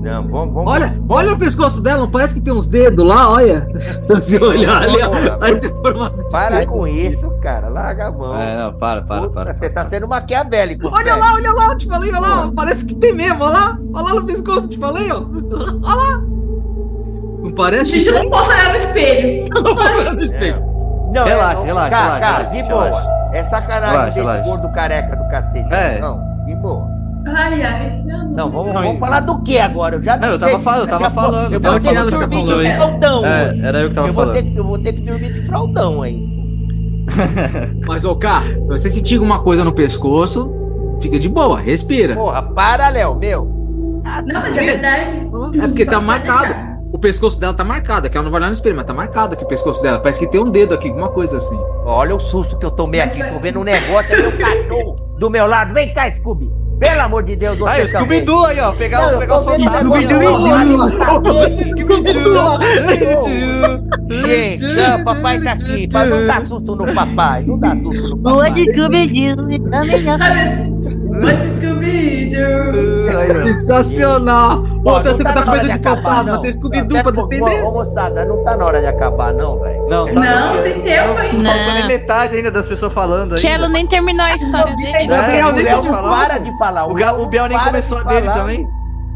[0.02, 0.72] Não, vamos, vamos.
[0.72, 3.66] Olha, olha o pescoço dela, não parece que tem uns dedos lá, olha.
[4.20, 5.68] Se olhar ali, de
[6.30, 7.68] Para com isso, cara.
[7.68, 8.40] Larga a mão.
[8.40, 9.52] É, não, para, para, Puta, para.
[9.52, 10.88] Você tá sendo maquiavélico.
[10.92, 11.20] Olha velho.
[11.20, 14.04] lá, olha lá, eu te falei, olha lá, parece que tem mesmo, olha lá, olha
[14.04, 15.22] lá no pescoço, eu te falei, ó.
[15.82, 16.22] Olha lá.
[17.42, 17.90] Não parece?
[17.90, 19.46] gente, eu não posso olhar no espelho.
[20.34, 20.75] É.
[21.20, 22.84] Não, Relaxa, é, relaxa, cara, relaxa, cara, relaxa, de boa.
[22.84, 23.10] relaxa.
[23.32, 24.42] É sacanagem Relaxa, desse relaxa.
[24.44, 25.74] gordo careca do cacete.
[25.74, 25.98] É.
[25.98, 26.86] Não, de boa.
[27.28, 28.02] Ai, ai.
[28.06, 29.96] Não, Não, vamos, Não, vamos falar do que agora?
[29.96, 32.10] Eu já Não, eu tava falando, eu tava falando, Eu tava vou ter que falando,
[32.10, 32.76] dormir de falando.
[32.76, 33.24] fraldão.
[33.26, 34.52] É, era eu que tava Eu vou, ter, falando.
[34.52, 36.36] que- eu vou ter que dormir de fraldão aí.
[37.86, 40.52] Mas, ô, se você sentir alguma coisa no pescoço,
[41.00, 42.14] fica de boa, respira.
[42.14, 43.44] Porra, para, Léo, meu.
[44.24, 45.10] Não, mas é verdade.
[45.62, 46.54] É porque tá marcado.
[46.96, 48.94] O pescoço dela tá marcado, é que ela não vai olhar no espelho, mas tá
[48.94, 49.98] marcado aqui o pescoço dela.
[49.98, 51.60] Parece que tem um dedo aqui, alguma coisa assim.
[51.84, 53.34] Olha o susto que eu tomei Mas aqui.
[53.34, 55.74] Tô vendo um negócio, é meu cachorro do meu lado.
[55.74, 56.50] Vem cá, Scooby.
[56.80, 57.88] Pelo amor de Deus, você Aí, o.
[57.88, 58.72] Scooby-Doo aí, ó.
[58.72, 59.40] Pegar, Não, pegar
[60.64, 61.78] no tapete.
[61.80, 62.60] Scooby-Doo.
[64.26, 65.88] Gente, não, papai tá aqui.
[65.88, 67.42] Pra não dar susto no papai.
[67.42, 68.52] Não dá susto no Boa papai.
[68.52, 70.75] de Scooby-Doo, não.
[71.24, 73.08] What Scooby-Doo?
[73.18, 73.44] Aí, ó.
[73.44, 74.64] Sensacional!
[74.84, 77.62] Ó, Ô, tá, tá, tá com hora medo de de fantasma, tem Scooby-Doo pra defender?
[77.64, 79.86] Ô, moçada, não tá na hora de acabar, não, velho.
[79.88, 81.42] Não, tá Não, tem tempo Não, ainda.
[81.42, 83.38] não faltou nem metade ainda das pessoas falando aí.
[83.38, 84.92] Cello nem terminou a história dele.
[84.92, 86.86] É, Biel, o nem Léo para de falar.
[86.86, 88.66] O, Biel nem começou a de dele também.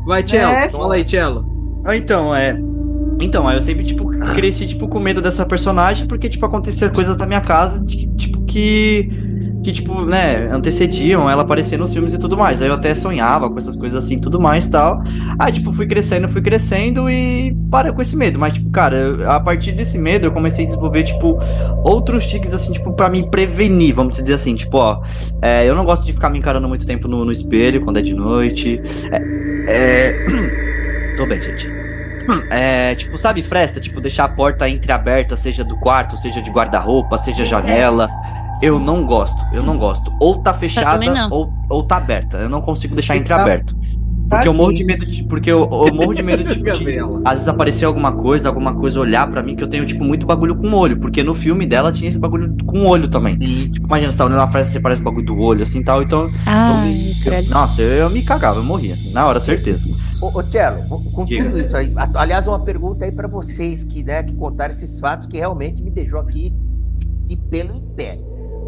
[0.07, 0.53] Vai, Cello.
[0.53, 0.69] É.
[0.69, 1.45] Fala aí, Cello.
[1.85, 2.57] Ah, Então, é.
[3.23, 7.19] Então, aí eu sempre, tipo, cresci, tipo, com medo dessa personagem, porque, tipo, aconteciam coisas
[7.19, 9.11] na minha casa, de- tipo, que.
[9.63, 12.63] Que, tipo, né, antecediam ela aparecer nos filmes e tudo mais.
[12.63, 15.03] Aí eu até sonhava com essas coisas assim tudo mais e tal.
[15.39, 18.39] Aí, tipo, fui crescendo, fui crescendo e parei com esse medo.
[18.39, 21.39] Mas, tipo, cara, a partir desse medo eu comecei a desenvolver, tipo,
[21.85, 24.55] outros tiques, assim, tipo, pra me prevenir, vamos dizer assim.
[24.55, 25.03] Tipo, ó,
[25.43, 28.03] é, eu não gosto de ficar me encarando muito tempo no, no espelho quando é
[28.03, 28.81] de noite.
[29.69, 30.09] É.
[30.09, 30.13] é...
[31.17, 31.69] Tô bem, gente.
[32.51, 33.81] É, tipo, sabe, fresta?
[33.81, 38.09] Tipo, deixar a porta entreaberta, seja do quarto, seja de guarda-roupa, seja janela.
[38.63, 40.13] Eu não gosto, eu não gosto.
[40.21, 42.39] Ou tá fechada, ou, ou tá aberta.
[42.39, 43.77] Eu não consigo deixar Tá- entreaberto.
[44.29, 45.25] Porque eu morro de medo de.
[45.25, 49.01] Porque eu, eu morro de medo de, de às vezes aparecer alguma coisa, alguma coisa
[49.01, 50.97] olhar pra mim, que eu tenho, tipo, muito bagulho com o olho.
[51.01, 53.37] Porque no filme dela tinha esse bagulho com o olho também.
[53.37, 56.01] Tipo, imagina, você tá olhando uma fresta, você parece o bagulho do olho, assim tal.
[56.01, 57.51] Então, Ai, eu- credo.
[57.51, 58.97] nossa, eu, eu me cagava, eu morria.
[59.13, 59.89] Na hora, certeza.
[60.23, 61.47] Ô, ô Tchelo, com Diga.
[61.47, 65.27] tudo isso aí, aliás, uma pergunta aí pra vocês que, né, que contaram esses fatos
[65.27, 66.55] que realmente me deixou aqui
[67.27, 68.17] de pelo em pé.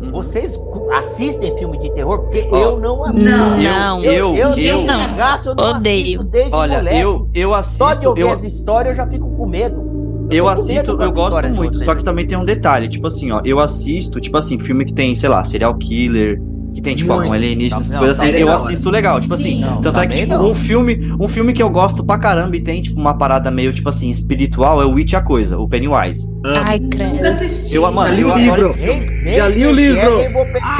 [0.02, 0.10] Uhum.
[0.10, 0.58] Vocês
[0.98, 2.20] assistem filme de terror?
[2.22, 3.22] Porque Ó, eu não assisto.
[3.22, 3.58] Não.
[3.60, 4.04] Não.
[4.04, 6.20] Eu, eu, Eu- eu, eu- cagaço, eu não Odeio.
[6.50, 6.98] Olha, moleque.
[6.98, 7.78] eu, eu assisto.
[7.78, 9.92] Só de ouvir eu, as histórias eu já fico com medo.
[10.30, 13.58] Eu assisto, eu gosto muito, só que também tem um detalhe, tipo assim, ó, eu
[13.58, 16.40] assisto, tipo assim, filme que tem, sei lá, serial killer,
[16.74, 19.20] Que tem, tipo, algum alienígena, essas Não, coisas assim, eu não, assisto legal.
[19.20, 19.60] Tipo assim, Sim.
[19.60, 20.50] Não, tanto é que, também tipo, não.
[20.50, 23.72] um filme, um filme que eu gosto pra caramba e tem, tipo, uma parada meio,
[23.72, 26.26] tipo assim, espiritual é o Witch a Coisa, o Pennywise.
[26.46, 27.72] Ai, Nunca credo.
[27.72, 28.70] Eu, mano, eu o adoro livro.
[28.70, 29.32] esse filme.
[29.34, 30.18] Já li o livro.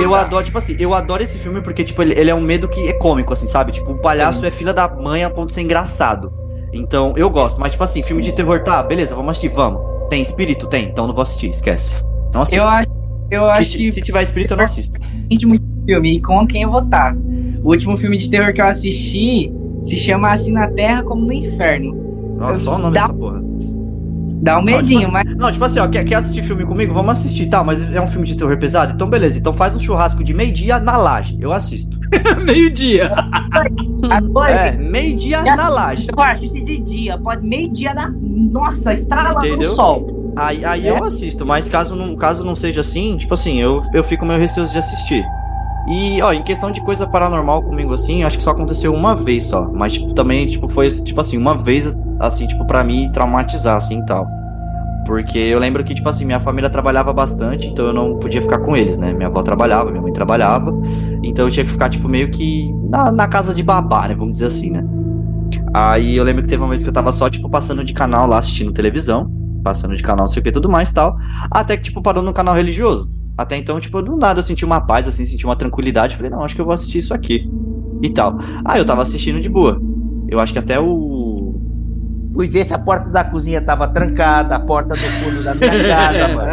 [0.01, 2.69] Eu adoro, tipo assim, eu adoro esse filme porque, tipo, ele, ele é um medo
[2.69, 3.73] que é cômico, assim, sabe?
[3.73, 6.33] Tipo, o palhaço é filha da mãe a ponto de ser engraçado.
[6.73, 9.83] Então, eu gosto, mas, tipo assim, filme de terror, tá, beleza, vamos assistir, vamos.
[10.09, 10.67] Tem espírito?
[10.67, 12.03] Tem, então não vou assistir, esquece.
[12.33, 12.63] Não assisto.
[12.63, 12.91] Eu acho,
[13.31, 14.99] eu acho se, que se tiver espírito, eu não assisto.
[15.47, 17.17] muito filme e com quem eu vou estar.
[17.63, 19.53] O último filme de terror que eu assisti
[19.83, 21.97] se chama Assim na Terra como no Inferno.
[22.39, 23.43] Nossa, só o nome Dá- dessa porra.
[24.45, 26.65] Dá um Não, tipo medinho, assim- mas Não, tipo assim, ó, quer, quer assistir filme
[26.67, 26.93] comigo?
[26.93, 27.63] Vamos assistir, tá?
[27.63, 28.93] Mas é um filme de terror pesado?
[28.93, 29.39] Então, beleza.
[29.39, 31.37] Então faz um churrasco de meio-dia na laje.
[31.41, 31.97] Eu assisto.
[32.45, 33.11] Meio-dia.
[34.49, 36.09] É, meio-dia na laje.
[36.15, 38.09] Eu assisto de dia, pode meio-dia da.
[38.11, 39.71] Nossa, Entendeu?
[39.71, 40.33] no sol.
[40.37, 40.91] Aí, aí É?
[40.91, 44.41] eu assisto, mas caso não, caso não seja assim, tipo assim, eu, eu fico meio
[44.41, 45.23] receoso de assistir.
[45.89, 49.47] E, ó, em questão de coisa paranormal comigo, assim, acho que só aconteceu uma vez
[49.47, 49.69] só.
[49.73, 53.99] Mas, tipo, também, tipo, foi, tipo assim, uma vez, assim, tipo, pra mim traumatizar, assim,
[53.99, 54.27] e tal.
[55.05, 58.59] Porque eu lembro que, tipo assim, minha família trabalhava bastante, então eu não podia ficar
[58.59, 59.13] com eles, né?
[59.13, 60.73] Minha avó trabalhava, minha mãe trabalhava.
[61.25, 64.15] Então eu tinha que ficar, tipo, meio que na, na casa de babá, né?
[64.15, 64.85] Vamos dizer assim, né?
[65.75, 68.29] Aí eu lembro que teve uma vez que eu tava só, tipo, passando de canal
[68.29, 69.29] lá, assistindo televisão.
[69.65, 71.17] Passando de canal, não sei o que, tudo mais tal.
[71.51, 73.09] Até que, tipo, parou no canal religioso.
[73.37, 76.17] Até então, tipo, do nada eu senti uma paz, assim, senti uma tranquilidade.
[76.17, 77.49] Falei, não, acho que eu vou assistir isso aqui.
[78.03, 78.37] E tal.
[78.65, 79.81] Aí eu tava assistindo de boa.
[80.29, 81.12] Eu acho que até o.
[82.35, 85.89] Fui ver se a porta da cozinha tava trancada, a porta do fundo da minha
[85.89, 86.51] casa, mano.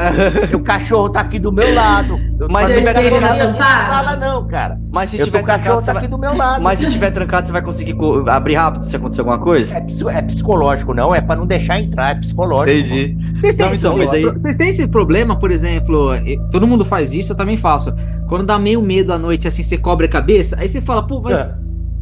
[0.58, 2.20] o cachorro tá aqui do meu lado.
[2.40, 4.78] Eu Mas se tiver trancado- não fala não, cara.
[4.92, 6.02] Mas se Eu tiver tô, o cachorro trancado, você tá vai...
[6.04, 6.64] aqui do meu lado.
[6.64, 9.74] Mas se tiver trancado, você vai conseguir co- abrir rápido se acontecer alguma coisa?
[9.78, 11.16] É, é psicológico, não.
[11.16, 12.78] É pra não deixar entrar, é psicológico.
[12.78, 13.18] Entendi.
[13.34, 16.10] Vocês têm, Não, esse, então, aí- vocês têm esse problema, por exemplo,
[16.52, 17.94] todo mundo faz isso, eu também faço.
[18.28, 21.22] Quando dá meio medo à noite, assim, você cobre a cabeça, aí você fala, pô,
[21.22, 21.52] mas É.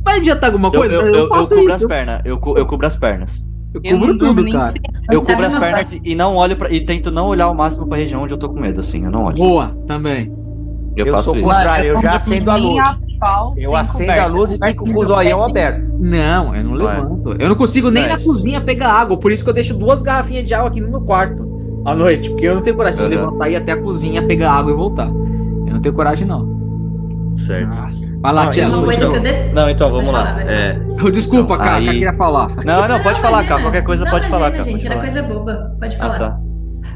[0.03, 0.93] vai adiantar alguma Eu, coisa?
[0.95, 1.83] eu, eu, eu faço cubro isso.
[1.83, 2.21] as pernas.
[2.25, 3.46] Eu, cu- eu cubro as pernas.
[3.73, 4.73] Eu Eu cubro tudo, cara.
[5.11, 7.97] Eu cubro as pernas e não olho pra, e tento não olhar o máximo pra
[7.97, 9.37] região onde eu tô com medo, assim, eu não olho.
[9.37, 10.31] Boa, também.
[10.95, 11.47] Eu, Eu faço sou isso.
[11.47, 12.83] Contrário, eu já acendo a luz.
[13.19, 14.23] pau, Eu acendo conversa.
[14.23, 15.87] a luz e fico com o zoião aberto.
[15.99, 16.95] Não, eu não Vai.
[17.01, 17.35] levanto.
[17.39, 18.13] Eu não consigo nem Vai.
[18.17, 20.89] na cozinha pegar água, por isso que eu deixo duas garrafinhas de água aqui no
[20.89, 21.45] meu quarto
[21.85, 23.25] à noite, porque eu não tenho coragem de Aham.
[23.25, 25.07] levantar e ir até a cozinha pegar água e voltar.
[25.07, 26.57] Eu não tenho coragem, não.
[27.37, 27.77] Certo.
[28.27, 28.67] Vai lá, Não, Tia.
[28.67, 29.55] Uma coisa Então- que eu detesto.
[29.55, 30.25] Não, então vamos lá.
[30.25, 30.41] falar.
[30.51, 30.73] É,
[31.13, 32.47] Desculpa, Então, cara, aí- queria falar.
[32.65, 33.61] Não, não, pode falar, cara.
[33.61, 34.71] Qualquer coisa Não, pode falar, imagina, cara.
[34.71, 35.05] gente, era falar.
[35.07, 35.75] coisa boba.
[35.79, 36.17] Pode Ah, falar.
[36.19, 36.39] tá.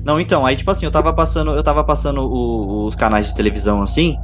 [0.03, 3.33] Não, então, aí, tipo assim, eu tava passando, eu tava passando o- os canais de
[3.35, 4.17] televisão, assim,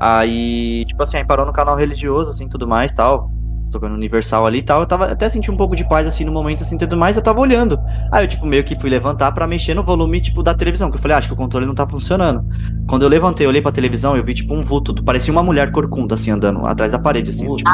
[0.00, 3.30] aí, tipo assim, aí parou no canal religioso, assim, tudo mais, tal,
[3.70, 6.32] tocando Universal ali e tal, eu tava, até senti um pouco de paz, assim, no
[6.32, 7.78] momento, assim, tudo mais, eu tava olhando.
[8.10, 10.96] Aí eu, tipo, meio que fui levantar pra mexer no volume, tipo, da televisão, que
[10.96, 12.44] eu falei, ah, acho que o controle não tá funcionando.
[12.88, 15.70] Quando eu levantei, eu olhei pra televisão, eu vi, tipo, um vulto, parecia uma mulher
[15.70, 17.70] corcunda, assim, andando atrás da parede, assim, tipo,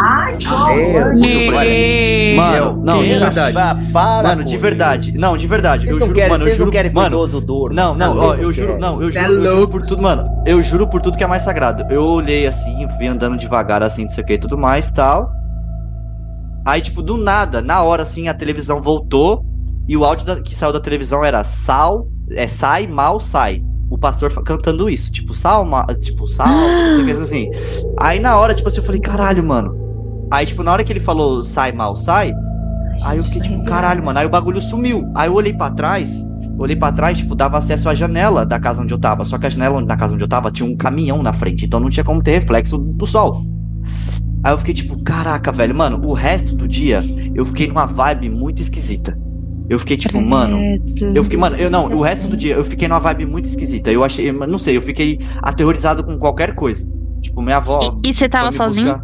[1.14, 1.52] Meu Meu
[2.36, 3.54] Mano, não, de verdade.
[3.92, 5.18] Para Mano, de verdade.
[5.18, 5.88] Não, de verdade.
[5.88, 6.70] Eu não juro, mano, eu juro.
[6.70, 7.16] que Mano.
[7.74, 10.42] Não, não, ó, eu juro, não, eu Cê é juro, eu juro por tudo, mano.
[10.44, 11.84] Eu juro por tudo que é mais sagrado.
[11.92, 15.30] Eu olhei assim, fui andando devagar assim, não sei o que e tudo mais, tal.
[16.64, 19.44] Aí, tipo, do nada, na hora assim, a televisão voltou
[19.86, 23.62] e o áudio da- que saiu da televisão era sal, é sai, mal, sai.
[23.90, 27.50] O pastor cantando isso, tipo, sal, ma- tipo, sal, não sei o que assim.
[28.00, 29.76] Aí na hora, tipo assim, eu falei, caralho, mano.
[30.30, 32.32] Aí, tipo, na hora que ele falou sai, mal, sai,
[33.04, 34.18] Aí eu fiquei tipo, caralho, mano.
[34.20, 35.10] Aí o bagulho sumiu.
[35.16, 36.24] Aí eu olhei pra trás,
[36.56, 39.24] olhei pra trás, tipo, dava acesso à janela da casa onde eu tava.
[39.24, 41.80] Só que a janela na casa onde eu tava tinha um caminhão na frente, então
[41.80, 43.42] não tinha como ter reflexo do sol.
[44.44, 47.02] Aí eu fiquei tipo, caraca, velho, mano, o resto do dia
[47.34, 49.18] eu fiquei numa vibe muito esquisita.
[49.70, 50.58] Eu fiquei tipo, mano,
[51.14, 53.90] eu fiquei, mano, eu não, o resto do dia eu fiquei numa vibe muito esquisita.
[53.90, 56.86] Eu achei, eu não sei, eu fiquei aterrorizado com qualquer coisa.
[57.22, 57.80] Tipo, minha avó.
[58.04, 58.98] E, você tava sozinho?
[58.98, 59.02] buscar.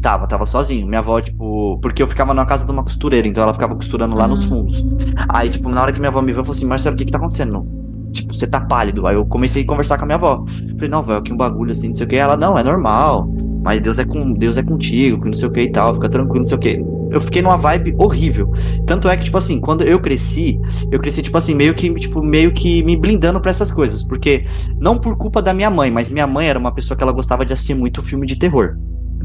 [0.00, 0.86] Tava, tava sozinho.
[0.86, 1.78] Minha avó, tipo.
[1.82, 4.82] Porque eu ficava na casa de uma costureira, então ela ficava costurando lá nos fundos.
[5.28, 7.04] Aí, tipo, na hora que minha avó me viu, ela falou assim: Marcelo, o que
[7.04, 7.66] que tá acontecendo?
[8.10, 9.06] Tipo, você tá pálido.
[9.06, 10.44] Aí eu comecei a conversar com a minha avó.
[10.74, 12.16] Falei, não, velho, aqui um bagulho assim, não sei o que.
[12.16, 13.28] Ela, não, é normal.
[13.62, 16.08] Mas Deus é com Deus é contigo, que não sei o que e tal, fica
[16.08, 16.84] tranquilo, não sei o que.
[17.10, 18.50] Eu fiquei numa vibe horrível.
[18.86, 20.58] Tanto é que, tipo assim, quando eu cresci,
[20.90, 24.02] eu cresci, tipo assim, meio que, tipo, meio que me blindando pra essas coisas.
[24.02, 24.44] Porque,
[24.78, 27.44] não por culpa da minha mãe, mas minha mãe era uma pessoa que ela gostava
[27.44, 28.76] de assistir muito filme de terror.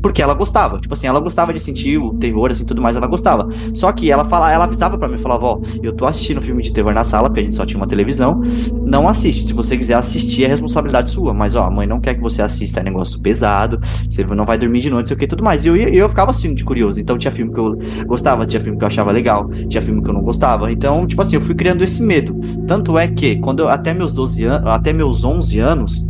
[0.01, 3.07] Porque ela gostava, tipo assim, ela gostava de sentir o terror, assim, tudo mais, ela
[3.07, 3.47] gostava.
[3.73, 6.71] Só que ela fala, ela avisava pra mim, falava, ó, eu tô assistindo filme de
[6.71, 8.41] terror na sala, porque a gente só tinha uma televisão,
[8.83, 9.47] não assiste.
[9.47, 11.33] Se você quiser assistir, é responsabilidade sua.
[11.33, 13.79] Mas, ó, a mãe não quer que você assista, é negócio pesado,
[14.09, 15.65] você não vai dormir de noite, sei o que tudo mais.
[15.65, 16.99] E eu, eu ficava assim, de curioso.
[16.99, 20.09] Então tinha filme que eu gostava, tinha filme que eu achava legal, tinha filme que
[20.09, 20.71] eu não gostava.
[20.71, 22.39] Então, tipo assim, eu fui criando esse medo.
[22.67, 26.07] Tanto é que, quando eu, até meus 12 anos, até meus 11 anos,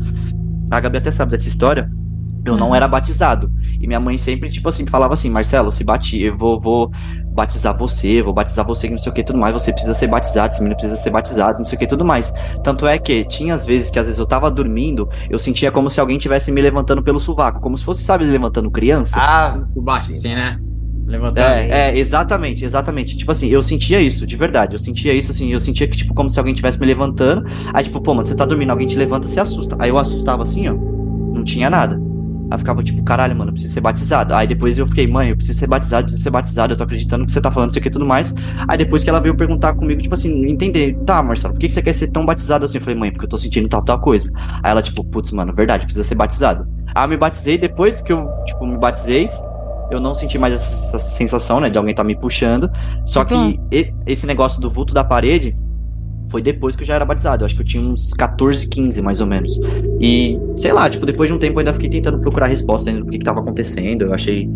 [0.69, 1.89] a Gabi até sabe dessa história,
[2.47, 3.51] Eu não era batizado.
[3.79, 6.91] E minha mãe sempre, tipo assim, falava assim, Marcelo, se bati, eu vou, vou
[7.33, 10.07] batizar você, vou batizar você, que não sei o que tudo mais, você precisa ser
[10.07, 12.33] batizado, esse menino precisa ser batizado, não sei o que tudo mais.
[12.63, 15.89] Tanto é que tinha às vezes que às vezes eu tava dormindo, eu sentia como
[15.89, 19.19] se alguém tivesse me levantando pelo sovaco, como se fosse, sabe, levantando criança.
[19.19, 20.59] Ah, Por baixo, assim, né?
[21.05, 21.39] Levantando.
[21.47, 23.15] É, é, exatamente, exatamente.
[23.15, 24.75] Tipo assim, eu sentia isso, de verdade.
[24.75, 27.45] Eu sentia isso, assim, eu sentia que, tipo, como se alguém tivesse me levantando.
[27.73, 29.77] Aí, tipo, pô, mano, você tá dormindo, alguém te levanta, você assusta.
[29.79, 30.73] Aí eu assustava assim, ó.
[30.73, 32.06] Não tinha nada.
[32.49, 34.33] Aí ficava, tipo, caralho, mano, eu preciso ser batizado.
[34.33, 36.83] Aí depois eu fiquei, mãe, eu preciso ser batizado, eu preciso ser batizado, eu tô
[36.83, 38.33] acreditando que você tá falando isso aqui e tudo mais.
[38.67, 41.73] Aí depois que ela veio perguntar comigo, tipo assim, entender, tá, Marcelo, por que que
[41.73, 42.77] você quer ser tão batizado assim?
[42.77, 44.31] Eu falei, mãe, porque eu tô sentindo tal, tal coisa.
[44.63, 46.67] Aí ela, tipo, putz, mano, verdade, precisa ser batizado.
[46.95, 49.29] Aí eu me batizei, depois que eu, tipo, me batizei,
[49.91, 52.69] eu não senti mais essa, sensação, né, de alguém tá me puxando.
[53.05, 53.57] Só que Então.
[53.71, 55.55] e- esse negócio do vulto da parede
[56.29, 57.43] foi depois que eu já era batizado.
[57.43, 59.59] Eu acho que eu tinha uns 14, 15, mais ou menos.
[59.99, 63.03] E, sei lá, tipo, depois de um tempo eu ainda fiquei tentando procurar resposta ainda
[63.03, 64.03] do que, que tava acontecendo.
[64.03, 64.49] Eu achei.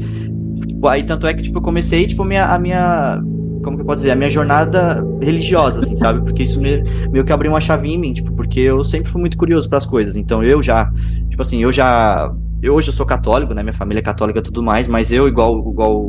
[0.68, 2.45] Tipo, aí tanto é que, tipo, eu comecei, tipo, minha.
[2.45, 3.22] A minha
[3.64, 4.11] como que eu posso dizer?
[4.11, 6.22] A minha jornada religiosa, assim, sabe?
[6.22, 6.81] Porque isso me-
[7.11, 9.85] meio que abriu uma chavinha em mim, tipo, porque eu sempre fui muito curioso pras
[9.85, 10.15] coisas.
[10.15, 10.91] Então eu já,
[11.30, 12.34] tipo assim, eu já.
[12.61, 13.63] Eu hoje eu sou católico, né?
[13.63, 15.99] Minha família é católica e tudo mais, mas eu, igual, igual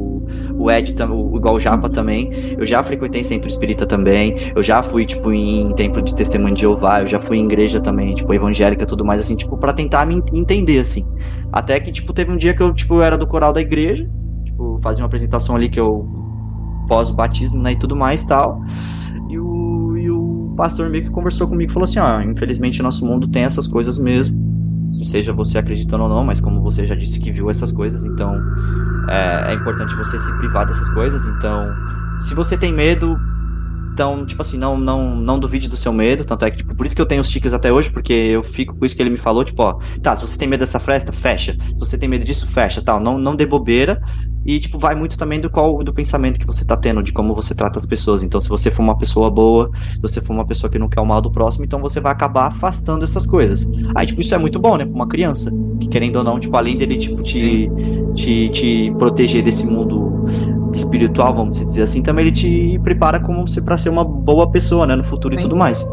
[0.54, 5.06] o Ed, igual o Japa também, eu já frequentei centro espírita também, eu já fui,
[5.06, 8.84] tipo, em templo de testemunho de Jeová, eu já fui em igreja também, tipo, evangélica
[8.84, 11.04] e tudo mais, assim, tipo, pra tentar me en- entender, assim.
[11.50, 14.06] Até que, tipo, teve um dia que eu, tipo, eu era do coral da igreja,
[14.44, 16.06] tipo, fazia uma apresentação ali que eu
[16.88, 18.60] pós o batismo, né, e tudo mais tal.
[19.30, 23.06] E o, e o pastor meio que conversou comigo e falou assim, ó, infelizmente nosso
[23.06, 24.51] mundo tem essas coisas mesmo.
[24.92, 28.34] Seja você acreditando ou não, mas como você já disse que viu essas coisas, então
[29.08, 31.24] é, é importante você se privar dessas coisas.
[31.26, 31.72] Então,
[32.18, 33.18] se você tem medo,
[33.92, 36.24] então, tipo assim, não, não, não duvide do seu medo.
[36.24, 38.42] Tanto é que, tipo, por isso que eu tenho os tickets até hoje, porque eu
[38.42, 40.80] fico com isso que ele me falou, tipo, ó, tá, se você tem medo dessa
[40.80, 41.52] festa, fecha.
[41.52, 42.98] Se você tem medo disso, fecha, tal.
[42.98, 44.02] Não, não dê bobeira.
[44.44, 47.34] E, tipo, vai muito também do qual do pensamento que você tá tendo, de como
[47.34, 48.22] você trata as pessoas.
[48.22, 51.00] Então, se você for uma pessoa boa, se você for uma pessoa que não quer
[51.00, 53.70] o mal do próximo, então você vai acabar afastando essas coisas.
[53.94, 55.52] Aí, tipo, isso é muito bom, né, pra uma criança.
[55.78, 57.70] Que querendo ou não, tipo, além dele, tipo, te,
[58.14, 60.12] te, te proteger desse mundo
[60.76, 64.86] espiritual, vamos dizer assim, também ele te prepara como você para ser uma boa pessoa,
[64.86, 65.42] né, no futuro e Sim.
[65.42, 65.88] tudo mais.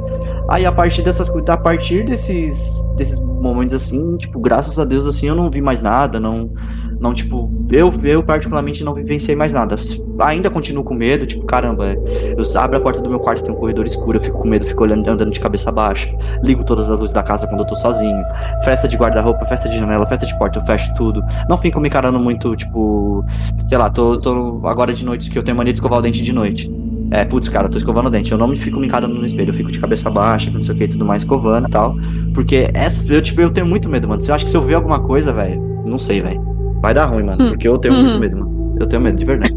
[0.50, 5.28] Aí a partir dessas a partir desses desses momentos assim, tipo, graças a Deus assim,
[5.28, 6.52] eu não vi mais nada, não
[7.00, 9.76] não tipo, eu eu particularmente não vivenciei mais nada.
[10.20, 13.58] Ainda continuo com medo, tipo, caramba, eu abro a porta do meu quarto, tem um
[13.58, 16.14] corredor escuro, eu fico com medo, fico olhando andando de cabeça baixa.
[16.44, 18.24] Ligo todas as luzes da casa quando eu tô sozinho.
[18.64, 21.24] Festa de guarda-roupa, festa de janela, festa de porta, eu fecho tudo.
[21.48, 23.24] Não fico me encarando muito, tipo,
[23.66, 26.22] sei lá, tô, tô agora de noite que eu tenho mania de escovar o dente
[26.22, 26.70] de noite.
[27.12, 28.32] É, putz, cara, tô escovando o dente.
[28.32, 30.76] Eu não me fico me encarando no espelho, eu fico de cabeça baixa, não sei
[30.76, 31.96] o que tudo mais, escovando e tal.
[32.34, 34.22] Porque essa, eu, tipo, eu tenho muito medo, mano.
[34.22, 36.49] Se eu acho que se eu ver alguma coisa, velho, não sei, velho.
[36.82, 37.44] Vai dar ruim, mano.
[37.44, 37.50] Hum.
[37.50, 38.04] Porque eu tenho Uhum.
[38.04, 38.76] muito medo, mano.
[38.80, 39.56] Eu tenho medo, de verdade.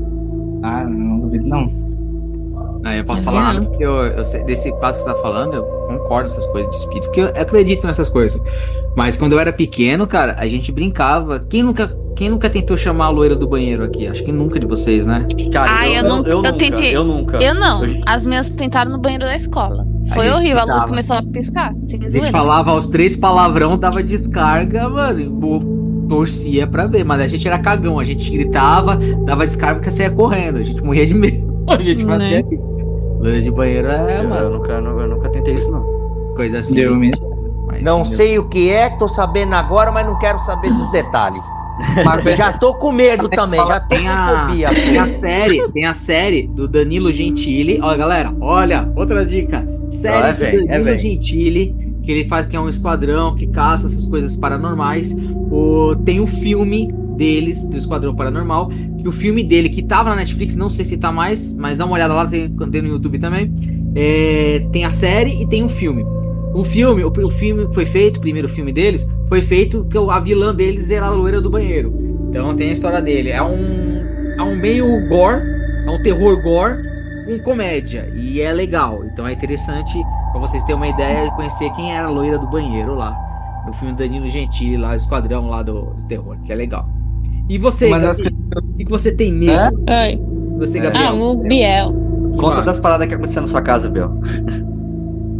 [0.62, 1.82] Ah, não duvido não.
[2.85, 3.69] Ah, eu posso É falar mesmo?
[3.69, 6.69] porque eu, eu sei- desse passo que você tá falando, eu concordo com essas coisas
[6.73, 8.40] de espírito, porque eu acredito nessas coisas.
[8.97, 11.39] Mas quando eu era pequeno, cara, a gente brincava.
[11.49, 14.09] Quem nunca, quem nunca tentou chamar a loira do banheiro aqui?
[14.09, 15.24] Acho que nunca de vocês, né?
[15.53, 17.36] Cara, Ah, eu nunca- eu nunca, tentei- Eu nunca.
[17.39, 17.85] Eu não.
[17.85, 19.86] Eu- As minhas tentaram no banheiro da escola.
[20.12, 20.59] Foi gente horrível.
[20.59, 20.89] A luz tentava.
[20.89, 21.73] começou a piscar.
[21.82, 22.31] Sem A gente zoeira.
[22.32, 25.20] falava os três palavrão, dava descarga, mano.
[25.20, 25.28] e
[26.09, 30.11] torcia pra ver, mas a gente era cagão, a gente gritava, dava descarga porque saía
[30.11, 31.53] correndo, a gente morria de medo.
[31.69, 32.49] A gente fazia Né?
[32.51, 32.69] isso.
[33.20, 35.83] Loira de banheiro é, eu, mano, eu nunca, eu, eu nunca tentei isso, não.
[36.35, 36.74] coisa assim.
[36.74, 37.24] Deu mesmo.
[37.81, 38.16] Não entendeu?
[38.16, 41.43] sei o que é, tô sabendo agora, mas não quero saber dos detalhes.
[42.05, 44.70] Mas, Já tô com medo também, já tô Tem a, fobia.
[44.74, 47.81] tem a série, tem a série do Danilo Gentili.
[47.81, 49.66] Olha, galera, olha, outra dica.
[49.89, 50.99] Série Ah, é do é Danilo bem.
[50.99, 55.15] Gentili, que ele faz que é um esquadrão que caça essas coisas paranormais.
[55.51, 60.16] O, tem o filme deles, do Esquadrão Paranormal, que o filme dele, que tava na
[60.16, 63.19] Netflix, não sei se tá mais, mas dá uma olhada lá, tem, tem no YouTube
[63.19, 63.53] também.
[63.95, 66.05] É, tem a série e tem um filme.
[66.55, 70.19] O filme, o, o filme foi feito, o primeiro filme deles, foi feito que a
[70.19, 71.93] vilã deles era a loira do banheiro.
[72.29, 73.31] Então tem a história dele.
[73.31, 74.05] É um,
[74.39, 75.43] é um meio gore,
[75.87, 76.77] é um terror gore
[77.29, 78.12] com comédia.
[78.16, 79.05] E é legal.
[79.05, 80.03] Então é interessante
[80.43, 83.16] vocês terem uma ideia de conhecer quem era a loira do banheiro lá.
[83.66, 86.89] No filme do Danilo Gentili, lá, esquadrão lá do, do terror, que é legal.
[87.48, 88.06] E você, Gabi,
[88.56, 89.82] o que que você tem medo?
[89.89, 90.19] Ai.
[90.59, 90.82] Você, É.
[90.82, 91.09] Gabriel?
[91.09, 91.93] Ah, o Biel.
[92.39, 92.64] Conta Vai.
[92.64, 94.12] das paradas que aconteceram na sua casa, Bel.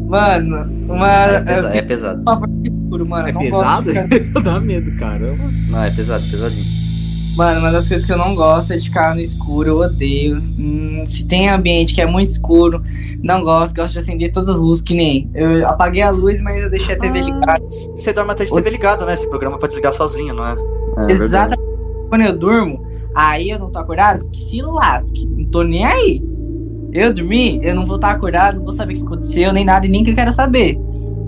[0.09, 1.09] Mano, uma.
[1.09, 2.23] É, pesa- é pesado.
[2.25, 3.29] mano.
[3.29, 3.93] É pesado?
[3.93, 5.45] gosto de ficar- Dá medo, caramba.
[5.69, 6.67] Não, é pesado, pesadinho.
[7.37, 10.37] Mano, uma das coisas que eu não gosto é de ficar no escuro, eu odeio.
[10.37, 12.83] Hum, se tem ambiente que é muito escuro,
[13.23, 15.31] não gosto, gosto de acender todas as luzes, que nem.
[15.35, 17.65] Eu apaguei a luz, mas eu deixei a TV Ah, ligada.
[17.71, 19.15] Você dorme até de TV ligado, né?
[19.15, 20.53] Esse programa pra desligar sozinho, não é?
[20.53, 21.23] É, verdade.
[21.23, 21.63] Exatamente.
[22.09, 25.27] Quando eu durmo, aí eu não tô acordado, que se lasque.
[25.27, 26.23] Não tô nem aí.
[26.93, 29.87] Eu dormi, eu não vou estar acordado, não vou saber o que aconteceu, nem nada,
[29.87, 30.79] e nem que eu quero saber.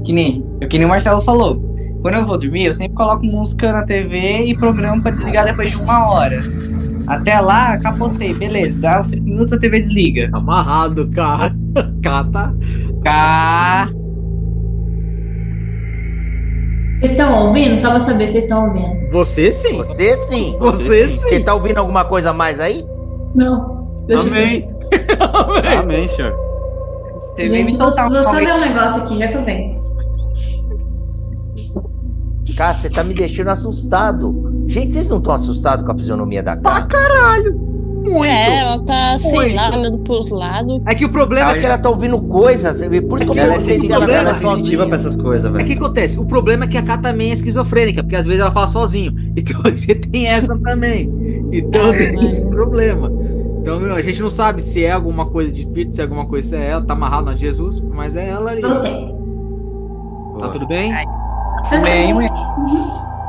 [0.05, 1.74] Que nem, que nem o Marcelo falou.
[2.05, 5.71] Quando eu vou dormir, eu sempre coloco música na TV e programa pra desligar depois
[5.71, 6.43] de uma hora.
[7.07, 8.79] Até lá, capotei, beleza.
[8.79, 10.29] Dá uns 30 minutos a TV desliga.
[10.35, 11.57] Amarrado, cara.
[12.05, 12.55] Cata.
[13.03, 13.89] Cá.
[16.99, 17.79] Vocês estão ouvindo?
[17.79, 19.11] Só pra saber se vocês estão ouvindo.
[19.11, 19.79] Você sim.
[19.79, 20.57] Você sim.
[20.59, 21.43] Você Você sim.
[21.43, 22.85] tá ouvindo alguma coisa a mais aí?
[23.35, 24.05] Não.
[24.07, 24.41] Deixa eu ver.
[24.43, 24.69] Amém.
[25.81, 26.37] Amém, senhor.
[27.35, 29.84] Você Gente, vou, vou só ver um negócio aqui, já que eu venho.
[32.57, 34.65] Cara, você tá me deixando assustado.
[34.67, 36.87] Gente, vocês não estão assustados com a fisionomia da cara?
[38.05, 38.25] Muito.
[38.25, 39.55] É, ela tá, sei Muito.
[39.55, 40.83] lá, olhando pros lados.
[40.87, 42.77] É que o problema é que ela tá ouvindo coisas.
[42.77, 45.45] Por isso que eu Ela é sensitiva, ela problema, ela é sensitiva pra essas coisas,
[45.47, 45.65] É que velho.
[45.65, 46.21] o que acontece?
[46.21, 49.15] O problema é que a K também é esquizofrênica, porque às vezes ela fala sozinho.
[49.37, 51.11] Então a gente tem essa também.
[51.51, 53.11] Então tem esse problema.
[53.61, 56.27] Então meu, a gente não sabe se é alguma coisa de espírito, se é alguma
[56.27, 58.61] coisa, se é ela, tá amarrado na Jesus, mas é ela ali.
[58.61, 59.15] Voltei.
[60.41, 60.93] Tá tudo bem?
[61.71, 62.31] Tá tudo mulher.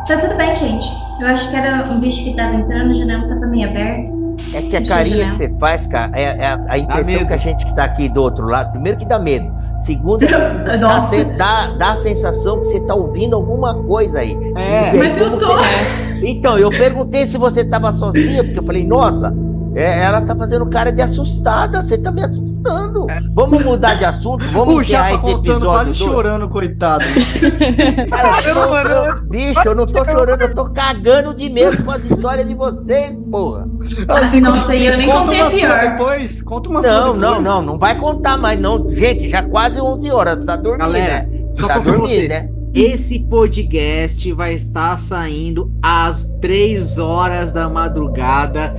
[0.07, 0.87] Tá tudo bem, gente.
[1.19, 4.11] Eu acho que era um bicho que tava entrando, a janela tava meio aberta.
[4.53, 7.33] É que a Deixa carinha que você faz, cara, é, é a, a impressão que
[7.33, 8.71] a gente que tá aqui do outro lado.
[8.71, 9.53] Primeiro que dá medo.
[9.79, 10.27] Segundo, é
[10.77, 10.97] dá,
[11.37, 14.37] dá, dá a sensação que você tá ouvindo alguma coisa aí.
[14.55, 14.89] É.
[14.91, 15.47] Aí, Mas eu tô.
[15.47, 19.33] você- Então, eu perguntei se você tava sozinha, porque eu falei, nossa,
[19.75, 23.05] é, ela tá fazendo cara de assustada, você tá me assustando.
[23.33, 27.03] Vamos mudar de assunto, vamos O encerrar Japa esse voltando quase chorando, coitado.
[28.09, 31.83] Cara, eu tô- eu- eu- bicho, eu não tô chorando, eu tô cagando de medo
[31.83, 33.67] com as histórias de vocês, porra.
[34.07, 35.79] Assim, Nossa, e eu nem conta contei uma a sua pior.
[35.91, 36.41] depois.
[36.41, 37.21] Conta uma Não, depois.
[37.21, 38.89] não, não, não vai contar mais, não.
[38.91, 41.29] Gente, já quase 11 horas, precisa dormir, Galera, né?
[41.53, 42.29] só Precisa pra dormir, vocês.
[42.29, 42.49] né?
[42.73, 48.75] Esse podcast vai estar saindo às 3 horas da madrugada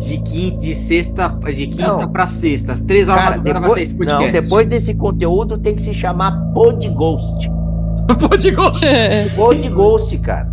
[0.00, 2.08] de quinta, de sexta, de quinta Não.
[2.10, 2.72] pra sexta.
[2.72, 4.32] Às 3 horas da Cara, madrugada vai sair esse depois, podcast.
[4.34, 7.50] não, depois desse conteúdo tem que se chamar Pod Ghost.
[8.18, 8.86] Pode gostar.
[9.36, 10.50] Pod Ghost, cara.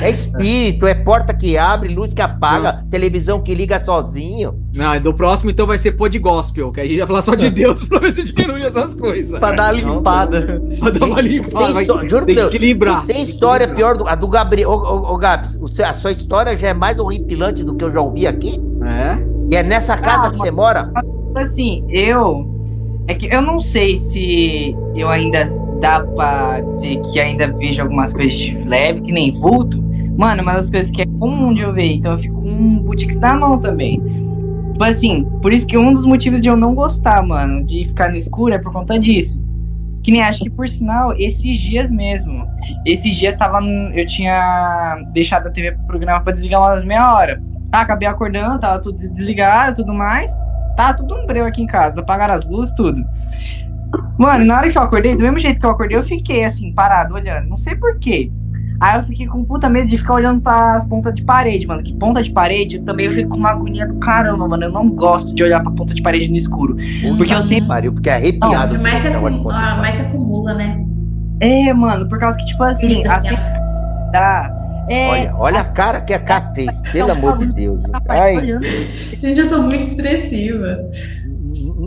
[0.00, 4.54] É espírito, é porta que abre, luz que apaga, televisão que liga sozinho.
[4.74, 7.50] Não, do próximo então vai ser pod gospel, que a gente vai falar só de
[7.52, 9.38] Deus pra ver se diminui essas coisas.
[9.38, 10.62] Pra dar a Não, limpada.
[10.80, 13.02] Pra dar uma limpada, tem vai histó- juro tem equilibrar.
[13.02, 14.70] se Tem história pior do, a do Gabriel.
[14.70, 18.00] Ô, ô, ô Gabs, a sua história já é mais horripilante do que eu já
[18.00, 18.58] ouvi aqui?
[18.86, 19.18] É?
[19.50, 20.90] E é nessa casa Ah, que você mora?
[21.36, 22.54] assim, eu.
[23.08, 25.44] É que eu não sei se eu ainda
[25.80, 29.80] dá pra dizer que ainda vejo algumas coisas de leve, que nem vulto.
[30.16, 32.78] Mano, uma das coisas que é comum de eu ver, então eu fico com um
[32.78, 34.00] boutiques na mão também.
[34.72, 38.10] Tipo assim, por isso que um dos motivos de eu não gostar, mano, de ficar
[38.10, 39.40] no escuro é por conta disso.
[40.02, 42.46] Que nem acho que por sinal, esses dias mesmo.
[42.84, 43.60] Esses dias tava.
[43.60, 47.42] no- Eu tinha deixado a TV pro programa pra desligar umas meia hora.
[47.72, 50.36] Ah, acabei acordando, tava tudo desligado e tudo mais.
[50.76, 53.04] Tá tudo um breu aqui em casa, apagaram as luzes, tudo.
[54.18, 56.72] Mano, na hora que eu acordei, do mesmo jeito que eu acordei, eu fiquei assim,
[56.72, 57.48] parado, olhando.
[57.48, 58.30] Não sei porquê.
[58.78, 61.82] Aí eu fiquei com puta medo de ficar olhando pras pontas de parede, mano.
[61.82, 64.64] Que ponta de parede, eu também eu fico com uma agonia do caramba, mano.
[64.64, 66.76] Eu não gosto de olhar pra ponta de parede no escuro.
[67.16, 67.68] Porque eu sempre.
[67.68, 68.74] Pariu, porque é arrepiado.
[68.74, 70.84] Onde mais se, de acumula, ah, mais se acumula, né?
[71.40, 73.56] É, mano, por causa que, tipo assim, assim, assim
[74.12, 74.50] dá.
[74.88, 77.80] É, Olha, olha a cara que a Cá fez, pelo amor de Deus.
[78.08, 78.46] Ai.
[79.20, 80.78] Gente, eu sou muito expressiva.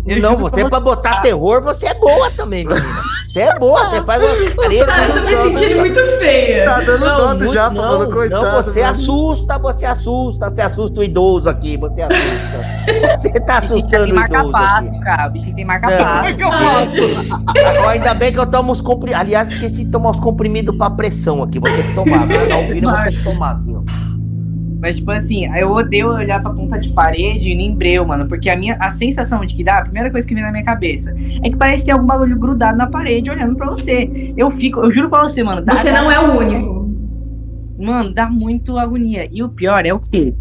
[0.05, 2.85] Eu não, você pra botar terror, você é boa também, menina.
[3.29, 4.91] Você é boa, você faz uma careta.
[4.91, 6.65] Ah, eu tô me sentindo muito feia.
[6.65, 8.43] Tá dando dó do muito- Japa, não, mano, coitado.
[8.45, 8.87] Não, você velho.
[8.87, 13.19] assusta, você assusta, você assusta o idoso aqui, você assusta.
[13.19, 14.99] Você tá O bichinho assustando tem o marca idoso passo, aqui.
[15.01, 15.27] cara.
[15.27, 15.97] O bichinho tem marca Não.
[16.49, 17.01] passo.
[17.89, 19.21] Ainda bem que eu tomo os comprimidos.
[19.21, 21.59] Aliás, esqueci de tomar os comprimidos pra pressão aqui.
[21.59, 22.27] Vou ter que tomar.
[22.27, 24.08] Pra não ouvir, eu vou ter que tomar aqui, ó.
[24.81, 28.27] Mas, tipo assim, eu odeio olhar pra ponta de parede e nem breu, mano.
[28.27, 30.63] Porque a minha a sensação de que dá, a primeira coisa que vem na minha
[30.63, 34.33] cabeça é que parece que tem algum bagulho grudado na parede olhando pra você.
[34.37, 35.61] Eu fico, eu juro pra você, mano.
[35.61, 36.89] dá- Você dá- não é o único.
[37.77, 39.27] Mano, dá muito agonia.
[39.31, 40.33] E o pior é o quê?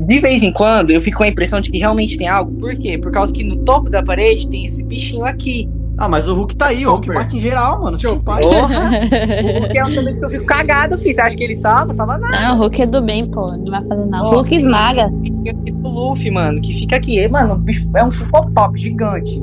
[0.00, 2.52] De vez em quando eu fico com a impressão de que realmente tem algo.
[2.58, 2.98] Por quê?
[2.98, 5.68] Por causa que no topo da parede tem esse bichinho aqui.
[5.98, 7.22] Ah, mas o Hulk tá aí, o Hulk Chopper.
[7.22, 7.98] bate em geral, mano.
[7.98, 8.40] Porra!
[9.64, 11.14] O que é um momento que eu fico cagado, filho.
[11.14, 11.92] Você acha que ele salva?
[11.92, 12.40] Salva nada.
[12.40, 13.42] Não, o Hulk é do bem, pô.
[13.56, 14.24] Não vai fazer nada.
[14.24, 15.10] Ó, Hulk esmaga.
[15.10, 17.18] Do Luffy, mano, que fica aqui.
[17.20, 19.38] E, Mano, o bicho é um fufopop gigante.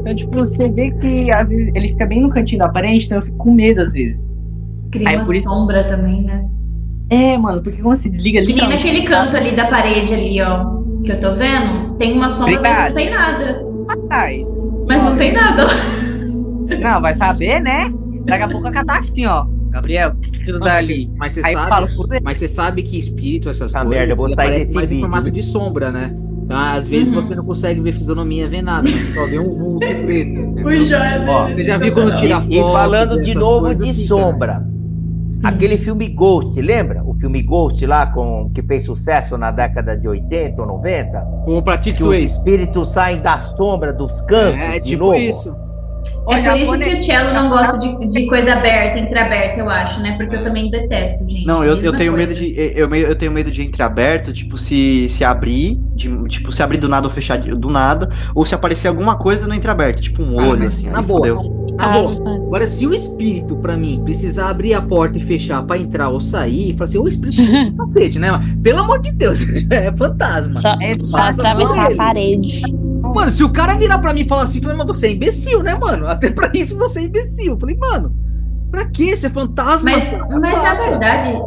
[0.00, 3.18] Então, tipo, você vê que às vezes ele fica bem no cantinho da parede, então
[3.18, 4.32] eu fico com medo às vezes.
[4.90, 6.44] Cria Aí, uma por isso- sombra também, né?
[7.10, 8.52] É, mano, porque quando você desliga ali.
[8.52, 10.76] Que nem naquele canto ali da parede ali, ó.
[11.04, 11.94] Que eu tô vendo.
[11.96, 12.88] Tem uma sombra, mas Obrigado.
[12.88, 13.66] não tem nada.
[13.88, 14.48] atrás.
[14.86, 15.64] Mas não tem nada.
[16.80, 17.92] Não, vai saber, né?
[18.24, 19.46] Daqui a pouco a catar assim, ó.
[19.70, 21.04] Gabriel, aquilo Mas dali.
[21.04, 21.86] você- Mas você sabe.
[22.22, 24.94] Mas você sabe que espírito, essas Ah, coisas, merda, eu vou sair desse mais em
[24.94, 25.08] vídeo.
[25.08, 26.16] formato de sombra, né?
[26.44, 27.20] Então, às vezes Uhum.
[27.20, 30.40] você não consegue ver fisionomia, ver nada, mas só vê um vulto preto.
[30.40, 30.64] entendeu?
[31.28, 31.56] Ó, dele.
[31.56, 32.52] Você já viu quando tira foto?
[32.52, 34.20] E falando de novo coisas, de fica, né?
[35.28, 35.46] Sim.
[35.46, 37.02] Aquele filme Ghost, lembra?
[37.04, 41.20] O filme Ghost lá com que fez sucesso na década de 80 ou 90?
[41.44, 42.36] Com o Pratique Que os Swayze.
[42.36, 45.16] espíritos saem da sombra dos cantos É, de tipo novo.
[45.16, 45.54] isso.
[46.24, 49.68] Ô, É por isso que o Cello não gosta de, de coisa aberta, entreaberta, eu
[49.68, 50.16] acho, né?
[50.16, 51.44] Porque eu também detesto, gente.
[51.44, 52.28] Não, eu, eu tenho coisa.
[52.28, 52.54] medo de.
[52.56, 56.88] Eu, eu tenho medo de entreaberto, tipo, se, se abrir, de, tipo, se abrir do
[56.88, 60.38] nada ou fechar de- do nada, ou se aparecer alguma coisa no entreaberto, tipo um
[60.38, 60.86] Ah, olho, mas assim.
[60.88, 61.18] na aí boa.
[61.26, 61.65] fodeu.
[61.76, 62.36] Na Ah, boa.
[62.46, 66.20] Agora, se o espírito, pra mim, precisar abrir a porta e fechar pra entrar ou
[66.20, 68.28] sair, fala assim, o espírito é cacete, né?
[68.62, 69.40] Pelo amor de Deus,
[69.70, 70.52] é fantasma.
[70.52, 72.62] Só, É, só atravessar a parede.
[73.02, 75.62] Mano, se o cara virar pra mim e falar assim, falei, mas você é imbecil,
[75.62, 76.06] né, mano?
[76.08, 77.52] Até pra isso você é imbecil.
[77.52, 78.14] Eu falei, mano,
[78.70, 79.90] pra que ser fantasma?
[79.90, 80.26] Mas, cara?
[80.40, 81.38] mas na verdade,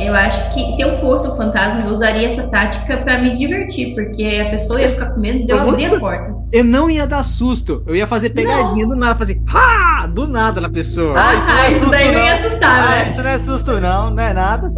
[0.00, 3.94] eu acho que se eu fosse o fantasma, eu usaria essa tática pra me divertir,
[3.94, 6.30] porque a pessoa ia ficar com medo de eu abrir a porta.
[6.52, 7.82] Eu não ia dar susto.
[7.86, 11.14] Eu ia fazer pegadinha do nada, fazer, ah, do nada na pessoa.
[11.16, 12.46] Ah, isso não é isso susto, daí não ia não.
[12.46, 13.08] assustar, Ah, né?
[13.08, 14.72] isso não é susto, não, não é nada.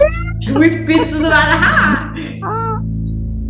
[0.54, 1.66] O espírito do nada.
[2.44, 2.82] Ah!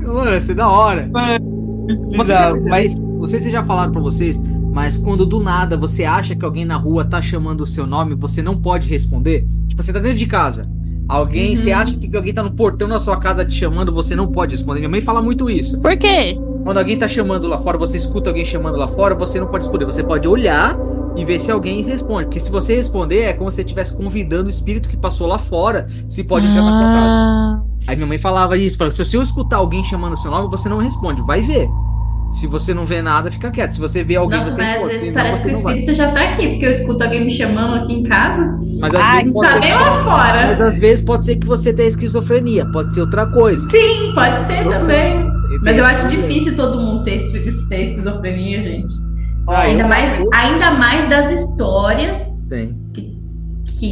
[0.02, 1.02] Mano, ia ser da hora.
[1.02, 2.98] Você já Não, percebeu mas?
[2.98, 4.40] Não se já falaram pra vocês,
[4.72, 8.14] mas quando do nada você acha que alguém na rua tá chamando o seu nome,
[8.14, 9.46] você não pode responder.
[9.68, 10.62] Tipo, você tá dentro de casa.
[11.08, 11.56] Alguém, Uhum.
[11.56, 14.52] você acha que alguém tá no portão da sua casa te chamando, você não pode
[14.52, 14.80] responder.
[14.80, 15.80] Minha mãe fala muito isso.
[15.80, 16.38] Por quê?
[16.64, 19.64] Quando alguém tá chamando lá fora, você escuta alguém chamando lá fora, você não pode
[19.64, 19.84] responder.
[19.84, 20.76] Você pode olhar
[21.16, 22.24] e ver se alguém responde.
[22.24, 25.38] Porque se você responder, é como se você estivesse convidando o espírito que passou lá
[25.38, 27.08] fora, se pode entrar na sua casa.
[27.08, 30.50] Ah, Aí minha mãe falava isso, falava, se eu escutar alguém chamando o seu nome,
[30.50, 31.68] você não responde, vai ver.
[32.40, 33.72] Se você não vê nada, fica quieto.
[33.74, 35.74] Se você vê alguém, Nossa, você mas às vezes parece que o não vai.
[35.74, 38.58] espírito já tá aqui, porque eu escuto alguém me chamando aqui em casa.
[38.80, 39.60] Mas às, Ai, vezes pode Tá ser...
[39.60, 40.46] bem lá fora.
[40.48, 43.66] Mas às vezes pode ser que você tenha esquizofrenia, pode ser outra coisa.
[43.70, 45.26] Sim, pode ser também.
[45.62, 47.18] Mas eu acho difícil todo mundo ter,
[47.68, 48.94] ter esquizofrenia, gente.
[49.48, 52.46] Ah, ainda, eu- mais, ainda mais das histórias.
[52.50, 52.76] Tem.
[52.92, 53.15] Que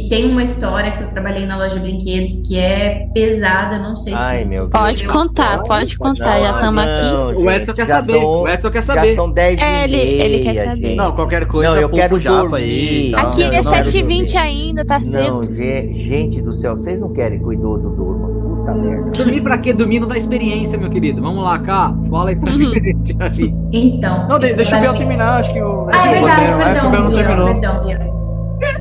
[0.09, 4.13] tem uma história que eu trabalhei na loja de brinquedos que é pesada, não sei
[4.15, 4.45] Ai, se.
[4.45, 6.39] meu pode Eu- contar, pode contar.
[6.39, 7.37] Já estamos aqui.
[7.37, 8.13] O Edson quer já saber.
[8.13, 9.15] São, O Edson quer já saber.
[9.15, 10.95] são 10 É, ele- ele quer saber.
[10.95, 13.09] Não, qualquer coisa, Não, eu pouco quero japa aí.
[13.09, 13.27] e tal.
[13.27, 15.43] Aqui não, é não, 7h20 ainda, tá Não, cedo.
[15.53, 18.27] ge- gente do céu, vocês não querem que o idoso durma.
[18.55, 19.11] Puta merda.
[19.11, 19.73] Dormir pra quê?
[19.73, 21.21] Dormir não dá experiência, meu querido.
[21.21, 21.93] Vamos lá, cá.
[22.09, 22.59] Fala aí pra Uhum.
[22.59, 23.53] gente.
[23.71, 24.27] Então.
[24.27, 25.87] Não, de- eu deixa o Biel terminar, acho que o.
[25.91, 27.45] Ah, é o verdade, roteiro, é, que o perdão, Biel não terminou.
[27.47, 28.14] perdão, Biel.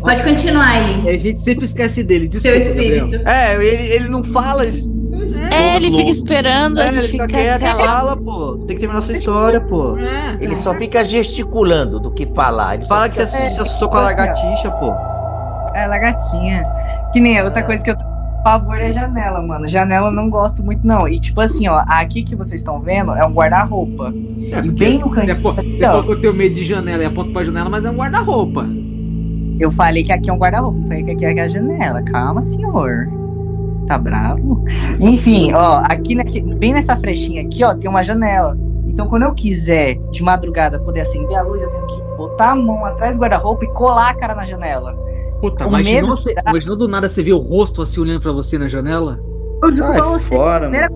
[0.01, 1.09] Pode continuar aí.
[1.09, 2.29] A gente sempre esquece dele.
[2.33, 3.07] Seu Desculpa, Gabriel.
[3.07, 3.29] espírito.
[3.29, 4.65] É, ele, ele não fala.
[4.65, 8.53] É, ele fica esperando, É, ele gente fica fica quieto fala, pô.
[8.57, 9.97] Você tem que terminar a sua história, pô.
[9.99, 10.37] É.
[10.41, 12.77] Ele só fica gesticulando do que falar.
[12.77, 14.93] Ele Fala que você fica- se assustou com a largatixa, pô.
[15.75, 16.63] É, lagartinha.
[17.13, 17.97] Que nem outra coisa que eu
[18.45, 19.67] pavor é janela, mano.
[19.69, 21.09] Janela eu não gosto muito, não.
[21.09, 24.13] E tipo assim, ó, aqui que vocês estão vendo é um guarda-roupa.
[24.53, 25.43] É, E bem no você, cantinho.
[25.43, 27.85] pô, aqui, você falou que eu tenho medo de janela e aponto pra janela, mas
[27.85, 28.67] é um guarda-roupa.
[29.59, 32.03] Eu falei que aqui é um guarda-roupa, falei que aqui é a janela.
[32.03, 33.09] Calma, senhor.
[33.87, 34.65] Tá bravo?
[34.99, 36.25] Enfim, ó, aqui, na-
[36.57, 38.57] bem nessa frechinha aqui, ó, tem uma janela.
[38.87, 42.57] Então, quando eu quiser, de madrugada, poder acender a luz, eu tenho que botar a
[42.57, 44.97] mão atrás do guarda-roupa e colar a cara na janela.
[45.41, 46.35] Puta, O imaginou, medo você,
[46.77, 49.21] do nada você ver o rosto assim olhando pra você na janela?
[49.63, 50.89] Eu juro pra Sai você, fora, primeira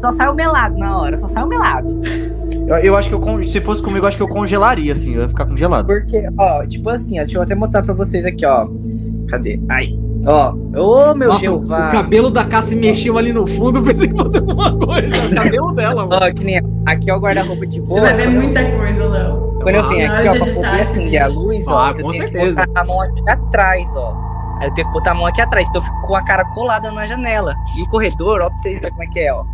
[0.00, 2.00] só sai o melado na hora, só sai o melado.
[2.66, 5.14] Eu, eu acho que eu, se fosse comigo, eu acho que eu congelaria, assim.
[5.14, 5.86] Eu ia ficar congelado.
[5.86, 8.68] Porque, ó, tipo assim, ó, deixa eu até mostrar pra vocês aqui, ó.
[9.28, 9.60] Cadê?
[9.68, 9.98] Aí.
[10.24, 10.52] Ó.
[10.76, 11.88] Ô, meu Nossa, Jeová.
[11.88, 15.16] o cabelo da Cassie mexeu ali no fundo, eu pensei que fosse alguma coisa.
[15.26, 16.20] O cabelo dela, mano.
[16.24, 16.60] Ó, que nem.
[16.86, 18.00] Aqui é o guarda-roupa de Você boa.
[18.02, 19.52] vai ver muita coisa, Léo.
[19.62, 22.12] Quando eu venho Na aqui, ó, pra poder acender a luz, ó, Ah, eu tenho
[22.12, 22.60] certeza.
[22.62, 24.14] que botar a mão aqui atrás, ó.
[24.60, 26.44] Aí eu tenho que botar a mão aqui atrás, então eu fico com a cara
[26.46, 27.54] colada na janela.
[27.76, 29.44] E o corredor, ó, pra vocês verem como é que é, ó.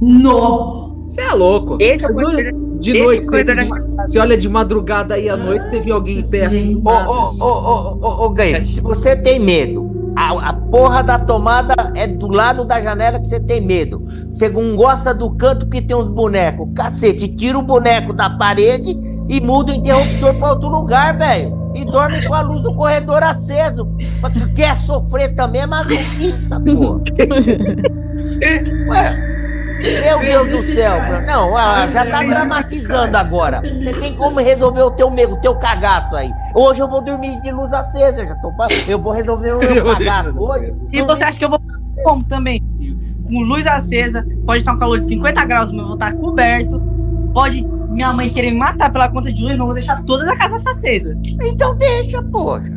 [0.00, 0.95] No!
[1.06, 1.76] Você é louco.
[1.80, 2.14] Esse é o
[2.80, 3.54] De- noite, você, de-
[4.06, 6.74] você olha de madrugada aí à noite, você vê alguém em pé assim.
[6.74, 11.02] do Ô, ô, ô, ô, ô, ô, Gabe, se você tem medo, a, a porra
[11.02, 14.02] da tomada é do lado da janela que você tem medo.
[14.34, 16.68] Você não gosta do canto que tem uns bonecos.
[16.74, 18.96] Cacete, tira o boneco da parede
[19.28, 21.56] e muda o interruptor pra outro lugar, velho.
[21.74, 23.84] E dorme com a luz do corredor aceso.
[24.22, 27.00] Mas tu quer sofrer também é masoquista, porra.
[28.88, 29.35] Ué.
[29.78, 30.96] Meu Deus do céu,
[31.26, 33.60] não, ah, já tá dramatizando agora.
[33.60, 36.30] Você tem como resolver o teu medo, o teu cagaço aí.
[36.54, 38.52] Hoje eu vou dormir de luz acesa, já tô,
[38.88, 40.74] eu vou resolver o meu cagaço hoje.
[40.92, 41.60] E você acha que eu vou
[42.02, 42.96] como também, filho.
[43.26, 46.80] Com luz acesa, pode estar um calor de 50 graus, mas eu vou estar coberto.
[47.34, 50.30] Pode minha mãe querer me matar pela conta de luz, mas eu vou deixar toda
[50.30, 51.18] a casa acesa.
[51.42, 52.70] Então deixa, poxa.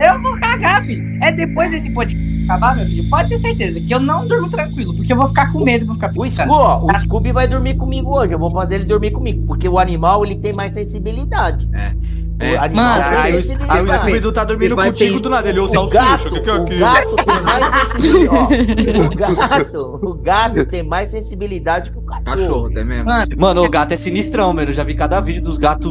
[0.00, 1.18] Eu vou cagar, filho.
[1.22, 4.94] É depois desse podcast acabar, meu filho, pode ter certeza que eu não durmo tranquilo,
[4.94, 8.10] porque eu vou ficar com medo, vou ficar O, ó, o Scooby vai dormir comigo
[8.14, 8.32] hoje.
[8.32, 9.44] Eu vou fazer ele dormir comigo.
[9.46, 11.68] Porque o animal ele tem mais sensibilidade.
[11.74, 11.92] É.
[12.40, 12.68] É.
[12.68, 15.48] Mano, Aí, o- aí o Scooby-Doo tá dormindo contigo do nada.
[15.48, 19.00] Ele, ô O gato, o que é gato tem mais sensibilidade.
[19.00, 22.24] o, gato, o gato tem mais sensibilidade que o cachorro.
[22.24, 23.04] Cachorro, tem mesmo.
[23.06, 24.70] Mano, Mano, o gato é sinistrão, mano.
[24.70, 25.90] Eu já vi cada vídeo dos gatos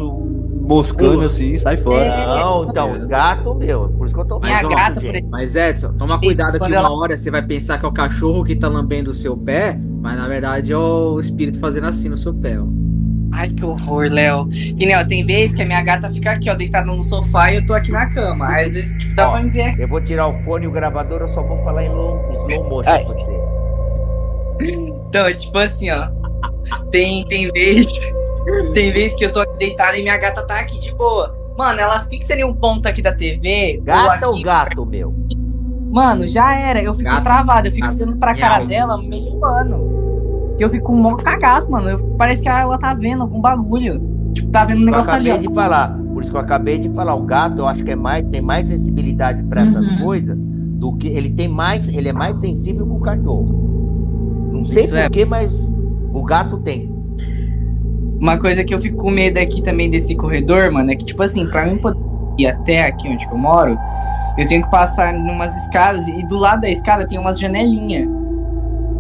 [0.68, 2.28] moscando assim, sai fora.
[2.28, 3.90] Não, então, os gatos, meu.
[3.90, 6.92] Por isso que eu tô minha Mas, ó, exemplo, Mas Edson, toma cuidado que uma
[6.92, 10.18] hora você vai pensar que é o cachorro que tá lambendo o seu pé, mas
[10.18, 12.66] na verdade é o espírito fazendo assim no seu pé, ó.
[13.34, 14.48] Ai, que horror, Léo.
[14.50, 17.52] Que nem, ó, tem vezes que a minha gata fica aqui, ó, deitada no sofá
[17.52, 18.48] e eu tô aqui na cama.
[18.48, 19.32] Às vezes, tipo, dá Ó.
[19.34, 19.82] pra me ver aqui.
[19.82, 22.70] Eu vou tirar o fone e o gravador, eu só vou falar em slow, slow
[22.70, 23.06] motion Ai.
[23.06, 23.58] pra você.
[24.60, 26.10] Então, tipo assim, ó.
[26.90, 27.86] Tem, tem vez.
[28.74, 31.36] Tem vez que eu tô aqui deitada e minha gata tá aqui de boa.
[31.58, 33.78] Mano, ela fixa ali um ponto aqui da TV.
[33.80, 35.14] ou Gata ou aqui- gato, meu?
[35.92, 36.82] Mano, já era.
[36.82, 37.24] Eu fico Gato.
[37.24, 37.96] travado, eu fico Gato.
[38.02, 40.56] olhando pra cara dela meio ano.
[40.58, 41.90] Que eu fico com um mó cagaço, mano.
[41.90, 44.02] Eu- parece que ela tá vendo algum bagulho.
[44.34, 45.50] Tipo, tá vendo um Eu negócio ali, acabei ó.
[45.50, 45.98] de falar.
[46.14, 47.16] Por isso que eu acabei de falar.
[47.16, 50.04] O gato, eu acho que é mais, tem mais sensibilidade pra essas Uhum.
[50.04, 54.50] coisas do que ele tem mais, ele é mais sensível que o cachorro.
[54.52, 55.04] Não sei Isso é.
[55.04, 55.52] porquê, mas
[56.14, 56.92] o gato tem.
[58.20, 61.22] Uma coisa que eu fico com medo aqui também desse corredor, mano, é que, tipo
[61.22, 62.00] assim, pra mim poder
[62.38, 63.78] ir até aqui onde que eu moro,
[64.38, 68.10] eu tenho que passar numas escadas e do lado da escada tem umas janelinhas.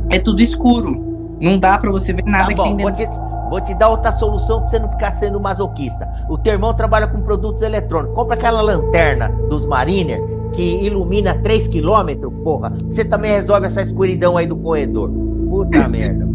[0.10, 1.06] É tudo escuro.
[1.40, 3.14] Não dá pra você ver nada Tá que bom, tem vou dentro.
[3.14, 6.08] te, vou te dar outra solução pra você não ficar sendo masoquista.
[6.30, 8.16] O teu irmão trabalha com produtos eletrônicos.
[8.16, 10.20] Compra aquela lanterna dos Mariner
[10.54, 12.72] que ilumina 3 km, porra.
[12.90, 15.10] Você também resolve essa escuridão aí do corredor.
[15.50, 16.28] Puta merda.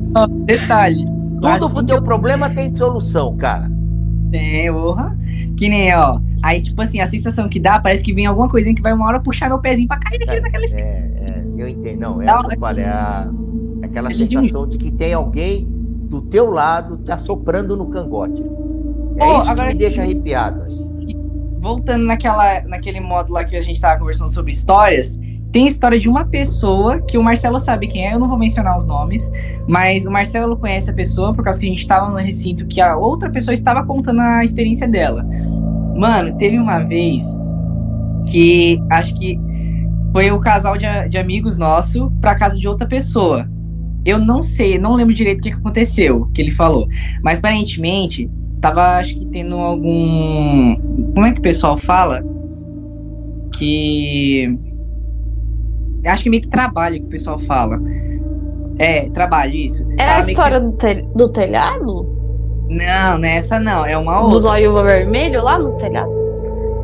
[0.45, 1.07] Detalhe.
[1.43, 3.71] Tudo Assim pro teu problema tem solução, cara.
[4.31, 5.17] Tem, porra.
[5.57, 6.21] Que nem, ó.
[6.43, 9.07] Aí, tipo assim, a sensação que dá, parece que vem alguma coisinha que vai uma
[9.07, 12.01] hora puxar meu pezinho pra cair daquele, daquele É, é, eu entendo.
[12.01, 13.31] Não, é Não, eu falei, é a-
[13.83, 15.69] aquela de um- sensação de que tem alguém
[16.09, 18.43] do teu lado te assoprando no cangote.
[19.17, 20.63] É Pô, isso agora- que me deixa arrepiado.
[21.61, 25.17] voltando naquela, naquele modo lá que a gente tava conversando sobre histórias,
[25.53, 28.39] tem a história de uma pessoa que o Marcelo sabe quem é, eu não vou
[28.39, 29.31] mencionar os nomes,
[29.69, 32.81] mas o Marcelo conhece a pessoa por causa que a gente tava no recinto que
[32.81, 35.25] a outra pessoa estava contando a experiência dela.
[35.95, 37.23] Mano, teve uma vez
[38.27, 39.39] que acho que
[40.11, 43.47] foi o casal de, de amigos nosso pra casa de outra pessoa.
[44.05, 46.89] Eu não sei, não lembro direito o que aconteceu, que ele falou.
[47.23, 48.31] Mas aparentemente,
[48.61, 50.77] tava acho que tendo algum.
[51.13, 52.25] Como é que o pessoal fala?
[53.55, 54.59] Que.
[56.05, 57.79] Acho que meio que trabalho que o pessoal fala.
[58.79, 59.83] É, trabalho, isso.
[59.99, 62.09] É a meio que- história do, tel- do telhado?
[62.69, 64.39] Não, não é essa não, é uma Do outra.
[64.41, 66.11] zóio vermelho lá no telhado?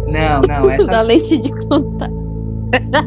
[0.06, 2.18] Não, não, essa da lente de contato.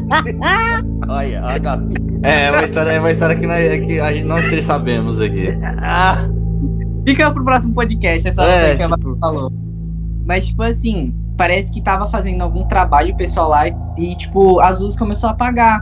[1.08, 1.94] Olha, olha a Gabi.
[2.22, 5.46] É uma história, é uma história que, nós, que a gente, nós três sabemos aqui.
[5.80, 6.28] Ah,
[7.04, 9.52] Fica pro próximo podcast, essa É, que a Mari tipo- falou.
[10.24, 13.68] Mas, tipo assim, parece que tava fazendo algum trabalho o pessoal lá
[13.98, 15.80] e, tipo, as luzes começou a apagar.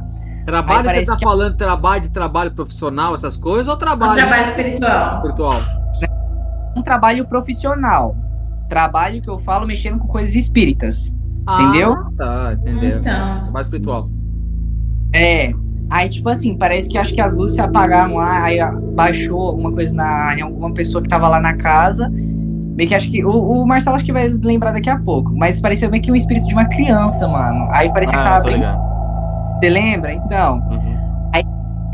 [0.50, 4.44] Trabalho, você tá que- falando trabalho de trabalho profissional, essas coisas, ou Um trabalho, trabalho
[4.46, 5.22] espiritual.
[5.22, 5.52] virtual?
[6.76, 8.16] Um trabalho profissional.
[8.68, 11.14] Trabalho que eu falo mexendo com coisas espíritas.
[11.48, 11.92] Entendeu?
[11.94, 12.98] Ah, tá, entendeu.
[12.98, 13.42] Então.
[13.44, 14.08] Trabalho espiritual.
[15.14, 15.52] É.
[15.90, 18.58] Aí, tipo assim, parece que acho que as luzes se apagaram lá, aí
[18.94, 22.08] baixou alguma coisa na, em alguma pessoa que tava lá na casa.
[22.76, 23.24] Meio que acho que.
[23.24, 25.34] O, o Marcelo acho que vai lembrar daqui a pouco.
[25.36, 27.68] Mas pareceu meio que um espírito de uma criança, mano.
[27.72, 28.54] Aí parecia que Ah, tava tô bem.
[28.58, 28.89] ligado.
[29.60, 30.12] Você lembra?
[30.14, 30.58] Então.
[30.70, 31.00] Uhum.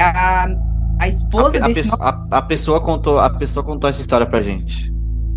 [0.00, 0.48] A, a
[1.00, 4.26] A, esposa pe- a desse pessoa, a- a pessoa contou, a pessoa contou essa história
[4.26, 4.92] pra gente.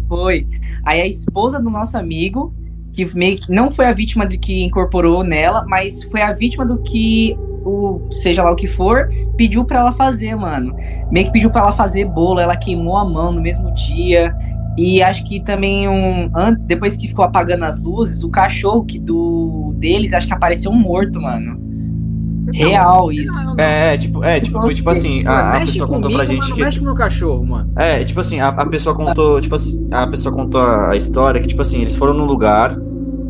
[0.08, 0.48] Foi.
[0.86, 2.54] Aí a esposa do nosso amigo,
[2.94, 6.66] que meio que não foi a vítima do que incorporou nela, mas foi a vítima
[6.66, 10.76] do que o seja lá o que for, pediu pra ela fazer, mano.
[11.12, 14.34] Meio que pediu pra ela fazer bolo, ela queimou a mão no mesmo dia.
[14.78, 16.30] E acho que também um
[16.62, 21.22] depois que ficou apagando as luzes, o cachorro que do deles acho que apareceu morto,
[21.22, 21.60] mano.
[22.54, 23.34] Real isso.
[23.34, 23.64] Não, não.
[23.64, 26.62] É, é, tipo, é, tipo, foi tipo assim, a, a pessoa contou pra gente que.
[26.62, 27.72] mexe com meu cachorro, mano.
[27.76, 31.48] É, tipo assim, a, a pessoa contou, tipo assim, a pessoa contou a história que,
[31.48, 32.76] tipo assim, eles foram num lugar,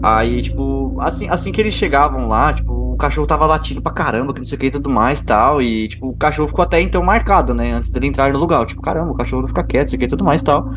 [0.01, 4.33] aí, tipo, assim, assim que eles chegavam lá, tipo, o cachorro tava latindo pra caramba,
[4.33, 6.81] que não sei o que e tudo mais tal, e, tipo, o cachorro ficou até
[6.81, 9.83] então marcado, né, antes dele entrar no lugar, tipo, caramba, o cachorro não fica quieto,
[9.83, 10.69] não sei o que e tudo mais tal.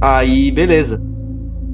[0.00, 1.13] Aí, beleza.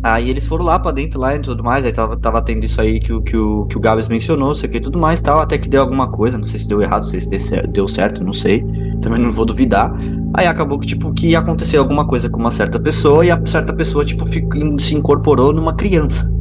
[0.02, 2.80] Aí eles foram lá pra dentro lá e tudo mais, aí tava, tava tendo isso
[2.80, 5.20] aí que, o- que, o, que o Gabs mencionou, sei o que e tudo mais
[5.20, 7.40] tal, até que deu alguma coisa, não sei se deu errado, não sei se deu
[7.40, 8.64] cer- deu certo, não sei,
[9.02, 9.92] também não vou duvidar.
[10.34, 13.74] Aí acabou que, tipo, que aconteceu alguma coisa com uma certa pessoa e a certa
[13.74, 16.32] pessoa, tipo, fico- se incorporou numa criança.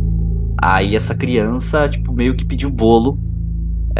[0.61, 3.19] Aí essa criança, tipo, meio que pediu bolo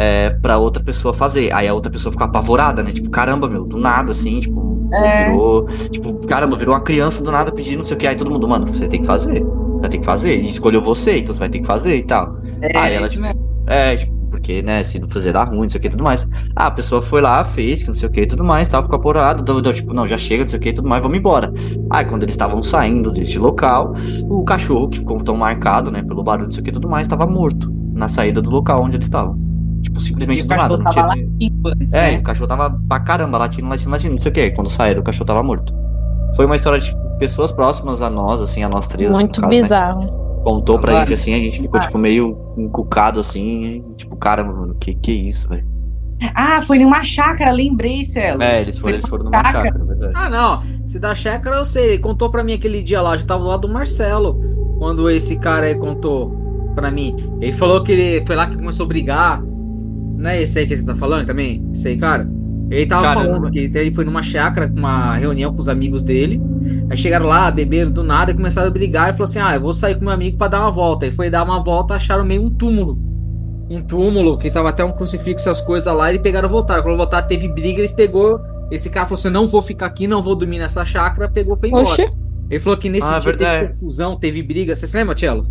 [0.00, 1.52] é, pra outra pessoa fazer.
[1.52, 2.90] Aí a outra pessoa ficou apavorada, né?
[2.90, 5.26] Tipo, caramba, meu, do nada, assim, tipo, É.
[5.26, 5.66] virou.
[5.90, 8.06] Tipo, caramba, virou uma criança do nada pedindo não sei o que.
[8.06, 9.44] Aí todo mundo, mano, você tem que fazer.
[9.78, 10.38] Vai ter que fazer.
[10.40, 12.34] E escolheu você, então você vai ter que fazer e tal.
[12.62, 15.68] É, Aí ela, isso tipo, é, tipo, porque, né, se não fazer dá ruim, não
[15.68, 16.26] sei o que e tudo mais.
[16.56, 18.82] Ah, a pessoa foi lá, fez, que não sei o que e tudo mais, tal,
[18.82, 21.02] ficou apavorado, deu, deu, tipo, não, já chega, não sei o que e tudo mais,
[21.02, 21.52] vamos embora.
[21.90, 23.92] Aí, quando eles estavam saindo deste local,
[24.30, 26.88] o cachorro, que ficou tão marcado, né, pelo barulho, não sei o que e tudo
[26.88, 29.49] mais, estava morto na saída do local onde eles estavam.
[29.82, 31.24] Tipo, simplesmente do nada, cachorro não tava tinha.
[31.26, 32.18] latindo antes, É, né?
[32.18, 34.50] o cachorro tava pra caramba, latindo, latindo, latindo, não sei o que.
[34.50, 35.74] Quando saíram, o cachorro tava morto.
[36.36, 39.10] Foi uma história de pessoas próximas a nós, assim, a nós três.
[39.10, 39.62] Muito caso, né?
[39.62, 40.20] bizarro.
[40.44, 41.82] Contou pra Agora- gente assim, a gente ficou, Ah.
[41.82, 45.66] tipo, meio encucado assim, tipo, caramba, mano, que que é isso, velho?
[46.34, 48.42] Ah, foi numa chácara, lembrei, Celo.
[48.42, 49.64] É, eles foram, eles foram numa chácara.
[49.66, 50.12] chácara, verdade.
[50.14, 50.62] Ah, não.
[50.86, 51.98] Se da chácara eu sei.
[51.98, 54.38] Contou pra mim aquele dia lá, eu já tava do lado do Marcelo.
[54.78, 56.36] Quando esse cara aí contou
[56.74, 57.16] pra mim.
[57.40, 59.42] Ele falou que ele foi lá que começou a brigar.
[60.20, 61.66] Não é esse aí que você tá falando também?
[61.72, 62.28] Esse aí, cara?
[62.70, 66.02] Ele tava Cara, falando que ele foi numa chácara com uma reunião com os amigos
[66.04, 66.40] dele.
[66.88, 69.08] Aí chegaram lá, beberam do nada e começaram a brigar.
[69.08, 71.06] E falou assim: Ah, eu vou sair com meu amigo pra dar uma volta.
[71.06, 72.96] Ele foi dar uma volta, acharam meio um túmulo.
[73.68, 76.12] Um túmulo que tava até um crucifixo e as coisas lá.
[76.12, 76.82] E pegaram e voltaram.
[76.82, 77.80] Quando voltaram, teve briga.
[77.80, 78.38] Eles pegou.
[78.70, 81.28] Esse cara falou assim: Não vou ficar aqui, não vou dormir nessa chácara.
[81.28, 81.82] Pegou e foi embora.
[81.84, 82.08] Oxi.
[82.48, 83.66] Ele falou que nesse Ah, dia verdade.
[83.66, 84.76] teve confusão, teve briga.
[84.76, 85.46] Você se lembra, Tchelo?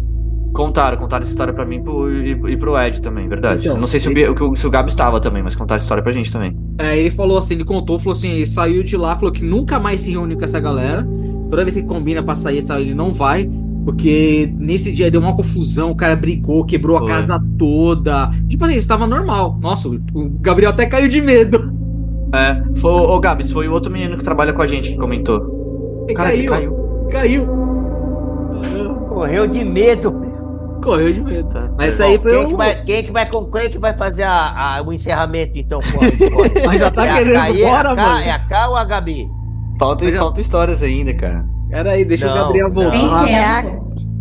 [0.54, 3.68] Contaram, contaram essa história pra mim e pro- e, e pro Ed também, verdade.
[3.68, 5.82] Então, não sei se o, ele- o- se o Gabi estava também, mas contaram a
[5.84, 6.58] história pra gente também.
[6.80, 9.80] É, ele falou assim, ele contou, falou assim, ele saiu de lá, falou que nunca
[9.80, 11.08] mais se reuniu com essa galera.
[11.50, 13.50] Toda vez que combina pra sair, ele não vai.
[13.86, 17.10] Porque nesse dia deu uma confusão, o cara brigou, quebrou Foi.
[17.12, 18.30] a casa toda.
[18.48, 19.58] Tipo assim, estava normal.
[19.62, 21.72] Nossa, o o Gabriel até caiu de medo.
[22.34, 26.06] É, foi, ô Gabs, foi o outro menino que trabalha com a gente que comentou.
[26.14, 26.74] Cara, caiu, caiu.
[27.10, 27.48] caiu.
[29.10, 30.22] Correu de medo.
[30.84, 31.50] Correu de medo.
[31.50, 31.70] Tá.
[31.78, 32.48] Mas isso aí foi quem, o...
[32.50, 35.80] que vai, quem, que vai, com- quem que vai fazer a- a- o encerramento, então,
[35.82, 36.12] história?
[36.66, 38.20] Mas já tá é querendo a K, ir embora, é a K, mano.
[38.26, 39.28] É a K ou a Gabi?
[39.80, 41.46] Falta, eu- falta histórias ainda, cara.
[41.70, 42.76] Pera aí, deixa o Não, Gabriel não.
[42.76, 43.30] voltar.
[43.30, 43.64] É a-.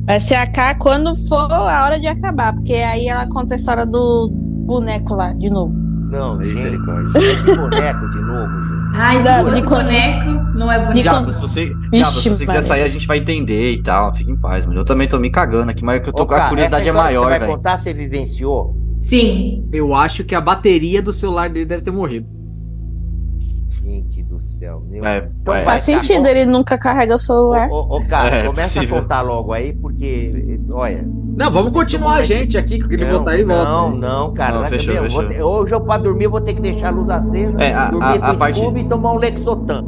[0.07, 3.57] Vai ser a K quando for a hora de acabar, porque aí ela conta a
[3.57, 5.73] história do boneco lá, de novo.
[6.11, 6.37] Não.
[6.39, 7.13] Misericórdia.
[7.19, 11.33] É de boneco de novo, Ai, se Da- fosse quando- boneco, não é bonito.
[11.33, 14.13] Se você, Vixe, se você quiser sair, a gente vai entender e tal.
[14.13, 14.81] Fica em paz, mano.
[14.81, 16.49] Eu também tô me cagando aqui, mas é que eu tô Ô, com a cara,
[16.51, 17.53] curiosidade é maior, Você vai velho.
[17.53, 18.77] contar, você vivenciou?
[19.01, 19.69] Sim.
[19.73, 22.27] Eu acho que a bateria do celular dele deve ter morrido.
[23.83, 25.05] Gente do céu, meu.
[25.05, 25.59] É, Então é.
[25.59, 27.69] Faz sentido, ele nunca carrega o celular.
[27.71, 28.97] Ô, ô, ô, cara, É, começa possível.
[28.97, 31.07] a contar logo aí, porque, olha...
[31.37, 33.65] Não, vamos continuar a gente aqui, que ele não, voltar e volta.
[33.65, 34.61] Não, não, cara.
[34.61, 35.29] Não, fechou, meu, fechou.
[35.29, 37.91] ter- hoje eu, pra dormir, eu vou ter que deixar a luz acesa, É, a-
[37.91, 39.85] dormir a- a parte- e tomar um Lexotan.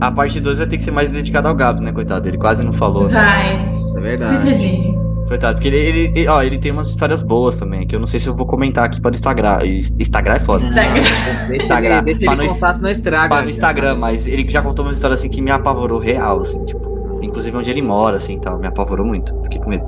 [0.00, 2.26] A parte 2 vai ter que ser mais dedicada ao Gabs, né, coitado?
[2.28, 3.08] Ele quase não falou.
[3.08, 3.68] Vai.
[3.96, 4.36] É verdade.
[4.42, 4.97] Coitadinho.
[5.28, 8.06] Coitado, porque ele, ele, ele- ó, ele tem umas histórias boas também, que eu não
[8.06, 9.58] sei se eu vou comentar aqui para o Instagram.
[9.98, 10.64] Instagram é foda.
[10.64, 11.02] Instagram.
[11.48, 11.94] Deixa Instagram.
[11.98, 13.28] ele, deixa ele no estraga.
[13.28, 16.64] Para no Instagram, mas ele já contou uma história assim que me apavorou real, assim,
[16.64, 19.34] tipo, inclusive onde ele mora, assim, tal, me apavorou muito.
[19.44, 19.84] Fiquei com medo.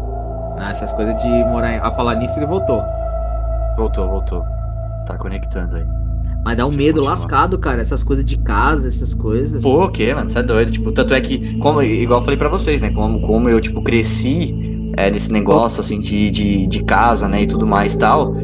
[0.58, 1.78] Ah, essas coisas de morar em...
[1.78, 2.82] A falar nisso, ele voltou.
[3.78, 4.44] Voltou, voltou.
[5.06, 5.84] Tá conectando aí.
[6.44, 7.10] Mas dá um Deixa medo continuar.
[7.12, 7.80] lascado, cara.
[7.80, 9.62] Essas coisas de casa, essas coisas.
[9.62, 10.28] Pô, o quê, mano?
[10.30, 10.70] Você é doido.
[10.70, 12.90] Tipo, tanto é que, como, igual eu falei pra vocês, né?
[12.90, 17.42] Como, como eu, tipo, cresci é, nesse negócio, assim, de, de, de casa, né?
[17.42, 18.34] E tudo mais e tal.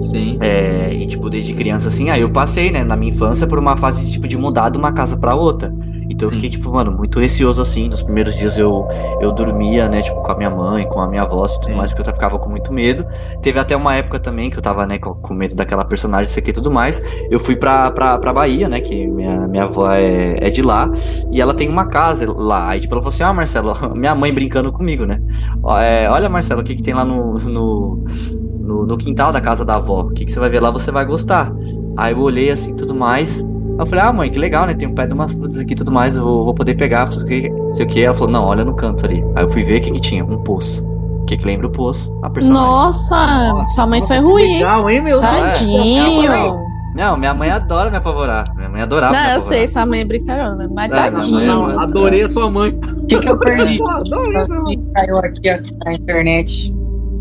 [0.00, 0.38] Sim.
[0.40, 3.76] É, e, tipo, desde criança, assim, aí eu passei, né, na minha infância, por uma
[3.76, 5.72] fase, tipo, de mudar de uma casa pra outra.
[6.12, 6.40] Então eu Sim.
[6.40, 7.88] fiquei, tipo, mano, muito receoso, assim.
[7.88, 8.86] Nos primeiros dias eu,
[9.20, 11.74] eu dormia, né, tipo, com a minha mãe, com a minha avó e tudo Sim.
[11.74, 13.06] mais, porque eu ficava com muito medo.
[13.40, 16.42] Teve até uma época também que eu tava, né, com, com medo daquela personagem, sei
[16.42, 17.02] que e tudo mais.
[17.30, 20.90] Eu fui pra, pra, pra Bahia, né, que minha, minha avó é, é de lá,
[21.30, 22.68] e ela tem uma casa lá.
[22.68, 25.20] Aí, tipo, ela falou assim, ah, Marcelo, minha mãe brincando comigo, né.
[25.80, 28.04] É, olha, Marcelo, o que que tem lá no, no,
[28.60, 30.02] no, no quintal da casa da avó.
[30.02, 31.52] O que, que você vai ver lá, você vai gostar.
[31.96, 33.44] Aí eu olhei assim tudo mais.
[33.78, 34.74] Eu falei, ah, mãe, que legal, né?
[34.74, 37.06] Tem um pé de umas frutas aqui e tudo mais, eu vou, vou poder pegar,
[37.06, 37.12] não
[37.72, 38.04] sei o que.
[38.04, 39.24] Ela falou, não, olha no canto ali.
[39.34, 40.84] Aí eu fui ver o que, que tinha, um poço.
[41.22, 42.16] O que, que lembra o poço?
[42.22, 42.62] A personagem.
[42.68, 44.42] Nossa, sua mãe foi Nossa, ruim.
[44.42, 44.56] hein?
[44.58, 45.20] Legal, hein, meu?
[45.20, 46.72] Tadinho.
[46.94, 48.54] Não, minha mãe adora me apavorar.
[48.54, 52.22] Minha mãe adorava me Não, eu sei, sua mãe é brincalhona, mas É, não, adorei
[52.22, 52.78] a sua mãe.
[52.98, 53.78] O que, que eu perdi?
[53.82, 54.78] Adorei a sua mãe.
[54.94, 56.74] Caiu aqui assim na internet.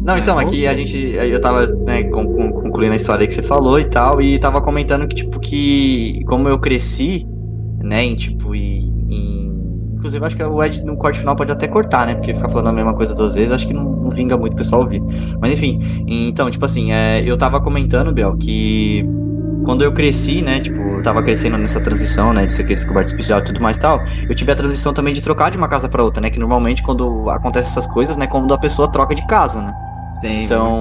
[0.03, 0.85] Não, então, aqui a ok.
[0.85, 0.97] gente.
[0.97, 4.61] Eu tava, né, con- con- concluindo a história que você falou e tal, e tava
[4.61, 7.25] comentando que, tipo, que como eu cresci,
[7.83, 8.89] né, em tipo, em.
[9.09, 9.51] em-
[9.95, 12.15] inclusive, acho que o Ed no corte final pode até cortar, né?
[12.15, 14.55] Porque ficar falando a mesma coisa duas vezes, acho que não, não vinga muito o
[14.55, 15.01] pessoal ouvir.
[15.39, 19.05] Mas enfim, então, tipo assim, é, eu tava comentando, Bel, que
[19.63, 23.07] quando eu cresci, né, tipo, eu tava crescendo nessa transição, né, de ser aquele descoberto
[23.07, 25.67] especial e tudo mais e tal, eu tive a transição também de trocar de uma
[25.67, 29.15] casa pra outra, né, que normalmente quando acontece essas coisas, né, quando a pessoa troca
[29.15, 29.71] de casa, né.
[30.21, 30.79] Tem, Então,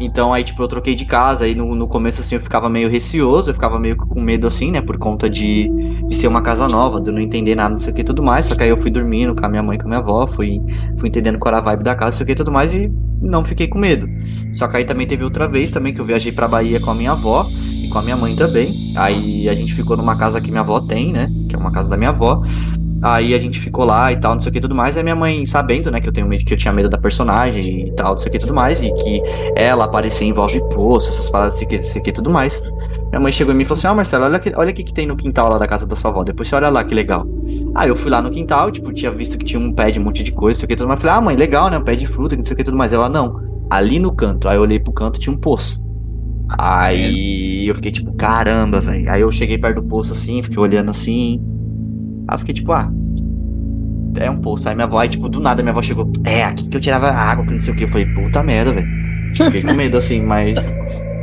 [0.00, 2.88] então aí, tipo, eu troquei de casa, aí no, no começo, assim, eu ficava meio
[2.88, 5.68] receoso, eu ficava meio com medo, assim, né, por conta de,
[6.06, 8.22] de ser uma casa nova, de não entender nada, não sei o que e tudo
[8.22, 10.26] mais, só que aí eu fui dormindo com a minha mãe com a minha avó,
[10.26, 10.58] fui,
[10.96, 12.74] fui entendendo qual era a vibe da casa, não sei o que e tudo mais,
[12.74, 12.90] e
[13.20, 14.08] não fiquei com medo.
[14.54, 16.94] Só que aí também teve outra vez também, que eu viajei pra Bahia com a
[16.94, 17.46] minha avó,
[17.76, 20.80] e com a minha mãe também, aí a gente ficou numa casa que minha avó
[20.80, 22.42] tem, né, que é uma casa da minha avó,
[23.02, 24.96] Aí a gente ficou lá e tal, não sei o que e tudo mais.
[24.96, 27.88] Aí minha mãe, sabendo, né, que eu tenho medo, que eu tinha medo da personagem
[27.88, 29.22] e tal, não sei o que e tudo mais, e que
[29.56, 32.62] ela aparecer envolve poço, essas paradas, não sei o que, o e tudo mais.
[33.10, 34.94] Minha mãe chegou em mim e falou assim: Ó, Marcelo, olha, que, olha o que,
[34.94, 36.22] tem no quintal lá da casa da sua avó.
[36.22, 37.26] Depois você olha lá, que legal.
[37.74, 40.04] Aí eu fui lá no quintal, tipo, tinha visto que tinha um pé de um
[40.04, 41.00] monte de coisa, não sei o que e tudo mais.
[41.00, 41.78] Falei, ah, mãe, legal, né?
[41.78, 42.92] Um pé de fruta, não sei o que e tudo mais.
[42.92, 43.40] Ela, não.
[43.68, 44.48] Ali no canto.
[44.48, 45.82] Aí eu olhei pro canto tinha um poço.
[46.56, 49.10] Aí eu fiquei tipo, caramba, velho.
[49.10, 51.40] Aí eu cheguei perto do poço assim, fiquei olhando assim.
[52.30, 52.88] Aí eu fiquei tipo, ah,
[54.16, 54.68] é um poço.
[54.68, 57.08] Aí minha avó, aí, tipo, do nada minha avó chegou, é, aqui que eu tirava
[57.08, 57.84] água, que não sei o que.
[57.84, 58.86] Eu falei, puta merda, velho.
[59.34, 60.74] Fiquei com medo, assim, mas.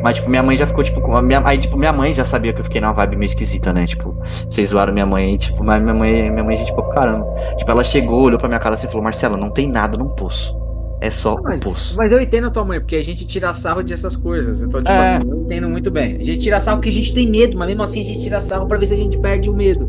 [0.03, 2.53] Mas, tipo, minha mãe já ficou, tipo, com minha, aí, tipo, minha mãe já sabia
[2.53, 3.85] que eu fiquei numa vibe meio esquisita, né?
[3.85, 4.11] Tipo,
[4.49, 7.25] vocês zoaram minha mãe, tipo, mas minha mãe, minha mãe, gente, tipo, caramba.
[7.57, 10.07] Tipo, ela chegou, olhou pra minha cara assim e falou, Marcela, não tem nada num
[10.07, 10.55] poço.
[10.99, 11.95] É só um Mas, poço.
[11.95, 14.63] mas eu entendo a tua mãe, porque a gente tira sarro dessas coisas.
[14.63, 15.17] Então, tipo É.
[15.17, 16.15] assim, eu entendo muito bem.
[16.15, 18.41] A gente tira sarro porque a gente tem medo, mas mesmo assim a gente tira
[18.41, 19.85] sarro pra ver se a gente perde o medo.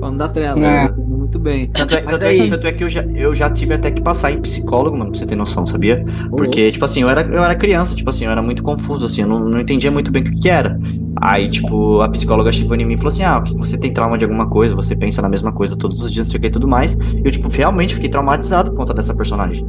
[0.00, 0.58] Não dar trela.
[0.64, 0.84] É.
[0.86, 1.68] Eu entendo muito bem.
[1.68, 4.32] Tanto é, tanto, é, tanto é que eu já, eu já tive até que passar
[4.32, 6.04] em psicólogo, mano, pra você ter noção, sabia?
[6.30, 9.22] Porque, tipo assim, eu era, eu era criança, tipo assim, eu era muito confuso, assim,
[9.22, 10.78] eu não, não entendia muito bem o que, que era.
[11.20, 13.92] Aí, tipo, a psicóloga chegou em mim e falou assim: Ah, o que você tem
[13.92, 16.40] trauma de alguma coisa, você pensa na mesma coisa todos os dias, não sei o
[16.40, 16.94] que e tudo mais.
[16.94, 19.64] E eu, tipo, realmente fiquei traumatizado por conta dessa personagem.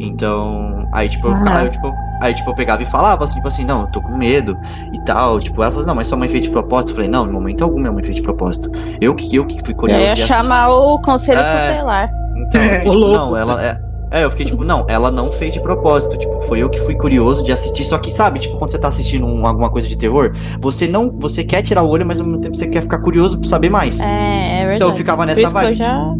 [0.00, 3.48] Então, aí, tipo, eu ficava, eu, tipo, aí, tipo, eu pegava e falava, assim, tipo
[3.48, 4.56] assim, não, eu tô com medo
[4.92, 5.38] e tal.
[5.38, 6.90] Tipo, ela falou, não, mas sua mãe fez de propósito.
[6.90, 8.70] Eu falei, não, em momento algum minha mãe fez de propósito.
[9.00, 10.02] Eu que, eu que fui Eu curioso.
[10.02, 11.70] ia e assisti- chamar o conselho É.
[11.72, 12.10] tutelar.
[12.36, 13.86] então, eu tipo, não, ela é.
[14.08, 16.16] É, eu fiquei tipo, não, ela não fez de propósito.
[16.16, 17.84] Tipo, foi eu que fui curioso de assistir.
[17.84, 21.10] Só que, sabe, tipo, quando você tá assistindo um- alguma coisa de terror, você não.
[21.18, 23.68] Você quer tirar o olho, mas ao mesmo tempo você quer ficar curioso pra saber
[23.68, 23.98] mais.
[23.98, 24.76] É, é verdade.
[24.76, 25.74] então eu ficava Por nessa que eu vibe.
[25.74, 26.14] já.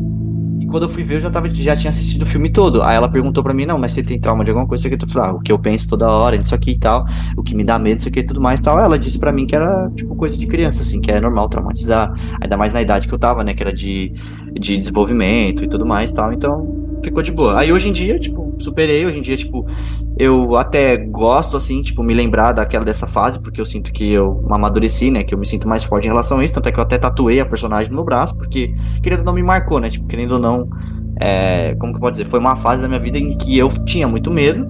[0.77, 2.83] Quando eu fui ver, eu já, tava, já tinha assistido o filme todo.
[2.83, 4.87] Aí ela perguntou pra mim, não, mas você tem trauma de alguma coisa?
[4.87, 7.43] Aqui, eu falei, ah, o que eu penso toda hora, isso aqui e tal, o
[7.43, 8.79] que me dá medo, isso aqui e tudo mais e tal.
[8.79, 12.13] Ela disse pra mim que era, tipo, coisa de criança, assim, que é normal traumatizar.
[12.43, 14.13] Ainda mais na idade que eu tava, né, que era de,
[14.59, 16.33] de desenvolvimento e tudo mais tal.
[16.33, 17.59] Então, ficou de boa.
[17.59, 19.07] Aí hoje em dia, tipo, superei.
[19.07, 19.67] Hoje em dia, tipo,
[20.19, 24.45] eu até gosto, assim, tipo, me lembrar daquela dessa fase, porque eu sinto que eu
[24.51, 26.55] amadureci, né, que eu me sinto mais forte em relação a isso.
[26.55, 29.35] Tanto é que eu até tatuei a personagem no meu braço, porque, querendo ou não,
[29.35, 30.69] me marcou, né, tipo, querendo ou não
[31.21, 32.27] é, como que eu posso dizer?
[32.27, 34.67] Foi uma fase da minha vida em que eu tinha muito medo.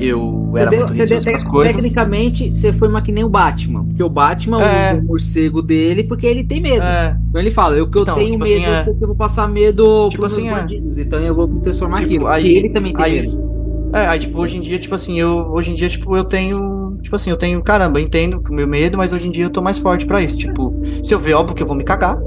[0.00, 1.74] Eu Você era deu- muito deu- tec- coisas.
[1.74, 3.84] Tecnicamente, você foi mais que nem o Batman.
[3.84, 4.92] Porque o Batman É.
[4.92, 6.82] usa o morcego dele porque ele tem medo.
[6.84, 8.80] É, Então ele fala, eu que eu Então, tenho tipo medo, assim, é.
[8.80, 10.52] eu sei que eu vou passar medo Tipo pros assim, é.
[10.52, 10.98] bandidos.
[10.98, 12.26] Então eu vou me transformar Tipo, naquilo.
[12.28, 13.90] aí- Porque ele também tem aí- medo.
[13.92, 15.30] é, aí, tipo, hoje em dia, tipo assim, eu.
[15.50, 16.78] Hoje em dia, tipo, eu tenho.
[17.02, 17.60] Tipo assim, eu tenho.
[17.62, 20.22] Caramba, eu entendo o meu medo, mas hoje em dia eu tô mais forte pra
[20.22, 20.36] isso.
[20.38, 22.18] Tipo, se eu ver, óbvio que eu vou me cagar.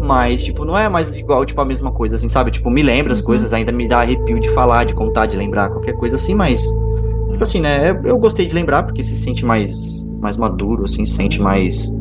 [0.00, 2.50] Mas, tipo, não é mais igual, tipo, a mesma coisa, assim, sabe?
[2.52, 3.26] Tipo, me lembra as Uhum.
[3.26, 6.62] coisas, ainda me dá arrepio de falar, de contar, de lembrar, qualquer coisa assim, mas.
[7.30, 7.90] Tipo assim, né?
[7.90, 11.92] Eu, eu gostei de lembrar, porque se sente mais, mais maduro, assim, se sente mais.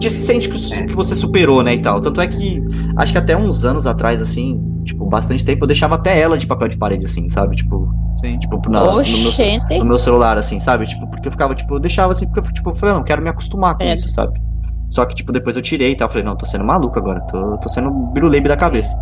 [0.00, 2.00] Se sente que, que você superou, né, e tal.
[2.00, 2.62] Tanto é que,
[2.96, 6.46] acho que até uns anos atrás, assim, tipo, bastante tempo, eu deixava até ela de
[6.46, 7.56] papel de parede, assim, sabe?
[7.56, 8.38] Tipo, Sim.
[8.38, 10.86] tipo na, no, meu, no meu celular, assim, sabe?
[10.86, 13.20] Tipo, porque eu ficava, tipo, eu deixava assim, porque eu, tipo, eu falei, não, quero
[13.20, 13.94] me acostumar com É.
[13.94, 14.40] isso, sabe?
[14.88, 16.06] Só que, tipo, depois eu tirei e tal.
[16.06, 18.96] Eu falei, não, tô sendo maluco agora, tô, tô sendo biruleibe da cabeça.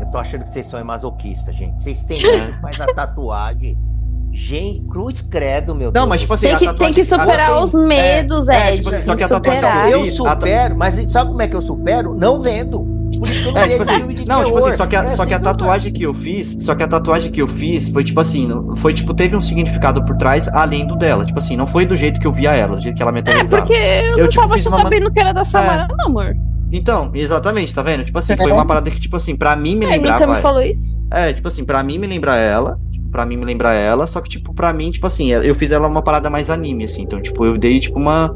[0.00, 1.82] Eu tô achando que vocês são masoquistas, gente.
[1.82, 2.16] Vocês têm
[2.60, 3.76] faz a tatuagem.
[4.32, 6.02] Gente, cruz credo, meu Deus.
[6.02, 8.48] Não, mas tipo assim, Tem a que, tatuagem- tem que a superar tatuagem- os medos,
[8.48, 8.76] é, Ed.
[8.78, 9.90] tipo assim, tem só que a superar.
[9.90, 12.16] Eu a- supero, mas sabe como é que eu supero?
[12.18, 12.80] Não vendo.
[13.18, 15.10] Por isso que eu não É, tipo assim, não, tipo assim, só que a, É,
[15.10, 15.58] só que a dúvida.
[15.58, 18.94] tatuagem que eu fiz, só que a tatuagem que eu fiz foi tipo assim, foi
[18.94, 21.24] tipo, teve um significado por trás além do dela.
[21.24, 23.20] Tipo assim, não foi do jeito que eu via ela, do jeito que ela me
[23.20, 25.86] É, porque eu, Eu, não tipo, tava fiz uma man- sabendo que era da Samara,
[25.88, 26.34] não, amor.
[26.74, 28.02] Então, exatamente, tá vendo?
[28.02, 28.54] Tipo assim, foi É.
[28.54, 30.34] uma parada que, tipo assim, pra mim me Ele nunca lembrava.
[30.36, 31.02] me falou isso.
[31.10, 32.78] É, tipo assim, pra mim me lembra ela.
[33.12, 34.06] Pra mim me lembra ela.
[34.08, 37.02] Só que, tipo, pra mim, tipo assim, eu fiz ela uma parada mais anime, assim.
[37.02, 38.34] Então, tipo, eu dei, tipo, uma.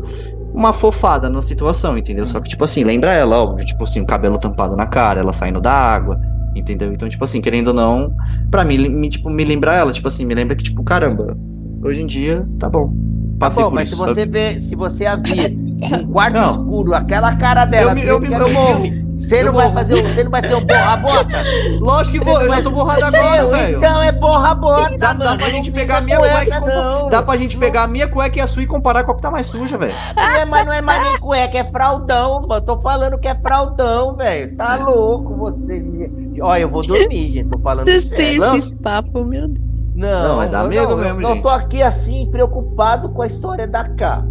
[0.54, 2.26] Uma fofada na situação, entendeu?
[2.26, 3.66] Só que, tipo assim, lembra ela, óbvio.
[3.66, 6.18] Tipo assim, o cabelo tampado na cara, ela saindo da água.
[6.54, 6.92] Entendeu?
[6.94, 8.14] Então, tipo assim, querendo ou não,
[8.50, 9.92] pra mim, me, tipo, me lembra ela.
[9.92, 11.36] Tipo assim, me lembra que, tipo, caramba,
[11.82, 12.90] hoje em dia, tá bom.
[13.38, 14.14] Passei Bom, por mas isso, se sabe?
[14.14, 15.48] você vê, se você a via
[16.02, 16.50] um quarto Não.
[16.62, 19.05] escuro, aquela cara dela, Eu me- eu jeito me- eu o morro.
[19.28, 21.42] Você não vai fazer, um- você não vai ser um borra-bota?
[21.80, 23.78] Lógico que vou, eu já tô borrado agora, velho.
[23.78, 25.24] Então é borra-bota, Dá, mano.
[25.24, 27.08] dá pra não gente pegar a minha com cueca e não.
[27.08, 29.30] Dá pra gente pegar a minha cueca e a sua e comparar qual que tá
[29.30, 29.94] mais suja, velho.
[30.14, 32.60] Não é, mas não é mais nem cueca, é fraldão, mano.
[32.64, 34.56] Tô falando que é fraldão, velho.
[34.56, 35.84] Tá louco você.
[36.40, 37.48] Olha, eu vou dormir, gente.
[37.48, 38.16] Tô falando Vocês sério.
[38.16, 39.94] têm Não, esses papos, meu Deus.
[39.94, 41.36] Não, Não, mas dá medo não, mesmo, eu, gente.
[41.38, 44.22] Eu tô aqui assim, preocupado com a história da K.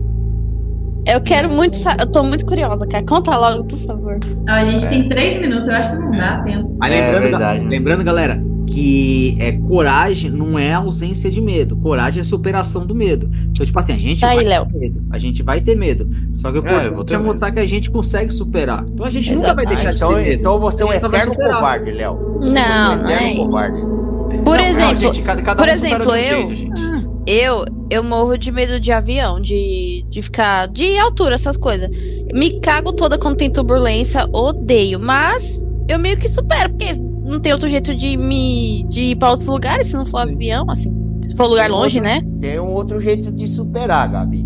[1.07, 2.03] Eu quero muito saber.
[2.03, 3.05] Eu tô muito curiosa, cara.
[3.05, 4.19] Conta logo, por favor.
[4.47, 6.75] Ó, a gente tem três minutos, eu acho que não dá tempo.
[6.83, 7.65] É lembrando, verdade.
[7.65, 11.75] lembrando, galera, que é coragem não é ausência de medo.
[11.77, 13.29] Coragem é superação do medo.
[13.51, 14.65] Então, tipo assim, a gente Isso aí, vai Léo.
[14.65, 15.03] ter medo.
[15.11, 16.09] A gente vai ter medo.
[16.37, 17.27] Só que o É, eu vou importante ter é medo.
[17.27, 18.83] mostrar que a gente consegue superar.
[18.87, 19.75] Então a gente nunca vai Exato.
[19.83, 20.39] deixar Ah, de então, ter medo.
[20.39, 22.13] então você é um só vai eterno covarde, Léo.
[22.41, 23.81] Não, um não é covarde.
[24.43, 26.81] Por Não, exemplo, gente, cada, cada por um exemplo, um eu- jeito, gente.
[27.27, 31.89] eu eu morro de medo de avião, de, de ficar de altura, essas coisas.
[32.33, 34.97] Me cago toda quando tem turbulência, odeio.
[34.97, 36.93] Mas eu meio que supero, porque
[37.25, 40.65] não tem outro jeito de me de ir pra outros lugares se não for avião,
[40.69, 40.89] assim.
[41.29, 42.21] Se for lugar longe, né?
[42.39, 44.45] Tem um outro jeito de superar, Gabi.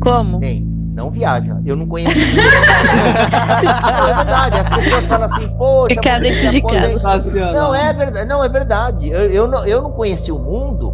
[0.00, 0.38] Como?
[0.38, 0.64] Tem.
[0.94, 1.56] Não viaja.
[1.64, 2.14] Eu não conheço.
[2.36, 2.44] Não,
[4.06, 4.58] é verdade.
[4.58, 5.94] As pessoas falam assim, poxa.
[5.94, 7.52] Ficar dentro de Sensacional.
[7.52, 8.28] Não, é verdade.
[8.28, 9.08] Não, é verdade.
[9.08, 10.92] Eu, eu, não, eu não conheci o mundo.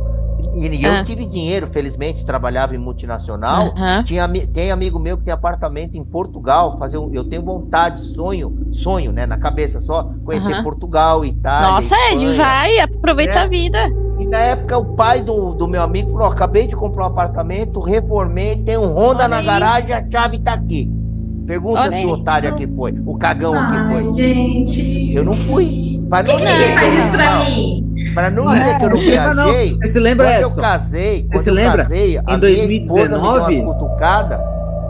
[0.55, 1.03] E eu Ah.
[1.05, 3.73] tive dinheiro, felizmente, trabalhava em multinacional.
[3.77, 4.03] Aham.
[4.05, 6.77] Tinha, ami- tem amigo meu que tem apartamento em Portugal.
[6.79, 9.25] Fazer um- eu tenho vontade, sonho, sonho, né?
[9.27, 10.63] Na cabeça só, conhecer Aham.
[10.63, 11.69] Portugal, Itália.
[11.69, 12.37] Nossa, Ed, Espanha.
[12.37, 13.43] vai, aproveita É.
[13.43, 13.79] a vida.
[14.19, 17.81] E na época o pai do, do meu amigo falou: acabei de comprar um apartamento,
[17.81, 19.47] reformei, tem um Honda Olha na aí.
[19.47, 20.91] garagem, a chave tá aqui.
[21.47, 22.07] Pergunta Olha se aí.
[22.07, 24.09] o otário aqui foi, o cagão aqui Ai, foi.
[24.09, 25.15] gente.
[25.15, 25.97] Eu não fui.
[26.09, 27.76] Pra Por não que que faz isso pra não, mim?
[28.17, 29.45] Pra não dizer que eu não você lembra não?
[29.45, 29.75] viajei.
[29.77, 30.61] Você se lembra, Quando eu Edson?
[30.61, 31.83] casei, quando se eu lembra?
[31.85, 32.83] casei, a Em minha 2019?
[32.83, 34.45] esposa me deu uma cutucada.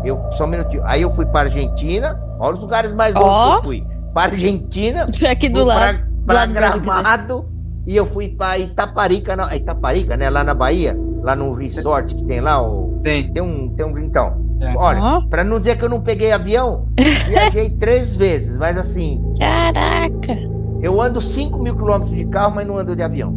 [0.04, 0.82] Eu, só um minutinho.
[0.86, 2.18] Aí eu fui pra Argentina.
[2.38, 3.50] Olha os lugares mais longe Ó.
[3.50, 3.84] que eu fui.
[4.14, 5.80] Pra Argentina, Isso é aqui do lado.
[5.80, 6.52] pra, pra lado.
[6.80, 7.44] Gramado
[7.86, 10.30] e eu fui pra Itaparica, na, Itaparica, né?
[10.30, 12.62] Lá na Bahia, lá no resort que tem lá.
[12.62, 13.32] O, Tem.
[13.32, 14.44] tem um, tem um então.
[14.60, 14.72] É.
[14.74, 15.20] Olha, Ó.
[15.28, 16.86] pra não dizer que eu não peguei avião,
[17.28, 20.38] viajei três vezes, mas assim, Caraca.
[20.86, 23.34] Eu ando 5 mil quilômetros de carro, mas não ando de avião.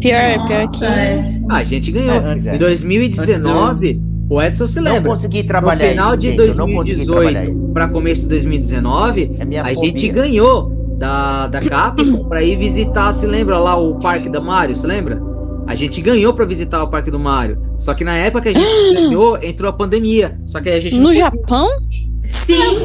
[0.00, 0.92] Pior, pior Nossa, que.
[1.02, 1.46] Edson.
[1.50, 2.14] Ah, a gente ganhou.
[2.14, 5.12] É, antes- em 2019, o Edson se Não lembra.
[5.14, 7.72] consegui No trabalhar final isso, de gente, eu não consegui trabalhar 2018 isso.
[7.72, 9.80] para começo de 2019, É minha a fobia.
[9.90, 14.74] gente ganhou da, da Capcom pra ir visitar, se lembra lá o Parque da Mario,
[14.74, 15.20] se lembra?
[15.66, 17.56] A gente ganhou pra visitar o Parque do Mario.
[17.78, 18.64] Só que na época que a gente
[18.94, 20.36] ganhou, entrou a pandemia.
[20.46, 21.66] Só que a gente No não Japão?
[22.24, 22.84] Sim.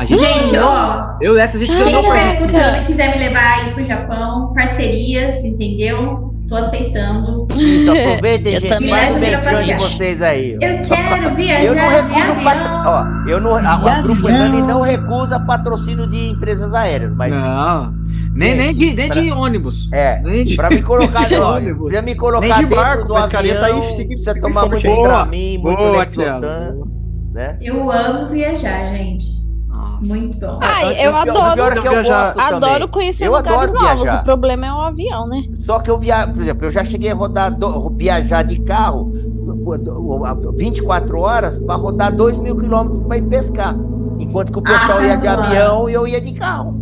[0.00, 3.58] A gente, Gente, ó, eu essa a gente quem estiver pra escutando quiser me levar
[3.60, 6.32] aí pro Japão, parcerias, entendeu?
[6.48, 7.46] Tô aceitando.
[7.54, 8.72] Isso, aproveitem, Eu gente.
[8.72, 9.64] também Mais aceito.
[9.64, 10.52] de vocês aí.
[10.52, 12.56] Eu quero Eu não viajar de recuso pat...
[12.58, 12.82] avião.
[12.86, 17.92] Ó, eu não, a, a Grupo Elane não recusa patrocínio de empresas aéreas, mas Não.
[18.34, 19.92] Nem, nem, de, nem de ônibus.
[19.92, 20.56] é, Nem de...
[20.56, 21.90] pra me colocar, ó, ônibus.
[21.92, 24.86] pra me colocar Nem de barco, do pescaria tá avião, aí, fique- precisa tomar muito
[24.86, 25.02] aí.
[25.02, 26.74] Dramin, muito Boa, Lexotan,
[27.32, 27.58] né?
[27.60, 29.39] Eu amo viajar, gente.
[30.06, 30.58] Muito bom.
[30.62, 31.54] Ai, eu O pior- o adoro.
[31.54, 34.14] pior é que eu Viajar- gosto Adoro conhecer Eu lugares adoro novos.
[34.14, 35.42] O problema é o avião, né?
[35.60, 39.04] Só que eu via, por exemplo, eu já cheguei a rodar, do- viajar de carro
[39.12, 43.76] do- do- 24 horas para rodar 2 mil quilômetros para ir pescar.
[44.18, 46.74] Enquanto que o pessoal Ah, tá ia de avião e eu ia de carro.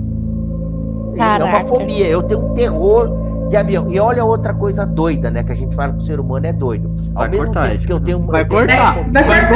[1.15, 1.67] É uma Caraca.
[1.69, 3.11] fobia, eu tenho um terror
[3.49, 3.91] de avião.
[3.91, 5.43] E olha outra coisa doida, né?
[5.43, 6.91] Que a gente fala que o ser humano é doido.
[7.19, 8.95] Ao Vai mesmo cortar, tempo eu tenho Vai cortar.
[9.11, 9.49] Vai cortar,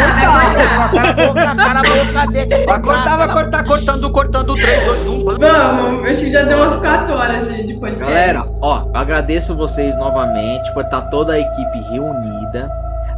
[2.66, 3.16] vai cortar.
[3.16, 5.24] Vai cortar, cortando, cortando 3, 2, 1.
[5.24, 8.04] Vamos, acho que já deu umas 4 horas de, de podcast.
[8.04, 12.68] Galera, ó, eu agradeço vocês novamente por estar toda a equipe reunida.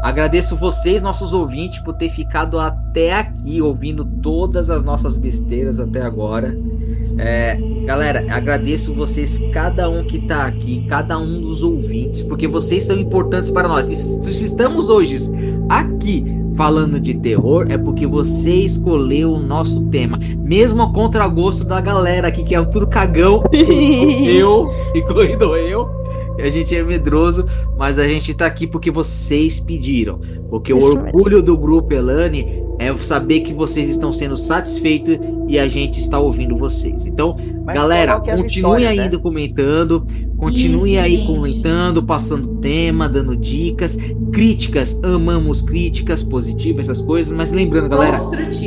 [0.02, 6.02] Agradeço vocês, nossos ouvintes, por ter ficado até aqui ouvindo todas as nossas besteiras até
[6.02, 6.54] agora.
[7.18, 12.84] É, galera, agradeço vocês, cada um que tá aqui, cada um dos ouvintes, porque vocês
[12.84, 13.90] são importantes para nós.
[13.90, 15.16] E se estamos hoje
[15.68, 16.24] aqui
[16.56, 22.28] falando de terror, é porque você escolheu o nosso tema, mesmo a contragosto da galera
[22.28, 24.64] aqui, que é tudo cagão, eu,
[24.94, 25.88] incluindo eu,
[26.38, 27.46] a gente é medroso,
[27.76, 30.18] mas a gente tá aqui porque vocês pediram.
[30.50, 35.18] Porque o Isso orgulho do grupo Elane é saber que vocês estão sendo satisfeitos
[35.48, 37.06] e a gente está ouvindo vocês.
[37.06, 39.02] Então, Mas galera, as continuem histórias, né?
[39.04, 40.06] ainda comentando,
[40.44, 41.26] continuem Isso, aí gente.
[41.26, 43.96] comentando, passando tema, dando dicas,
[44.30, 48.18] críticas, amamos críticas positivas, essas coisas, mas lembrando, galera.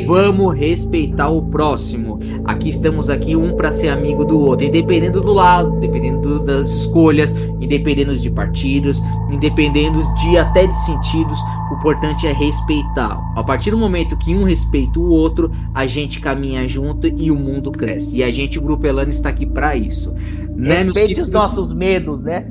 [0.07, 2.19] Vamos respeitar o próximo.
[2.45, 7.35] Aqui estamos aqui um para ser amigo do outro, independendo do lado, dependendo das escolhas,
[7.61, 11.39] independendo de partidos, independendo de até de sentidos.
[11.69, 13.21] O importante é respeitar.
[13.35, 17.35] A partir do momento que um respeita o outro, a gente caminha junto e o
[17.35, 18.17] mundo cresce.
[18.17, 20.15] E a gente, o Grupo Elane, está aqui para isso.
[20.57, 22.47] Né, meus Respeite os nossos medos, né?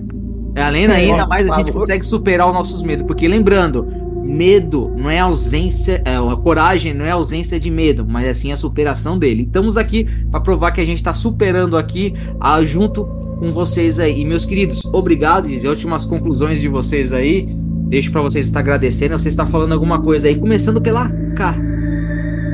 [0.55, 3.87] Além ainda mais a gente consegue superar os nossos medos, porque lembrando,
[4.23, 8.53] medo não é ausência, é, a coragem não é ausência de medo, mas é sim
[8.53, 9.43] a superação dele.
[9.43, 13.05] Estamos aqui para provar que a gente está superando aqui ah, junto
[13.39, 14.21] com vocês aí.
[14.21, 15.51] E meus queridos, obrigado.
[15.51, 17.47] E as últimas conclusões de vocês aí,
[17.89, 19.19] deixo para vocês estar agradecendo.
[19.19, 21.76] Você está falando alguma coisa aí, começando pela K.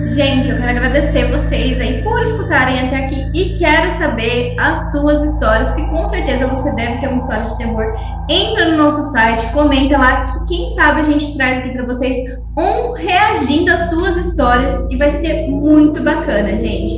[0.07, 5.23] Gente, eu quero agradecer vocês aí por escutarem até aqui e quero saber as suas
[5.23, 7.95] histórias, que com certeza você deve ter uma história de terror.
[8.29, 12.16] Entra no nosso site, comenta lá, que quem sabe a gente traz aqui pra vocês
[12.59, 16.95] um reagindo às suas histórias e vai ser muito bacana, gente.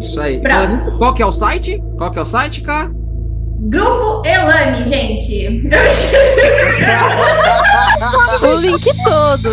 [0.00, 0.40] Isso aí.
[0.42, 1.78] Falando- Qual que é o site?
[1.98, 2.90] Qual que é o site, K?
[3.62, 5.64] Grupo Elane, gente.
[8.42, 9.50] O link todo.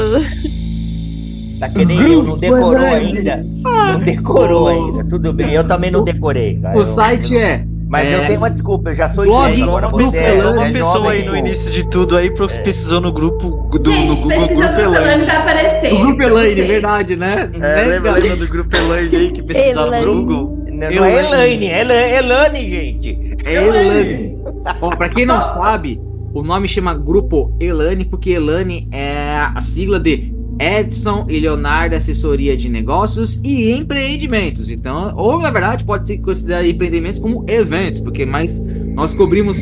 [1.59, 3.45] Tá que nem eu, não decorou ainda.
[3.63, 5.03] Não decorou ainda.
[5.05, 6.75] Tudo bem, eu também não decorei, cara.
[6.75, 9.47] O Eu- site eu- é Mas é, eu tenho uma desculpa, eu já sou Blog
[9.53, 11.37] idoso, agora Grupo você é, você uma é pessoa jovem, aí no pô.
[11.37, 15.25] início de tudo aí pro- pesquisou no grupo do, gente, no Google Grupo Elaine.
[15.25, 15.93] vai aparecer.
[15.93, 17.49] o Grupo Elaine, verdade, né?
[17.53, 20.05] É, Né, lembra, lembra do Grupo Elaine aí que pesquisaram no Elaine.
[20.25, 20.57] Google?
[20.67, 21.65] Não, não é Elaine.
[21.65, 23.37] Elaine, é Ela- Elane, gente.
[23.45, 24.37] É Elane.
[24.81, 25.99] Bom, pra quem não sabe,
[26.33, 32.55] o nome chama Grupo Elane porque Elane é a sigla de Edson e Leonardo Assessoria
[32.55, 34.69] de Negócios e Empreendimentos.
[34.69, 38.59] Então, ou na verdade pode ser considerado empreendimentos como eventos, porque mais
[38.93, 39.61] nós cobrimos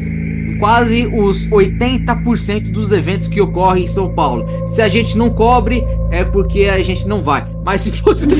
[0.60, 4.46] quase os 80% dos eventos que ocorrem em São Paulo.
[4.68, 7.48] Se a gente não cobre, é porque a gente não vai.
[7.64, 8.28] Mas se fosse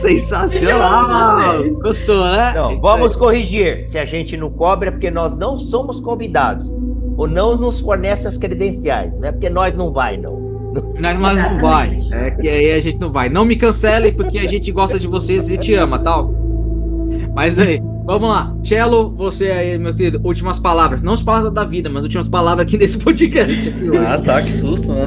[0.00, 1.64] Sensacional!
[1.82, 2.52] Gostou, né?
[2.54, 3.88] Não, vamos corrigir.
[3.88, 6.75] Se a gente não cobra é porque nós não somos convidados.
[7.16, 9.14] Ou não nos fornece as credenciais.
[9.16, 10.36] Não é porque nós não vai, não.
[11.00, 11.96] Nós, nós não vai.
[12.12, 13.28] É que aí a gente não vai.
[13.28, 16.34] Não me cancelem porque a gente gosta de vocês e te ama, tal.
[17.34, 18.54] Mas aí, vamos lá.
[18.62, 21.02] Cello, você aí, meu querido, últimas palavras.
[21.02, 23.68] Não as palavras da vida, mas últimas palavras aqui nesse podcast.
[23.68, 23.96] aqui.
[23.96, 25.06] Ah, tá, que susto, né?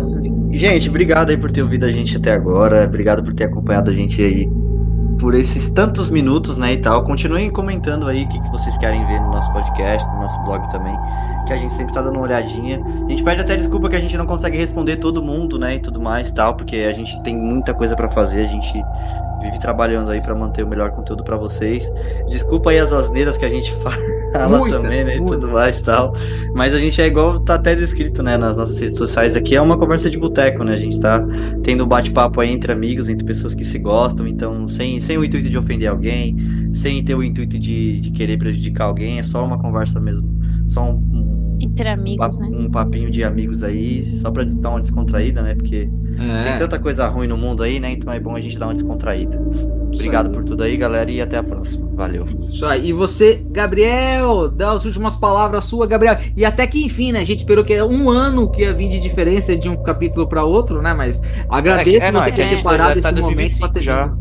[0.51, 2.85] Gente, obrigado aí por ter ouvido a gente até agora.
[2.85, 4.47] Obrigado por ter acompanhado a gente aí
[5.19, 7.03] por esses tantos minutos, né, e tal.
[7.03, 10.67] Continuem comentando aí o que, que vocês querem ver no nosso podcast, no nosso blog
[10.69, 10.97] também,
[11.45, 12.81] que a gente sempre tá dando uma olhadinha.
[13.05, 15.79] A gente pede até desculpa que a gente não consegue responder todo mundo, né, e
[15.79, 18.81] tudo mais, tal, porque a gente tem muita coisa pra fazer, a gente
[19.41, 21.91] vive trabalhando aí pra manter o melhor conteúdo pra vocês.
[22.27, 23.73] Desculpa aí as asneiras que a gente
[24.33, 25.39] fala Muitas, também, né, e muitas.
[25.39, 26.13] tudo mais, tal.
[26.53, 29.61] Mas a gente é igual tá até descrito, né, nas nossas redes sociais aqui, é
[29.61, 30.73] uma conversa de boteco, né?
[30.73, 31.25] A gente tá
[31.63, 35.23] tendo um bate-papo aí entre amigos, entre pessoas que se gostam, então sem, sem o
[35.23, 36.37] intuito de ofender alguém,
[36.73, 40.29] sem ter o intuito de, de querer prejudicar alguém, é só uma conversa mesmo,
[40.67, 40.95] só um,
[41.71, 42.57] Entre amigos, papo- né?
[42.57, 45.55] um papinho de amigos aí, só pra dar uma descontraída, né?
[45.55, 47.91] Porque tem É, tanta coisa ruim no mundo aí, né?
[47.91, 49.39] Então é bom a gente dar uma descontraída.
[49.93, 50.33] Obrigado aí.
[50.33, 51.87] por tudo aí, galera, e até a próxima.
[51.93, 52.25] Valeu.
[52.49, 52.89] isso aí.
[52.89, 56.17] E você, Gabriel, dá as últimas palavras sua, Gabriel.
[56.35, 57.19] E até que enfim, né?
[57.19, 60.27] A gente esperou que é um ano que ia vir de diferença de um capítulo
[60.27, 60.93] pra outro, né?
[60.93, 63.81] Mas agradeço É, não, você é ter que separado tá esse momento pra 2025 ter
[63.81, 64.13] já.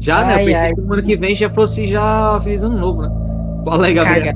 [0.00, 0.34] Já, né?
[0.34, 0.72] Ai, Porque ai.
[0.72, 3.10] o ano que vem já fosse já feliz ano novo, né?
[3.64, 4.34] Fala aí, Gabriel.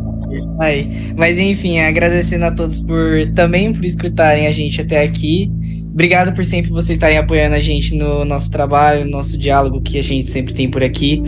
[0.61, 1.13] Aí.
[1.17, 5.51] Mas enfim, agradecendo a todos por também por escutarem a gente até aqui.
[5.93, 9.99] Obrigado por sempre vocês estarem apoiando a gente no nosso trabalho, no nosso diálogo que
[9.99, 11.23] a gente sempre tem por aqui.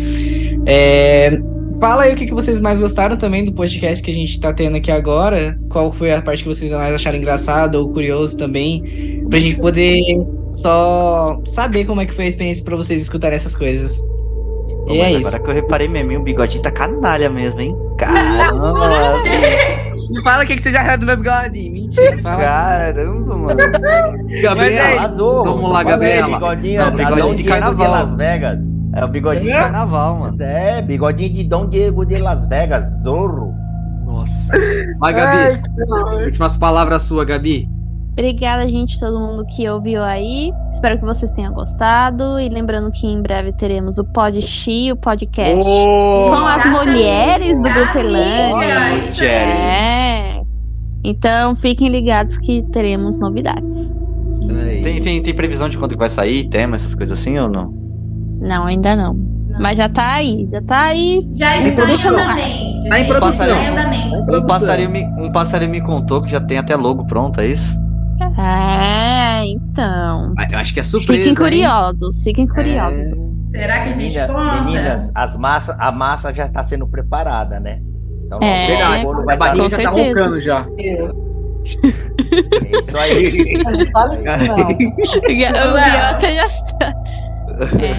[0.66, 1.40] É,
[1.80, 4.52] Fala aí o que que vocês mais gostaram também do podcast que a gente tá
[4.52, 5.58] tendo aqui agora.
[5.70, 9.24] Qual foi a parte que vocês mais acharam engraçada ou curioso também.
[9.30, 10.02] Pra gente poder
[10.54, 14.02] só saber como é que foi a experiência pra vocês escutarem essas coisas.
[14.90, 15.28] Pô, E mas é isso.
[15.28, 17.76] agora que eu reparei mesmo, o bigodinho tá canalha mesmo, hein?
[17.96, 19.22] Caramba,
[20.10, 21.70] Me fala o que, que vocês acharam do meu bigode.
[21.70, 22.36] Mentira, fala.
[22.42, 23.56] caramba, mano.
[23.56, 25.44] Gabriel, Mas é- Arrasou.
[25.44, 26.26] Vamos lá, Gabriela.
[26.38, 27.86] Bigodinho, Não, bigodinho de carnaval.
[27.86, 28.58] de Las Vegas.
[28.96, 29.60] É o bigodinho de É?
[29.60, 30.36] carnaval, mano.
[30.42, 32.84] É, bigodinho de Dom Diego de Las Vegas.
[33.04, 33.54] Zorro.
[34.04, 34.52] Nossa.
[34.98, 35.62] Vai, Gabi.
[36.24, 37.68] Últimas palavras sua, Gabi.
[38.12, 40.52] Obrigada, gente, todo mundo que ouviu aí.
[40.70, 42.38] Espero que vocês tenham gostado.
[42.38, 47.62] E lembrando que em breve teremos o Pod Chi, o podcast Oh, com as mulheres
[47.62, 49.22] do Grupo Elane.
[49.22, 50.42] É.
[51.02, 53.96] Então fiquem ligados que teremos novidades.
[54.82, 57.72] Tem, tem, tem previsão de quando que vai sair, tema, essas coisas assim ou não?
[58.40, 59.16] Não, ainda não.
[59.60, 61.20] Mas já tá aí, já tá aí.
[61.34, 62.88] Já está Deixa em andamento.
[62.88, 63.46] Tá em gente, produção.
[63.46, 64.36] tá em andamento.
[64.36, 67.78] Um passarinho, me, um passarinho me contou que já tem até logo pronto, é isso?
[68.38, 70.34] É, então.
[70.52, 71.14] Eu acho que é surpresa.
[71.14, 71.34] Fiquem hein?
[71.36, 73.10] curiosos, fiquem curiosos.
[73.46, 74.62] Será que a gente Menina- conta?
[74.62, 77.80] meninas, as massa, a massa já está sendo preparada, né?
[78.26, 78.64] Então, É.
[78.64, 79.02] o Verdade.
[79.04, 80.66] bolo A barriga já tá roncando já.
[80.78, 81.10] É
[82.80, 83.62] isso aí.
[83.64, 84.68] Não fala isso, não.
[84.70, 86.92] O Biota já está.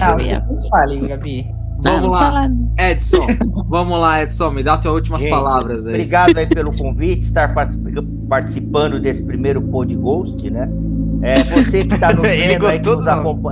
[0.00, 1.54] Não, É, não fale, Gabi.
[1.82, 2.48] Vamos lá.
[2.78, 3.26] Edson,
[3.68, 5.94] vamos lá, Edson, me dá tuas últimas Gente, palavras aí.
[5.94, 10.68] Obrigado aí pelo convite, estar particip- participando desse primeiro Pod Ghost, né?
[11.22, 13.04] É, você que está nos vendo aí, que nos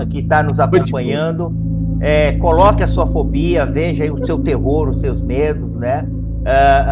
[0.08, 1.54] que está nos acompanhando,
[2.00, 6.06] é, coloque a sua fobia, veja aí o seu terror, os seus medos, né?
[6.44, 6.86] Ah,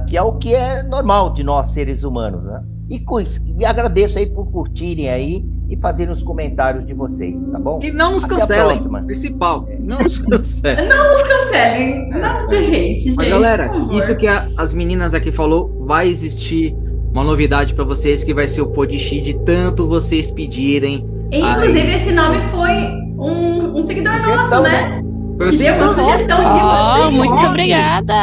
[0.00, 2.62] ah, que é o que é normal de nós seres humanos, né?
[2.90, 7.34] E, com isso, e agradeço aí por curtirem aí e fazerem os comentários de vocês,
[7.50, 7.80] tá bom?
[7.82, 9.66] E não nos Até cancelem, principal.
[9.80, 10.88] Não nos cancelem.
[10.88, 12.08] Não nos cancelem.
[12.10, 13.16] Nada de hate, gente.
[13.16, 13.98] Mas galera, por favor.
[13.98, 16.74] isso que a- as meninas aqui falou, vai existir
[17.12, 21.06] uma novidade pra vocês que vai ser o Podxi de tanto vocês pedirem.
[21.32, 22.72] Inclusive, esse nome foi
[23.18, 25.00] um, um seguidor nosso, né?
[25.36, 27.16] Foi o Que deu uma sugestão de Oh, vocês.
[27.28, 28.14] muito obrigada.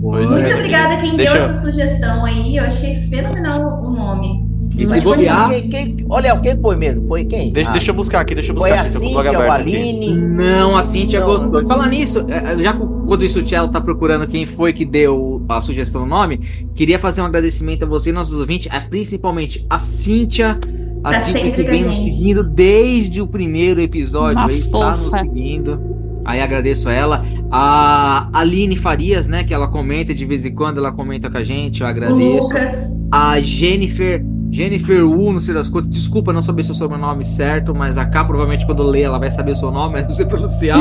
[0.00, 0.54] Pois Muito é.
[0.56, 2.56] obrigada quem Deixa deu eu- essa sugestão aí.
[2.56, 4.41] Eu achei fenomenal o nome.
[4.78, 7.06] E se bobear, Quem, quem, olha, quem foi mesmo?
[7.08, 7.52] Foi quem?
[7.52, 7.72] Deixa, Ah.
[7.72, 9.38] deixa eu buscar aqui, deixa eu Foi buscar a aqui, tô com o blog Cíntia,
[9.38, 10.14] o aberto aqui.
[10.14, 11.26] Não, a Cintia Não.
[11.26, 11.62] gostou.
[11.62, 14.84] E falar nisso, é, já que quando isso o Cello tá procurando quem foi que
[14.84, 16.38] deu a sugestão do nome,
[16.74, 20.58] queria fazer um agradecimento a você, nossos ouvintes, a, principalmente a Cíntia.
[21.04, 24.88] A Tá Cíntia que a vem nos seguindo desde o primeiro episódio Uma aí, está
[24.90, 25.80] nos seguindo.
[26.24, 27.24] Aí agradeço a ela.
[27.50, 29.42] A Aline Farias, né?
[29.42, 32.42] Que ela comenta de vez em quando, ela comenta com a gente, eu O agradeço.
[32.46, 32.86] Lucas.
[33.10, 37.96] A Jennifer, Jennifer Wu, não sei das contas, desculpa não saber seu sobrenome certo, mas
[37.96, 40.78] a K provavelmente quando ler ela vai saber o seu nome, mas não sei pronunciar.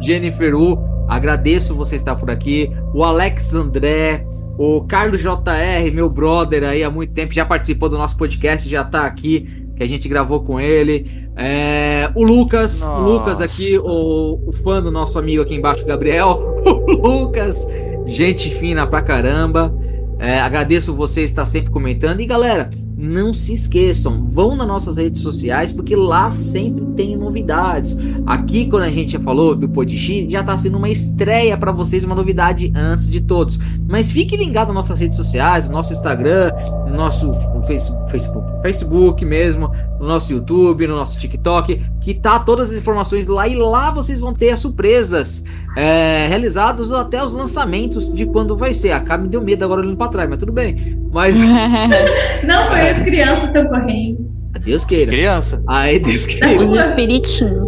[0.00, 0.78] Jennifer Wu,
[1.08, 2.70] agradeço você estar por aqui.
[2.94, 4.24] O Alex André,
[4.56, 8.84] o Carlos JR, meu brother aí há muito tempo, já participou do nosso podcast, já
[8.84, 11.28] tá aqui, que a gente gravou com ele.
[11.34, 13.00] É, o Lucas, o.
[13.00, 16.54] Lucas aqui, o, o fã do nosso amigo aqui embaixo, Gabriel.
[16.68, 17.66] O Lucas,
[18.06, 19.74] gente fina pra caramba.
[20.18, 22.20] É, agradeço você estar sempre comentando.
[22.20, 27.96] E galera, não se esqueçam, vão nas nossas redes sociais, porque lá sempre tem novidades.
[28.26, 32.02] Aqui, quando a gente já falou do Podixi, já tá sendo uma estreia para vocês,
[32.02, 33.56] uma novidade antes de todos.
[33.88, 36.52] Mas fique ligado nas nossas redes sociais, no nosso Instagram,
[36.88, 37.32] no nosso
[37.68, 39.70] face- Facebook, Facebook mesmo,
[40.00, 44.18] no nosso YouTube, no nosso TikTok, que tá todas as informações lá e lá vocês
[44.18, 45.44] vão ter as surpresas
[45.76, 48.90] é, realizados ou até os lançamentos de quando vai ser.
[48.90, 50.98] A K me deu medo agora olhando pra trás, mas tudo bem.
[51.12, 51.40] Mas
[52.44, 54.28] Não foi as crianças estão correndo.
[54.64, 55.10] Deus queira.
[55.12, 55.62] Criança.
[55.68, 56.80] Aí Deus Os queira.
[56.80, 57.62] espiritinhos.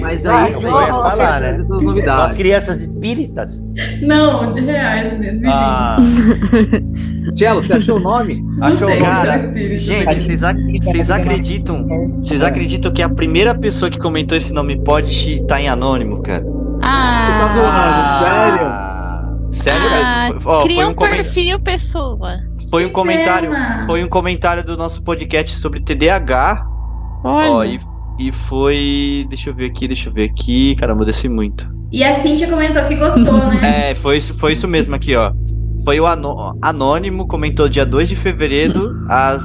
[0.00, 1.48] Mas Ah, aí eu a gente ia vai falar, né?
[1.52, 2.36] todas as As novidades.
[2.36, 3.62] crianças espíritas.
[4.02, 5.42] Não, de reais mesmo.
[5.42, 5.54] Vizinhos.
[5.54, 5.96] Ah,
[7.36, 8.40] Cello, você achou o nome?
[8.40, 9.36] não achou, sei cara?
[9.36, 9.82] espíritos.
[9.84, 11.86] Gente, vocês, ac- vocês acreditam?
[12.22, 16.44] Vocês acreditam que a primeira pessoa que comentou esse nome pode tá em anônimo, cara?
[16.82, 18.99] Ah, Sério?
[19.50, 20.40] Sério Ah, mesmo?
[20.40, 22.38] Foi, ó, cria um um, perfil, pessoa.
[22.70, 23.80] foi um Que comentário, pena.
[23.80, 26.66] foi um comentário do nosso podcast sobre TDAH.
[27.24, 27.50] Olha.
[27.50, 27.80] Ó, e,
[28.18, 30.74] e foi, deixa eu ver aqui, deixa eu ver aqui.
[30.76, 31.68] Caramba, eu desci muito.
[31.92, 33.90] E a Cintia comentou que gostou, né?
[33.90, 35.32] É, foi isso, foi isso mesmo aqui, ó.
[35.84, 39.42] Foi o anô- Anônimo, comentou dia 2 de fevereiro, às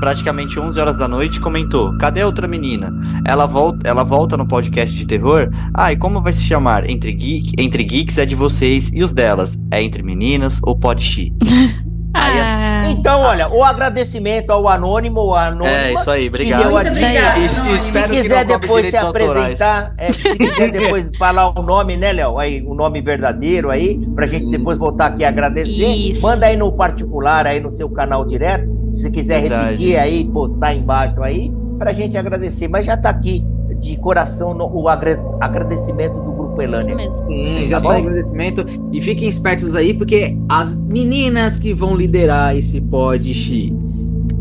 [0.00, 2.92] praticamente 11 horas da noite, comentou: Cadê a outra menina?
[3.26, 5.50] Ela volta, ela volta no podcast de terror?
[5.74, 6.88] Ah, e como vai se chamar?
[6.88, 9.58] Entre, geek, entre geeks é de vocês e os delas.
[9.70, 11.32] É entre meninas ou pode xi?
[12.18, 15.68] Aí, Ah, então, olha, o agradecimento ao anônimo ou anônima.
[15.68, 16.72] É, isso aí, que obrigado.
[16.74, 16.98] obrigada.
[16.98, 17.48] E- Anônimo.
[17.50, 19.60] Se espero que quiser depois se direitos autorais.
[19.60, 22.38] apresentar, é, se quiser depois falar o nome, né, Léo?
[22.38, 25.70] Aí, o nome verdadeiro aí, pra gente depois voltar aqui agradecer.
[25.70, 26.22] Isso.
[26.26, 28.66] Manda aí no particular, aí no seu canal direto.
[28.96, 29.70] Se você quiser Verdade.
[29.72, 32.66] repetir aí, postar embaixo aí, pra gente agradecer.
[32.68, 33.44] Mas já tá aqui
[33.78, 36.96] de coração no- o agra- agradecimento do Grupo isso Elânia.
[36.96, 37.26] mesmo.
[37.28, 38.64] Sim, Sim, já tá o agradecimento.
[38.92, 43.74] E fiquem espertos aí, porque as meninas que vão liderar esse pod Xi,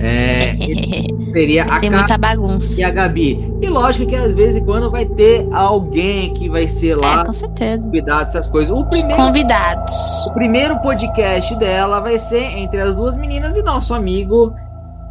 [0.06, 0.56] é,
[1.32, 2.80] seria a Tem K muita bagunça.
[2.80, 3.54] e a Gabi.
[3.62, 7.34] E lógico que às vezes quando vai ter alguém que vai ser lá É, com
[7.34, 7.90] certeza.
[7.90, 8.72] dessas coisas.
[8.76, 10.26] O Os primeiro, convidados.
[10.28, 14.54] o primeiro podcast dela vai ser entre as duas meninas e nosso amigo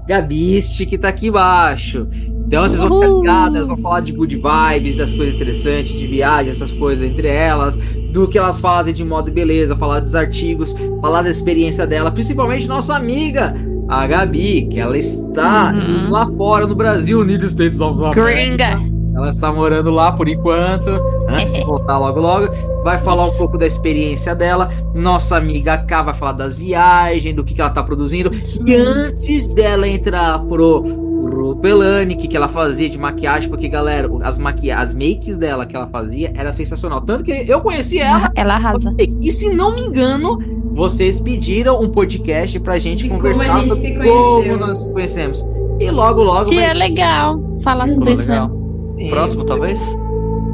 [0.06, 2.06] Gabiste, que tá aqui embaixo.
[2.46, 6.06] Então vocês vão ficar ligados, elas vão falar de good vibes, das coisas interessantes, de
[6.06, 7.78] viagem, essas coisas entre elas,
[8.12, 12.10] do que elas fazem de modo e beleza, falar dos artigos, falar da experiência dela,
[12.10, 13.54] principalmente nossa amiga,
[13.88, 16.10] a Gabi, que ela está Uhum.
[16.10, 18.22] lá fora no Brasil, United States of America.
[18.24, 18.94] Gringa.
[19.16, 20.90] Ela está morando lá por enquanto,
[21.28, 22.48] antes de voltar logo logo.
[22.82, 23.38] Vai falar um Isso.
[23.38, 24.70] pouco da experiência dela.
[24.92, 28.30] Nossa amiga K vai falar das viagens, do que, que ela tá produzindo.
[28.66, 30.82] E antes dela entrar pro,
[31.22, 35.64] pro Pelani, que, que ela fazia de maquiagem, porque, galera, as, maquia as makes dela
[35.64, 37.00] que ela fazia era sensacional.
[37.00, 38.30] Tanto que eu conheci ela.
[38.34, 38.92] Ela arrasa.
[38.98, 40.38] E se não me engano,
[40.74, 45.44] vocês pediram um podcast pra gente como conversar a gente sobre como nós nos conhecemos.
[45.80, 46.44] E logo, logo.
[46.44, 48.48] Seria vai- legal falar sobre isso legal.
[48.48, 48.90] mesmo.
[48.90, 49.10] Sim.
[49.10, 49.98] Próximo, talvez?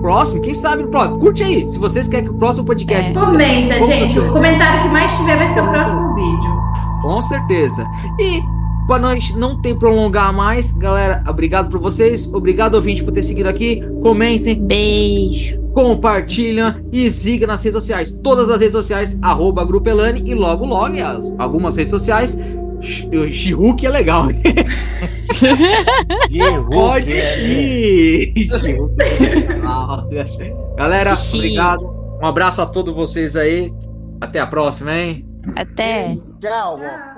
[0.00, 1.18] Próximo, quem sabe no próximo.
[1.18, 3.10] Curte aí, se vocês querem que o próximo podcast.
[3.10, 3.14] É.
[3.20, 4.14] Comenta, Com gente.
[4.14, 4.28] certeza.
[4.30, 6.60] O comentário que mais tiver vai ser o próximo vídeo.
[7.02, 7.86] Com certeza.
[8.18, 8.40] E
[8.86, 13.48] para nós não ter prolongar mais, galera, obrigado por vocês, obrigado ouvinte por ter seguido
[13.48, 13.82] aqui.
[14.02, 15.59] Comentem, Beijo.
[15.72, 18.10] Compartilham e siga nas redes sociais.
[18.22, 22.38] Todas as redes sociais, arroba Grupelane e logo logo algumas redes sociais.
[22.82, 24.28] Shihuk é legal.
[26.70, 27.24] Pode é.
[27.24, 30.08] She-Hulk é legal.
[30.76, 31.36] Galera, Xi.
[31.36, 32.00] obrigado.
[32.22, 33.72] Um abraço a todos vocês aí.
[34.20, 35.26] Até a próxima, hein?
[35.56, 36.16] Até.
[36.40, 37.09] Tchau, amor.